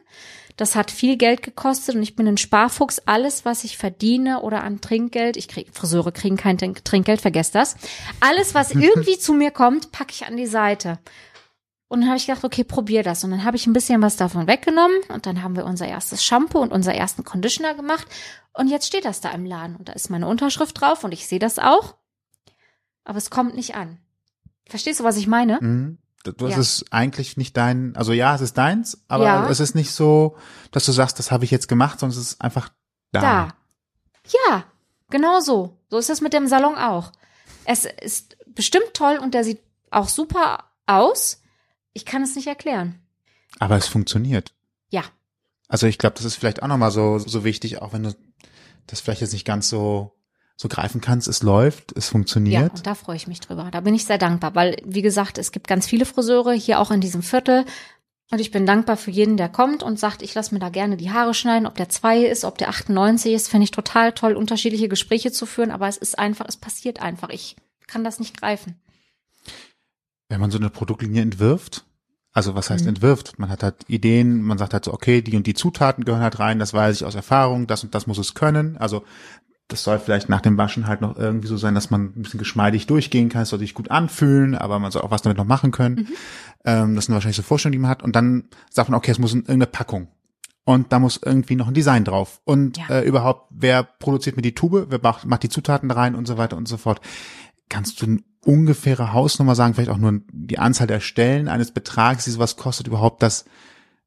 [0.58, 3.00] Das hat viel Geld gekostet und ich bin ein Sparfuchs.
[3.06, 7.76] Alles, was ich verdiene oder an Trinkgeld, ich krieg, Friseure kriegen kein Trinkgeld, vergesst das.
[8.20, 11.00] Alles, was irgendwie zu mir kommt, packe ich an die Seite.
[11.88, 13.24] Und dann habe ich gedacht, okay, probier das.
[13.24, 16.24] Und dann habe ich ein bisschen was davon weggenommen und dann haben wir unser erstes
[16.24, 18.08] Shampoo und unser ersten Conditioner gemacht.
[18.54, 21.28] Und jetzt steht das da im Laden und da ist meine Unterschrift drauf und ich
[21.28, 21.96] sehe das auch.
[23.04, 24.00] Aber es kommt nicht an.
[24.68, 25.60] Verstehst du, was ich meine?
[25.62, 26.00] Mhm.
[26.24, 26.58] Du ja.
[26.58, 29.48] ist eigentlich nicht dein, also ja, es ist deins, aber ja.
[29.48, 30.38] es ist nicht so,
[30.72, 32.70] dass du sagst, das habe ich jetzt gemacht, sondern es ist einfach
[33.12, 33.22] da.
[33.22, 33.48] Da.
[34.50, 34.64] Ja,
[35.12, 35.78] genau so.
[35.90, 37.12] So ist es mit dem Salon auch.
[37.66, 39.62] Es ist bestimmt toll und der sieht
[39.92, 41.42] auch super aus.
[41.96, 43.00] Ich kann es nicht erklären.
[43.58, 44.54] Aber es funktioniert.
[44.90, 45.04] Ja.
[45.70, 48.14] Also ich glaube, das ist vielleicht auch nochmal so, so wichtig, auch wenn du
[48.86, 50.12] das vielleicht jetzt nicht ganz so
[50.58, 52.78] so greifen kannst, es läuft, es funktioniert.
[52.78, 53.70] Ja, da freue ich mich drüber.
[53.72, 56.92] Da bin ich sehr dankbar, weil, wie gesagt, es gibt ganz viele Friseure hier auch
[56.92, 57.66] in diesem Viertel.
[58.32, 60.96] Und ich bin dankbar für jeden, der kommt und sagt, ich lasse mir da gerne
[60.96, 64.34] die Haare schneiden, ob der zwei ist, ob der 98 ist, finde ich total toll,
[64.34, 67.30] unterschiedliche Gespräche zu führen, aber es ist einfach, es passiert einfach.
[67.30, 68.80] Ich kann das nicht greifen
[70.30, 71.85] wenn man so eine Produktlinie entwirft,
[72.36, 72.90] also was heißt mhm.
[72.90, 73.40] entwirft?
[73.40, 76.38] Man hat halt Ideen, man sagt halt so, okay, die und die Zutaten gehören halt
[76.38, 78.76] rein, das weiß ich aus Erfahrung, das und das muss es können.
[78.76, 79.04] Also
[79.70, 82.38] das soll vielleicht nach dem Waschen halt noch irgendwie so sein, dass man ein bisschen
[82.38, 85.46] geschmeidig durchgehen kann, es soll sich gut anfühlen, aber man soll auch was damit noch
[85.46, 85.96] machen können.
[85.96, 86.08] Mhm.
[86.66, 88.04] Ähm, das sind wahrscheinlich so Vorstellungen, die man hat.
[88.04, 90.10] Und dann sagt man, okay, es muss in irgendeine Packung.
[90.66, 92.42] Und da muss irgendwie noch ein Design drauf.
[92.44, 92.90] Und ja.
[92.90, 96.38] äh, überhaupt, wer produziert mir die Tube, wer macht, macht die Zutaten rein und so
[96.38, 97.00] weiter und so fort.
[97.70, 102.32] Kannst du ungefähre Hausnummer sagen, vielleicht auch nur die Anzahl der Stellen eines Betrags, die
[102.32, 103.46] sowas kostet, überhaupt das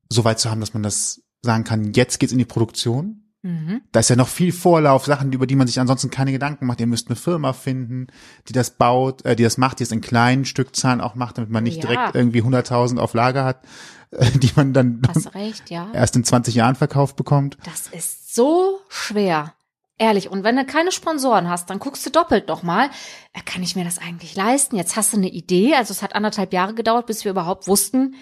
[0.08, 3.24] so weit zu haben, dass man das sagen kann, jetzt geht's in die Produktion?
[3.42, 3.82] Mhm.
[3.92, 6.80] Da ist ja noch viel Vorlauf, Sachen, über die man sich ansonsten keine Gedanken macht.
[6.80, 8.08] Ihr müsst eine Firma finden,
[8.48, 11.50] die das baut, äh, die das macht, die es in kleinen Stückzahlen auch macht, damit
[11.50, 11.88] man nicht ja.
[11.88, 13.64] direkt irgendwie 100.000 auf Lager hat,
[14.10, 15.02] äh, die man dann
[15.34, 15.88] recht, ja.
[15.92, 17.58] erst in 20 Jahren verkauft bekommt.
[17.64, 19.54] Das ist so schwer.
[19.98, 22.88] Ehrlich, und wenn du keine Sponsoren hast, dann guckst du doppelt nochmal,
[23.32, 24.76] äh, kann ich mir das eigentlich leisten?
[24.76, 28.14] Jetzt hast du eine Idee, also es hat anderthalb Jahre gedauert, bis wir überhaupt wussten,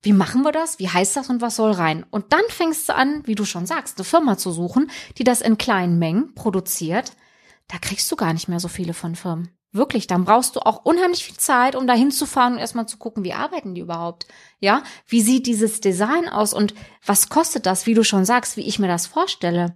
[0.00, 2.04] wie machen wir das, wie heißt das und was soll rein?
[2.10, 5.40] Und dann fängst du an, wie du schon sagst, eine Firma zu suchen, die das
[5.40, 7.12] in kleinen Mengen produziert.
[7.68, 9.50] Da kriegst du gar nicht mehr so viele von Firmen.
[9.72, 13.24] Wirklich, dann brauchst du auch unheimlich viel Zeit, um da hinzufahren und erstmal zu gucken,
[13.24, 14.26] wie arbeiten die überhaupt?
[14.60, 16.74] Ja, wie sieht dieses Design aus und
[17.04, 19.74] was kostet das, wie du schon sagst, wie ich mir das vorstelle?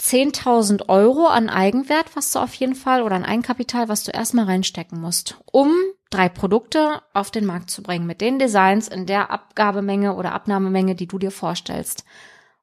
[0.00, 4.44] 10.000 Euro an Eigenwert, was du auf jeden Fall, oder an Eigenkapital, was du erstmal
[4.44, 5.72] reinstecken musst, um
[6.10, 10.94] drei Produkte auf den Markt zu bringen mit den Designs in der Abgabemenge oder Abnahmemenge,
[10.94, 12.04] die du dir vorstellst.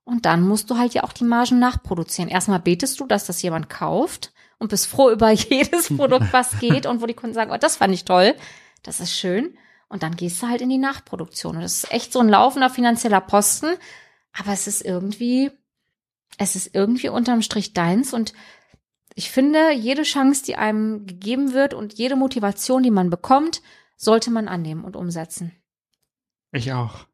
[0.06, 2.30] Und dann musst du halt ja auch die Margen nachproduzieren.
[2.30, 6.86] Erstmal betest du, dass das jemand kauft und bist froh über jedes Produkt, was geht
[6.86, 8.36] und wo die Kunden sagen, oh, das fand ich toll,
[8.84, 9.58] das ist schön.
[9.88, 11.56] Und dann gehst du halt in die Nachproduktion.
[11.56, 13.76] Und das ist echt so ein laufender finanzieller Posten,
[14.34, 15.52] aber es ist irgendwie
[16.38, 18.34] es ist irgendwie unterm Strich deins und
[19.16, 23.62] ich finde, jede Chance, die einem gegeben wird und jede Motivation, die man bekommt,
[23.96, 25.52] sollte man annehmen und umsetzen.
[26.52, 27.06] Ich auch.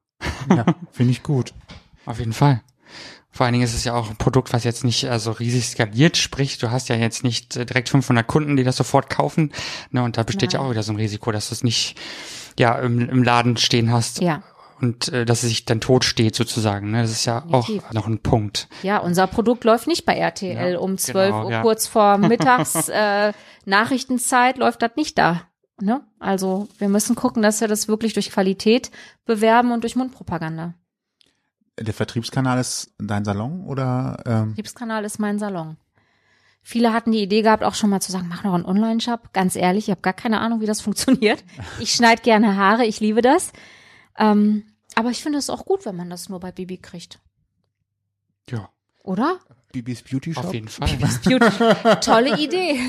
[0.50, 1.54] Ja, finde ich gut.
[2.06, 2.62] Auf jeden Fall.
[3.32, 6.18] Vor allen Dingen ist es ja auch ein Produkt, was jetzt nicht also riesig skaliert,
[6.18, 9.52] sprich, du hast ja jetzt nicht äh, direkt 500 Kunden, die das sofort kaufen.
[9.92, 10.62] Ne, und da besteht Nein.
[10.62, 11.96] ja auch wieder so ein Risiko, dass du es nicht
[12.58, 14.22] ja im, im Laden stehen hast.
[14.22, 14.42] Ja
[14.82, 16.92] und äh, dass es sich dann tot steht sozusagen.
[16.92, 17.02] Ne?
[17.02, 17.84] Das ist ja Definitiv.
[17.86, 18.68] auch noch ein Punkt.
[18.84, 21.62] Ja, unser Produkt läuft nicht bei RTL ja, um 12 genau, Uhr, ja.
[21.62, 23.34] kurz vor Mittags äh,
[23.66, 25.42] Nachrichtenzeit läuft das nicht da.
[25.82, 26.02] Ne?
[26.20, 28.92] Also wir müssen gucken, dass wir das wirklich durch Qualität
[29.26, 30.74] bewerben und durch Mundpropaganda.
[31.80, 34.22] Der Vertriebskanal ist dein Salon oder?
[34.26, 34.48] Ähm?
[34.48, 35.78] Vertriebskanal ist mein Salon.
[36.62, 39.32] Viele hatten die Idee gehabt, auch schon mal zu sagen, mach noch einen Online-Shop.
[39.34, 41.44] Ganz ehrlich, ich habe gar keine Ahnung, wie das funktioniert.
[41.80, 43.54] Ich schneide gerne Haare, ich liebe das.
[44.18, 44.66] Ähm,
[45.00, 47.20] aber ich finde es auch gut, wenn man das nur bei Bibi kriegt.
[48.50, 48.68] Ja.
[49.02, 49.40] Oder?
[49.72, 50.44] Bibis Beauty Shop.
[50.44, 50.90] Auf jeden Fall.
[50.90, 51.46] Bibis Beauty
[52.02, 52.82] Tolle Idee.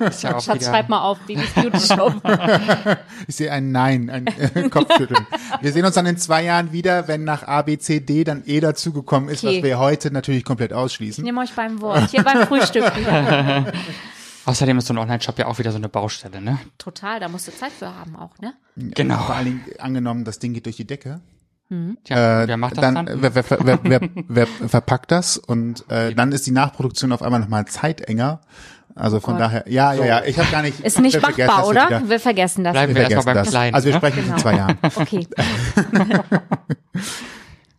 [0.00, 2.20] Ist ja auch Schatz, schreib mal auf, Bibis Beauty Shop.
[3.26, 5.26] ich sehe ein Nein, ein äh, Kopfschütteln.
[5.62, 8.42] Wir sehen uns dann in zwei Jahren wieder, wenn nach A, B, C, D dann
[8.44, 9.56] E dazugekommen ist, okay.
[9.56, 11.24] was wir heute natürlich komplett ausschließen.
[11.24, 12.10] Ich nehme euch beim Wort.
[12.10, 12.84] Hier beim Frühstück.
[14.44, 16.58] Außerdem ist so ein Online-Shop ja auch wieder so eine Baustelle, ne?
[16.78, 18.54] Total, da musst du Zeit für haben auch, ne?
[18.76, 19.18] Genau.
[19.18, 21.20] Vor allen Dingen angenommen, das Ding geht durch die Decke.
[21.68, 21.98] Mhm.
[22.04, 23.06] Tja, äh, wer macht das dann?
[23.06, 23.22] dann?
[23.22, 25.36] Wer, wer, wer, wer, wer verpackt das?
[25.38, 28.40] Und äh, dann ist die Nachproduktion auf einmal nochmal zeitenger.
[28.94, 30.80] Also von oh daher, ja, ja, ja, ich habe gar nicht.
[30.84, 32.02] Ist nicht machbar, oder?
[32.06, 32.74] Wir vergessen das.
[32.74, 33.74] Bleiben wir, wir erstmal beim Kleinen.
[33.74, 33.98] Also wir ne?
[33.98, 34.34] sprechen genau.
[34.34, 34.78] in zwei Jahren.
[34.94, 35.26] Okay.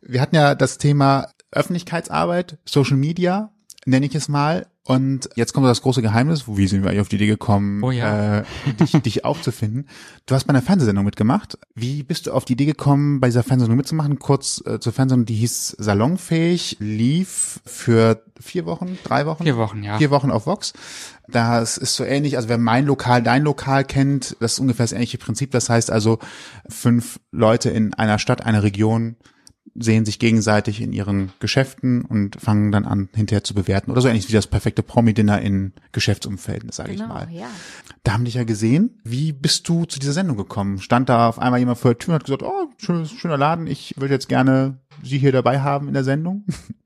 [0.02, 3.52] wir hatten ja das Thema Öffentlichkeitsarbeit, Social Media
[3.86, 4.68] nenne ich es mal.
[4.86, 7.92] Und jetzt kommt das große Geheimnis, wie sind wir eigentlich auf die Idee gekommen, Oh
[7.92, 8.40] ja.
[8.40, 8.44] äh,
[8.82, 9.88] dich, dich aufzufinden.
[10.26, 11.58] Du hast bei einer Fernsehsendung mitgemacht.
[11.74, 14.20] Wie bist du auf die Idee gekommen, bei dieser Fernsehsendung mitzumachen?
[14.20, 19.44] Kurz äh, zur Fernsehsendung, die hieß Salonfähig, lief für vier Wochen, drei Wochen?
[19.44, 19.98] Vier Wochen, ja.
[20.00, 20.74] Vier Wochen auf Vox.
[21.30, 24.92] Das ist so ähnlich, also wer mein Lokal, dein Lokal kennt, das ist ungefähr das
[24.92, 25.52] ähnliche Prinzip.
[25.52, 26.20] Das heißt also,
[26.68, 29.16] fünf Leute in einer Stadt, einer Region
[29.76, 33.90] sehen sich gegenseitig in ihren Geschäften und fangen dann an, hinterher zu bewerten.
[33.92, 37.28] Oder so ähnlich wie das perfekte Promi-Dinner in Geschäftsumfelden, sage ich Genau, mal.
[37.32, 37.48] ja.
[38.04, 39.00] Da haben dich ja gesehen.
[39.04, 40.80] Wie bist du zu dieser Sendung gekommen?
[40.80, 43.96] Stand da auf einmal jemand vor der Tür und hat gesagt, oh, schöner Laden, ich
[43.98, 46.46] würde jetzt gerne Sie hier dabei haben in der Sendung?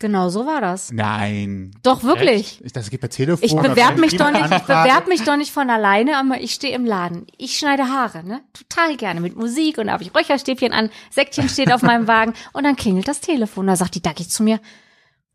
[0.00, 0.90] Genau so war das.
[0.92, 1.72] Nein.
[1.82, 2.64] Doch, wirklich.
[2.64, 3.44] Ich, das geht per Telefon.
[3.44, 6.54] Ich bewerb per mich doch nicht, ich bewerb mich doch nicht von alleine, aber ich
[6.54, 7.26] stehe im Laden.
[7.36, 8.40] Ich schneide Haare, ne?
[8.54, 12.32] Total gerne mit Musik und da habe ich Räucherstäbchen an, Säckchen steht auf meinem Wagen
[12.54, 13.66] und dann klingelt das Telefon.
[13.66, 14.58] Da sagt die Dagi zu mir,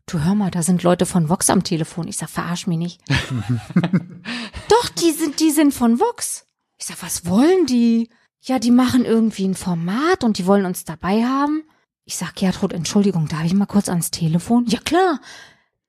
[0.06, 2.08] du hör mal, da sind Leute von Vox am Telefon.
[2.08, 3.00] Ich sag, verarsch mich nicht.
[4.68, 6.44] doch, die sind, die sind von Vox.
[6.76, 8.10] Ich sag, was wollen die?
[8.40, 11.62] Ja, die machen irgendwie ein Format und die wollen uns dabei haben.
[12.08, 14.64] Ich sag, Gertrud, Entschuldigung, darf ich mal kurz ans Telefon?
[14.68, 15.20] Ja, klar.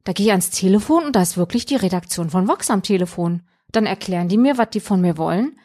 [0.03, 3.43] Da gehe ich ans Telefon und da ist wirklich die Redaktion von Vox am Telefon.
[3.71, 5.59] Dann erklären die mir, was die von mir wollen.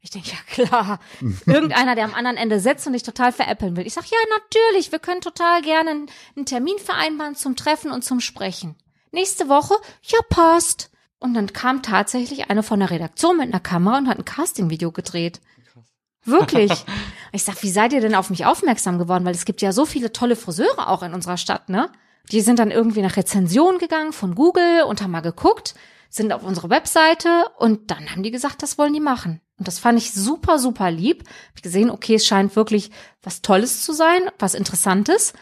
[0.00, 0.98] Ich denke, ja klar,
[1.46, 3.86] irgendeiner, der am anderen Ende sitzt und dich total veräppeln will.
[3.86, 8.02] Ich sag, ja, natürlich, wir können total gerne einen- einen Termin vereinbaren zum Treffen und
[8.02, 8.74] zum Sprechen.
[9.12, 10.90] Nächste Woche, ja, passt.
[11.20, 14.90] Und dann kam tatsächlich eine von der Redaktion mit einer Kamera und hat ein Casting-Video
[14.90, 15.40] gedreht.
[16.24, 16.72] Wirklich.
[17.34, 19.24] Ich sag, wie seid ihr denn auf mich aufmerksam geworden?
[19.24, 21.90] Weil es gibt ja so viele tolle Friseure auch in unserer Stadt, ne?
[22.30, 25.74] Die sind dann irgendwie nach Rezensionen gegangen von Google und haben mal geguckt,
[26.10, 29.40] sind auf unsere Webseite und dann haben die gesagt, das wollen die machen.
[29.58, 31.20] Und das fand ich super, super lieb.
[31.26, 32.90] Hab ich gesehen, okay, es scheint wirklich
[33.22, 35.32] was Tolles zu sein, was Interessantes.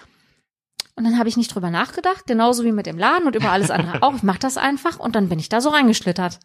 [0.94, 3.72] Und dann habe ich nicht drüber nachgedacht, genauso wie mit dem Laden und über alles
[3.72, 4.14] andere auch.
[4.14, 6.38] Ich mach das einfach und dann bin ich da so reingeschlittert.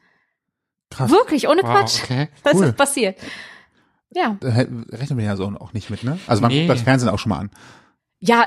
[0.89, 1.11] Krass.
[1.11, 1.99] Wirklich, ohne Wow, Quatsch.
[2.03, 2.29] okay.
[2.43, 2.65] Das Cool.
[2.65, 3.19] ist passiert.
[4.15, 4.37] Ja.
[4.39, 6.17] Da rechnen wir ja so auch nicht mit, ne?
[6.25, 6.61] Also man Nee.
[6.65, 7.51] guckt das Fernsehen auch schon mal an.
[8.19, 8.45] Ja,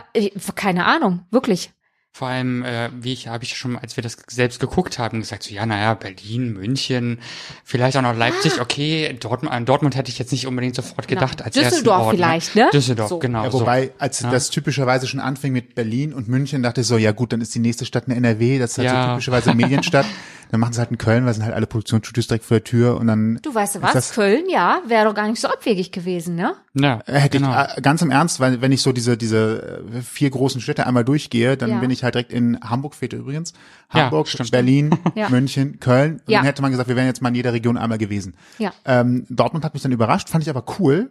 [0.55, 1.73] keine Ahnung, wirklich.
[2.19, 5.45] Vor allem, äh, wie ich, habe ich schon, als wir das selbst geguckt haben, gesagt,
[5.45, 7.21] so, ja, naja, Berlin, München,
[7.63, 11.43] vielleicht auch noch Leipzig, okay, Dortmund, an Dortmund hätte ich jetzt nicht unbedingt sofort gedacht
[11.43, 11.71] als ersten Ah.
[11.71, 12.69] Düsseldorf Ort, vielleicht, ne?
[12.73, 13.19] Düsseldorf, So.
[13.21, 13.45] genau.
[13.45, 13.61] Ja, so.
[13.61, 14.33] wobei, als Ja.
[14.33, 17.55] das typischerweise schon anfing mit Berlin und München, dachte ich so, ja gut, dann ist
[17.55, 19.11] die nächste Stadt eine NRW, das ist halt so Ja.
[19.13, 20.07] typischerweise Medienstadt.
[20.51, 22.97] Dann machen sie halt in Köln, weil sind halt alle Produktionsstudios direkt vor der Tür
[22.97, 23.93] und dann Du weißt du was?
[23.93, 26.55] das- Köln, ja, wäre doch gar nicht so abwegig gewesen, ne?
[26.73, 27.51] Ja, äh, hätte genau.
[27.71, 30.87] ich äh, ganz im Ernst, weil wenn ich so diese diese äh, vier großen Städte
[30.87, 31.79] einmal durchgehe, dann Ja.
[31.81, 33.53] bin ich halt direkt in Hamburg fehlt übrigens,
[33.93, 34.51] Ja, Hamburg, stimmt.
[34.51, 35.29] Berlin, Ja.
[35.29, 36.15] München, Köln.
[36.27, 36.39] Und Ja.
[36.39, 38.35] dann hätte man gesagt, wir wären jetzt mal in jeder Region einmal gewesen.
[38.59, 38.73] Ja.
[38.85, 41.11] Ähm, Dortmund hat mich dann überrascht, fand ich aber cool,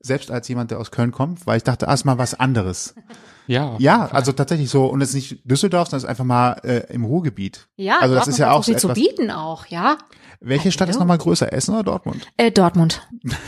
[0.00, 2.94] selbst als jemand, der aus Köln kommt, weil ich dachte, erst mal was anderes.
[3.48, 6.52] ja, Ja, also tatsächlich so und es ist nicht Düsseldorf, sondern es ist einfach mal
[6.62, 7.66] äh, im Ruhrgebiet.
[7.76, 8.94] Ja, also das Dortmund ist ja auch so so zu etwas.
[9.02, 9.98] bieten auch, ja.
[10.40, 12.28] Welche Stadt ist nochmal größer, Essen oder Dortmund?
[12.36, 13.02] Äh, Dortmund.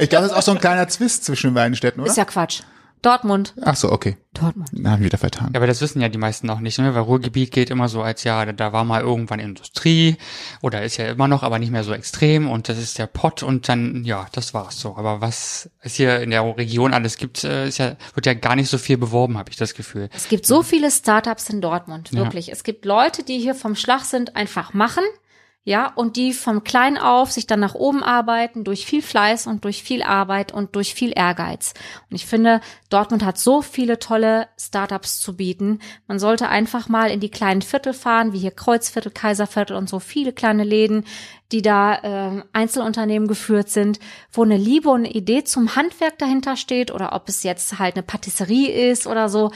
[0.00, 2.10] Ich glaube, das ist auch so ein kleiner Zwist zwischen den beiden Städten, oder?
[2.10, 2.62] Ist ja Quatsch.
[3.02, 3.54] Dortmund.
[3.62, 4.16] Ach so, okay.
[4.34, 4.68] Dortmund.
[4.72, 5.50] Dann haben wir wieder vertan.
[5.52, 6.94] Ja, aber das wissen ja die meisten auch nicht, ne?
[6.94, 10.16] weil Ruhrgebiet geht immer so als, ja, da- da war mal irgendwann Industrie
[10.62, 13.42] oder ist ja immer noch, aber nicht mehr so extrem und das ist der Pott
[13.42, 14.96] und dann, ja, das war's so.
[14.96, 18.54] Aber was es hier in der Region alles gibt, äh, ist ja, wird ja gar
[18.56, 20.08] nicht so viel beworben, habe ich das Gefühl.
[20.14, 22.18] Es gibt so viele Startups in Dortmund, Ja.
[22.22, 22.52] wirklich.
[22.52, 25.04] Es gibt Leute, die hier vom Schlag sind, einfach machen,
[25.68, 29.64] ja, und die vom Klein auf sich dann nach oben arbeiten, durch viel Fleiß und
[29.64, 31.74] durch viel Arbeit und durch viel Ehrgeiz.
[32.08, 35.80] Und ich finde, Dortmund hat so viele tolle Startups zu bieten.
[36.06, 39.98] Man sollte einfach mal in die kleinen Viertel fahren, wie hier Kreuzviertel, Kaiserviertel und so
[40.00, 41.04] viele kleine Läden,
[41.52, 44.00] die da ähm, Einzelunternehmen geführt sind,
[44.32, 47.94] wo eine Liebe und eine Idee zum Handwerk dahinter steht oder ob es jetzt halt
[47.94, 49.52] eine Patisserie ist oder so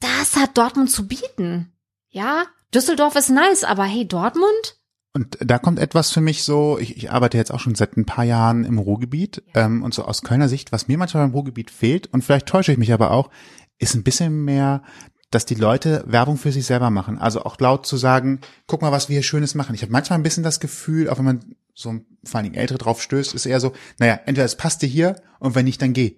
[0.00, 1.72] das hat Dortmund zu bieten.
[2.10, 4.76] Ja, Düsseldorf ist nice, aber hey, Dortmund?
[5.16, 8.04] Und da kommt etwas für mich so, ich, ich arbeite jetzt auch schon seit ein
[8.04, 11.70] paar Jahren im Ruhrgebiet ähm, und so aus Kölner Sicht, was mir manchmal im Ruhrgebiet
[11.70, 13.30] fehlt, und vielleicht täusche ich mich aber auch,
[13.78, 14.82] ist ein bisschen mehr,
[15.30, 17.18] dass die Leute Werbung für sich selber machen.
[17.18, 19.74] Also auch laut zu sagen, guck mal, was wir hier Schönes machen.
[19.76, 22.78] Ich habe manchmal ein bisschen das Gefühl, auch wenn man so vor allen Dingen Ältere
[22.78, 25.92] drauf stößt, ist eher so, naja, entweder es passt dir hier und wenn nicht, dann
[25.92, 26.16] geh.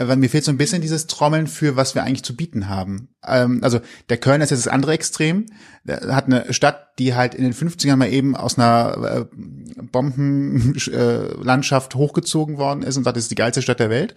[0.00, 2.68] Äh, Weil mir fehlt so ein bisschen dieses Trommeln für, was wir eigentlich zu bieten
[2.68, 3.10] haben.
[3.24, 5.46] Ähm, also der Köln ist jetzt das andere Extrem.
[5.84, 9.26] Der hat eine Stadt, die halt in den 50ern mal eben aus einer äh,
[9.92, 14.14] Bombenlandschaft hochgezogen worden ist und sagt, das ist die geilste Stadt der Welt.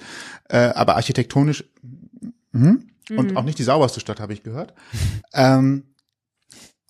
[0.50, 1.66] Äh, aber architektonisch
[2.54, 2.88] mhm.
[3.16, 4.74] und auch nicht die sauberste Stadt, habe ich gehört.
[5.34, 5.84] ähm,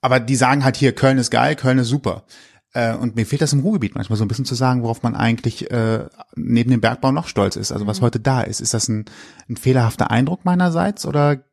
[0.02, 2.26] aber die sagen halt hier, Köln ist geil, Köln ist super.
[2.74, 5.16] Äh, und mir fehlt das im Ruhrgebiet manchmal so ein bisschen zu sagen, worauf man
[5.16, 6.06] eigentlich äh,
[6.36, 7.72] neben dem Bergbau noch stolz ist.
[7.72, 8.60] Also was heute da ist.
[8.60, 9.06] Ist das ein,
[9.48, 11.44] ein fehlerhafter Eindruck meinerseits oder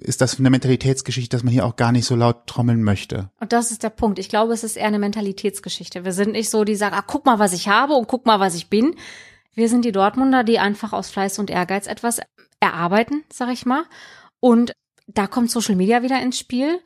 [0.00, 3.30] ist das eine Mentalitätsgeschichte, dass man hier auch gar nicht so laut trommeln möchte?
[3.40, 4.18] Und das ist der Punkt.
[4.18, 6.04] Ich glaube, es ist eher eine Mentalitätsgeschichte.
[6.04, 8.40] Wir sind nicht so, die sagen, ah, guck mal, was ich habe und guck mal,
[8.40, 8.94] was ich bin.
[9.54, 12.20] Wir sind die Dortmunder, die einfach aus Fleiß und Ehrgeiz etwas
[12.60, 13.84] erarbeiten, sag ich mal.
[14.40, 14.72] Und
[15.06, 16.80] da kommt Social Media wieder ins Spiel.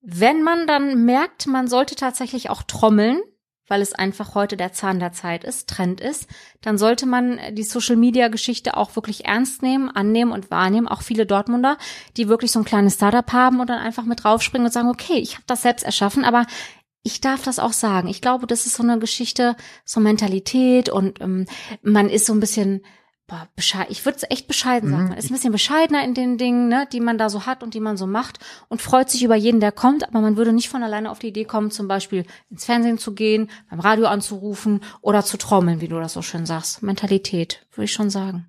[0.00, 3.20] Wenn man dann merkt, man sollte tatsächlich auch trommeln,
[3.68, 6.26] weil es einfach heute der Zahn der Zeit ist, Trend ist,
[6.62, 10.88] dann sollte man die Social Media Geschichte auch wirklich ernst nehmen, annehmen und wahrnehmen.
[10.88, 11.76] Auch viele Dortmunder,
[12.16, 15.18] die wirklich so ein kleines Startup haben und dann einfach mit draufspringen und sagen, okay,
[15.18, 16.46] ich habe das selbst erschaffen, aber
[17.02, 18.08] ich darf das auch sagen.
[18.08, 21.46] Ich glaube, das ist so eine Geschichte, so Mentalität und ähm,
[21.82, 22.82] man ist so ein bisschen
[23.28, 25.08] boah, bescheiden, ich würde es echt bescheiden sagen.
[25.10, 27.74] Man ist ein bisschen bescheidener in den Dingen, ne, die man da so hat und
[27.74, 30.68] die man so macht und freut sich über jeden, der kommt, aber man würde nicht
[30.68, 34.80] von alleine auf die Idee kommen, zum Beispiel ins Fernsehen zu gehen, beim Radio anzurufen
[35.02, 36.82] oder zu trommeln, wie du das so schön sagst.
[36.82, 38.48] Mentalität, würde ich schon sagen.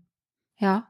[0.57, 0.88] Ja.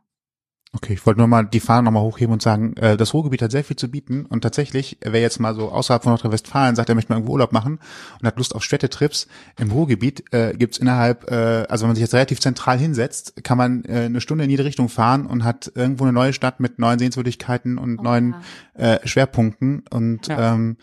[0.72, 3.49] Okay, ich wollte nur mal die Fahne nochmal hochheben und sagen, äh, das Ruhrgebiet hat
[3.51, 6.93] sehr viel zu bieten und tatsächlich, wer jetzt mal so außerhalb von Nordrhein-Westfalen sagt, er
[6.95, 7.80] möchte mal irgendwo Urlaub machen
[8.22, 9.28] und hat Lust auf Städtetrips,
[9.59, 13.57] im Ruhrgebiet äh, gibt's innerhalb, äh, also wenn man sich jetzt relativ zentral hinsetzt, kann
[13.57, 16.78] man äh, eine Stunde in jede Richtung fahren und hat irgendwo eine neue Stadt mit
[16.78, 18.36] neuen Sehenswürdigkeiten und Oh, neuen
[18.76, 20.53] äh, Schwerpunkten und Ja.
[20.53, 20.78] ähm,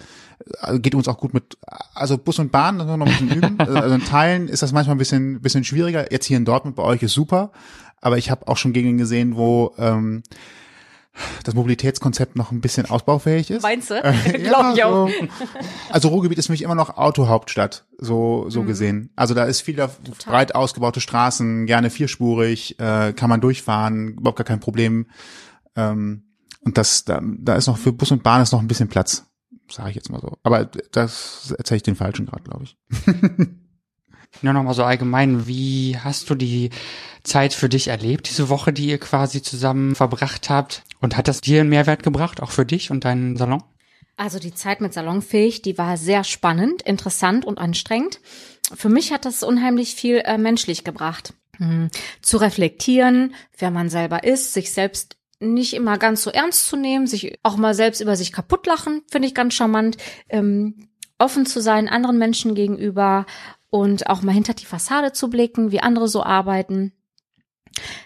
[0.60, 1.58] also geht uns auch gut mit,
[1.94, 3.58] also Bus und Bahn, das noch ein bisschen üben.
[3.66, 6.12] Also in Teilen ist das manchmal ein bisschen, bisschen schwieriger.
[6.12, 7.52] Jetzt hier in Dortmund bei euch ist super,
[8.00, 10.22] aber ich habe auch schon Gegenden gesehen, wo ähm,
[11.44, 13.62] das Mobilitätskonzept noch ein bisschen ausbaufähig ist.
[13.62, 13.94] Meinst du?
[14.04, 15.08] Äh, Glaub ich auch.
[15.08, 15.14] So.
[15.90, 18.66] Also Ruhrgebiet ist für mich immer noch Autohauptstadt, so so Mhm.
[18.66, 19.10] gesehen.
[19.16, 19.76] Also da ist viel
[20.26, 25.06] breit ausgebaute Straßen, gerne vierspurig, äh, kann man durchfahren, überhaupt gar kein Problem.
[25.74, 26.24] Ähm,
[26.60, 29.24] und das da, da ist noch für Bus und Bahn ist noch ein bisschen Platz,
[29.70, 30.36] sage ich jetzt mal so.
[30.42, 32.76] Aber das erzähle ich den falschen gerade, glaube ich.
[34.42, 36.70] Nur noch mal so allgemein, wie hast du die
[37.22, 40.82] Zeit für dich erlebt, diese Woche, die ihr quasi zusammen verbracht habt?
[41.00, 43.62] Und hat das dir einen Mehrwert gebracht, auch für dich und deinen Salon?
[44.16, 48.20] Also die Zeit mit Salonfähig, die war sehr spannend, interessant und anstrengend.
[48.74, 51.34] Für mich hat das unheimlich viel äh, menschlich gebracht.
[51.58, 51.90] Hm.
[52.22, 57.06] Zu reflektieren, wer man selber ist, sich selbst nicht immer ganz so ernst zu nehmen,
[57.06, 59.98] sich auch mal selbst über sich kaputt lachen, finde ich ganz charmant.
[60.30, 63.26] Ähm, offen zu sein anderen Menschen gegenüber
[63.70, 66.92] und auch mal hinter die Fassade zu blicken, wie andere so arbeiten.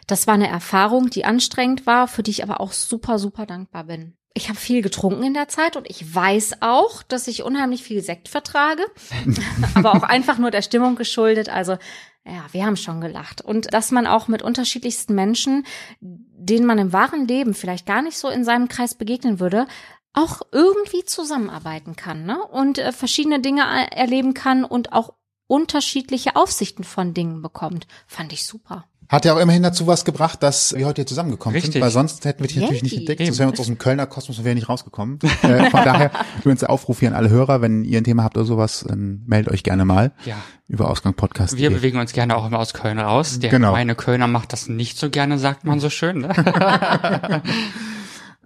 [0.06, 3.84] Das war eine Erfahrung, die anstrengend war, für die ich aber auch super, super dankbar
[3.84, 4.16] bin.
[4.32, 8.00] Ich habe viel getrunken in der Zeit und ich weiß auch, dass ich unheimlich viel
[8.00, 8.84] Sekt vertrage,
[9.74, 11.48] aber auch einfach nur der Stimmung geschuldet.
[11.48, 11.76] Also
[12.24, 13.40] ja, wir haben schon gelacht.
[13.40, 15.66] Und dass man auch mit unterschiedlichsten Menschen,
[16.00, 19.66] denen man im wahren Leben vielleicht gar nicht so in seinem Kreis begegnen würde,
[20.12, 22.42] auch irgendwie zusammenarbeiten kann ne?
[22.42, 25.14] und äh, verschiedene Dinge äh, erleben kann und auch
[25.50, 27.86] unterschiedliche Aufsichten von Dingen bekommt.
[28.06, 28.84] Fand ich super.
[29.08, 31.72] Hat ja auch immerhin dazu was gebracht, dass wir heute hier zusammengekommen Richtig.
[31.72, 33.18] sind, weil sonst hätten wir dich natürlich nicht entdeckt.
[33.24, 35.18] Sonst wären wir uns aus dem Kölner Kosmos und wären nicht rausgekommen.
[35.42, 38.36] äh, von daher übrigens der Aufruf hier an alle Hörer, wenn ihr ein Thema habt
[38.36, 40.36] oder sowas, dann meldet euch gerne mal Ja.
[40.68, 41.56] über Ausgang Podcast.
[41.56, 43.40] Wir bewegen uns gerne auch immer aus Köln raus.
[43.40, 43.70] Der Genau.
[43.72, 46.20] gemeine Kölner macht das nicht so gerne, sagt man so schön.
[46.20, 46.28] Ne?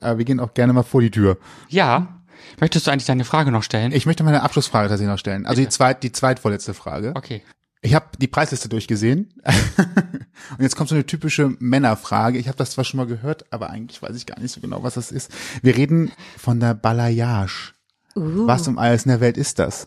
[0.01, 1.37] äh, wir gehen auch gerne mal vor die Tür.
[1.69, 2.21] ja.
[2.61, 3.93] Möchtest du eigentlich deine Frage noch stellen?
[3.93, 5.47] Ich möchte meine Abschlussfrage tatsächlich noch stellen.
[5.47, 7.13] Also die zweit, die zweitvorletzte Frage.
[7.15, 7.43] okay.
[7.85, 9.35] Ich habe die Preisliste durchgesehen
[10.57, 12.39] und jetzt kommt so eine typische Männerfrage.
[12.39, 14.83] Ich habe das zwar schon mal gehört, aber eigentlich weiß ich gar nicht so genau,
[14.83, 15.31] was das ist.
[15.61, 17.75] Wir reden von der Balayage.
[18.17, 18.47] Uh.
[18.47, 19.87] Was um alles in der Welt ist das?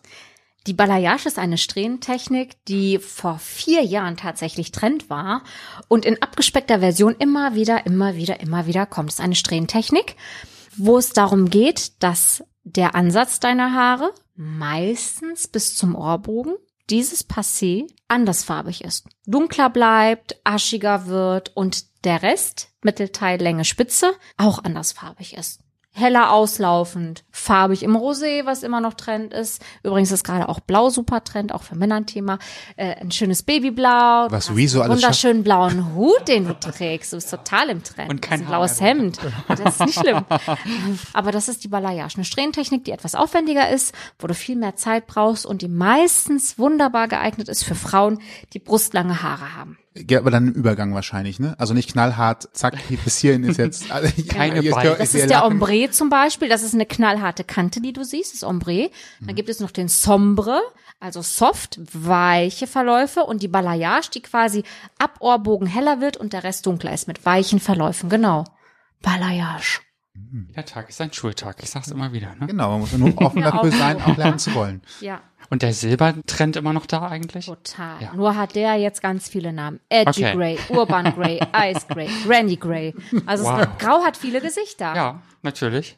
[0.68, 5.44] Die Balayage ist eine Strähnentechnik, die vor vier Jahren tatsächlich Trend war
[5.88, 9.10] und in abgespeckter Version immer wieder, immer wieder, immer wieder kommt.
[9.10, 10.18] Es ist eine Strähnentechnik,
[10.76, 12.44] wo es darum geht, dass
[12.76, 16.56] der Ansatz deiner Haare meistens bis zum Ohrbogen
[16.90, 19.08] dieses Passé andersfarbig ist.
[19.26, 25.62] Dunkler bleibt, aschiger wird und der Rest, Mittelteil, Länge, Spitze, auch andersfarbig ist.
[25.98, 29.64] Heller auslaufend, farbig im Rosé, was immer noch Trend ist.
[29.82, 32.38] Übrigens ist gerade auch Blau super Trend, auch für Männer ein Thema.
[32.76, 34.28] Äh, ein schönes Babyblau.
[34.30, 37.14] Was Rezo alles Wunderschönen blauen Hut, den du trägst.
[37.14, 38.12] Du bist total im Trend.
[38.12, 39.18] Und kein ein blaues Hemd.
[39.48, 40.24] Das ist nicht schlimm.
[41.14, 42.16] Aber das ist die Balayage.
[42.16, 46.60] Eine Strähnentechnik, die etwas aufwendiger ist, wo du viel mehr Zeit brauchst und die meistens
[46.60, 48.22] wunderbar geeignet ist für Frauen,
[48.54, 49.80] die brustlange Haare haben.
[50.10, 51.56] Ja, aber dann im Übergang wahrscheinlich, ne?
[51.58, 53.90] Also nicht knallhart, zack, hier- bis hierhin ist jetzt.
[53.92, 54.96] Also, Keine jetzt- Beine.
[54.98, 55.46] Das ist der.
[55.46, 56.50] Ombre zum Beispiel.
[56.50, 58.90] Das ist eine knallharte Kante, die du siehst, das Ombre.
[59.20, 59.28] Mhm.
[59.28, 60.60] Dann gibt es noch den Sombre,
[61.00, 64.64] also soft, weiche Verläufe und die Balayage, die quasi
[65.00, 68.10] ab Ohrbogen heller wird und der Rest dunkler ist mit weichen Verläufen.
[68.10, 68.44] Genau.
[69.02, 69.80] Balayage.
[70.56, 71.58] Der Tag ist ein Schultag.
[71.64, 72.36] Ich sag's immer wieder.
[72.36, 72.48] Ne?
[72.48, 73.76] Genau, man muss nur offen Ja, dafür auch.
[73.78, 74.82] sein, auch lernen zu wollen.
[75.02, 75.22] Ja.
[75.50, 77.46] Und der Silbertrend immer noch da eigentlich?
[77.46, 78.02] Total.
[78.02, 78.14] Ja.
[78.14, 79.80] Nur hat der jetzt ganz viele Namen.
[79.88, 80.36] Edgy Okay.
[80.36, 82.94] Grey, Urban Grey, Ice Grey, Randy Grey.
[83.26, 83.78] Also es- Wow.
[83.78, 84.94] Grau hat viele Gesichter.
[84.96, 85.96] Ja, natürlich.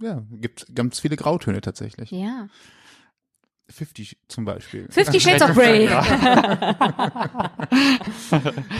[0.00, 2.10] Ja, gibt ganz viele Grautöne tatsächlich.
[2.10, 2.48] Ja.
[3.68, 4.88] 50 zum Beispiel.
[4.90, 5.88] Fifty Shades of Grey.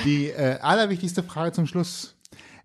[0.05, 2.14] Die äh, allerwichtigste Frage zum Schluss.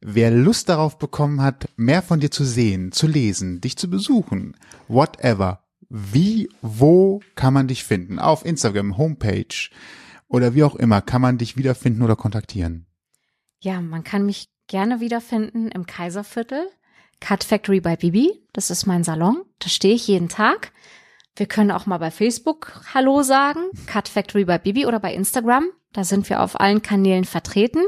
[0.02, 4.56] Wer Lust darauf bekommen hat, mehr von dir zu sehen, zu lesen, dich zu besuchen,
[4.88, 8.20] whatever, wie, wo kann man dich finden?
[8.20, 9.70] Auf Instagram, Homepage
[10.28, 12.86] oder wie auch immer, kann man dich wiederfinden oder kontaktieren?
[13.60, 16.70] Ja, man kann mich gerne wiederfinden im Kaiserviertel.
[17.20, 18.42] Cut Factory by Bibi.
[18.54, 19.44] Das ist mein Salon.
[19.60, 20.72] Da stehe ich jeden Tag.
[21.36, 23.62] Wir können auch mal bei Facebook Hallo sagen.
[23.88, 25.66] Cut Factory by Bibi oder bei Instagram.
[25.92, 27.82] Da sind wir auf allen Kanälen vertreten.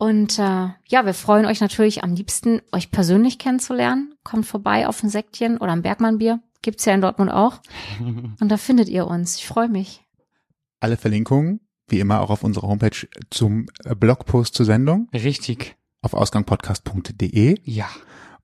[0.00, 4.14] Und äh, ja, wir freuen euch natürlich am liebsten, euch persönlich kennenzulernen.
[4.24, 6.40] Kommt vorbei auf ein Sektchen oder ein Bergmannbier.
[6.62, 7.60] Gibt's ja in Dortmund auch.
[8.00, 9.36] Und da findet ihr uns.
[9.36, 10.02] Ich freue mich.
[10.80, 12.96] Alle Verlinkungen, wie immer, auch auf unserer Homepage
[13.28, 15.76] zum äh, Blogpost zur Sendung Richtig.
[16.00, 17.58] auf ausgangpodcast.de.
[17.64, 17.90] Ja.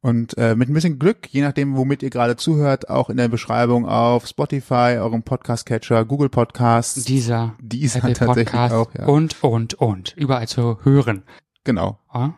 [0.02, 3.28] Und äh, mit ein bisschen Glück, je nachdem, womit ihr gerade zuhört, auch in der
[3.28, 9.06] Beschreibung auf Spotify, eurem Podcast-Catcher, Google Podcasts, Dieser dieser Apple tatsächlich Podcast auch, ja.
[9.06, 10.12] und, und, und.
[10.18, 11.22] Überall zu hören.
[11.66, 11.98] Genau.
[12.14, 12.34] Ja?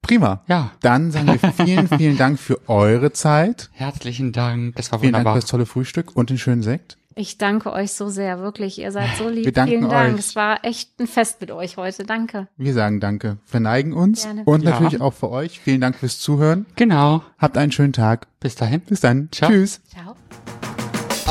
[0.00, 0.42] Prima.
[0.48, 0.72] ja.
[0.80, 3.68] Dann sagen wir vielen, vielen Dank für eure Zeit.
[3.72, 4.74] Herzlichen Dank.
[4.76, 5.34] Das war Vielen Dank wunderbar.
[5.34, 6.96] für das tolle Frühstück und den schönen Sekt.
[7.14, 8.78] Ich danke euch so sehr, wirklich.
[8.78, 9.44] Ihr seid so lieb.
[9.44, 10.14] Wir danken Vielen Dank.
[10.14, 10.18] euch.
[10.20, 12.04] Es war echt ein Fest mit euch heute.
[12.04, 12.48] Danke.
[12.56, 14.44] Wir sagen Danke, verneigen uns Gerne.
[14.44, 14.70] und Ja.
[14.70, 15.60] natürlich auch für euch.
[15.60, 16.64] Vielen Dank fürs Zuhören.
[16.76, 17.22] Genau.
[17.38, 18.26] Habt einen schönen Tag.
[18.40, 18.80] Bis dahin.
[18.80, 19.28] Bis dann.
[19.30, 19.50] Ciao.
[19.50, 19.82] Tschüss.
[19.90, 20.16] Ciao.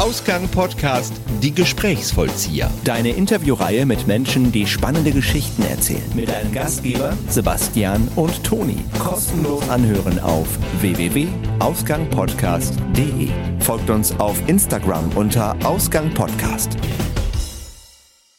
[0.02, 1.14] Ausgang Podcast
[1.44, 2.72] Die Gesprächsvollzieher.
[2.84, 6.02] Deine Interviewreihe mit Menschen, die spannende Geschichten erzählen.
[6.15, 8.78] Mit deinen Gastgeber Sebastian und Toni.
[8.98, 10.48] Kostenlos anhören auf
[10.80, 13.30] www.ausgangpodcast.de.
[13.60, 16.78] Folgt uns auf Instagram unter Ausgang Podcast.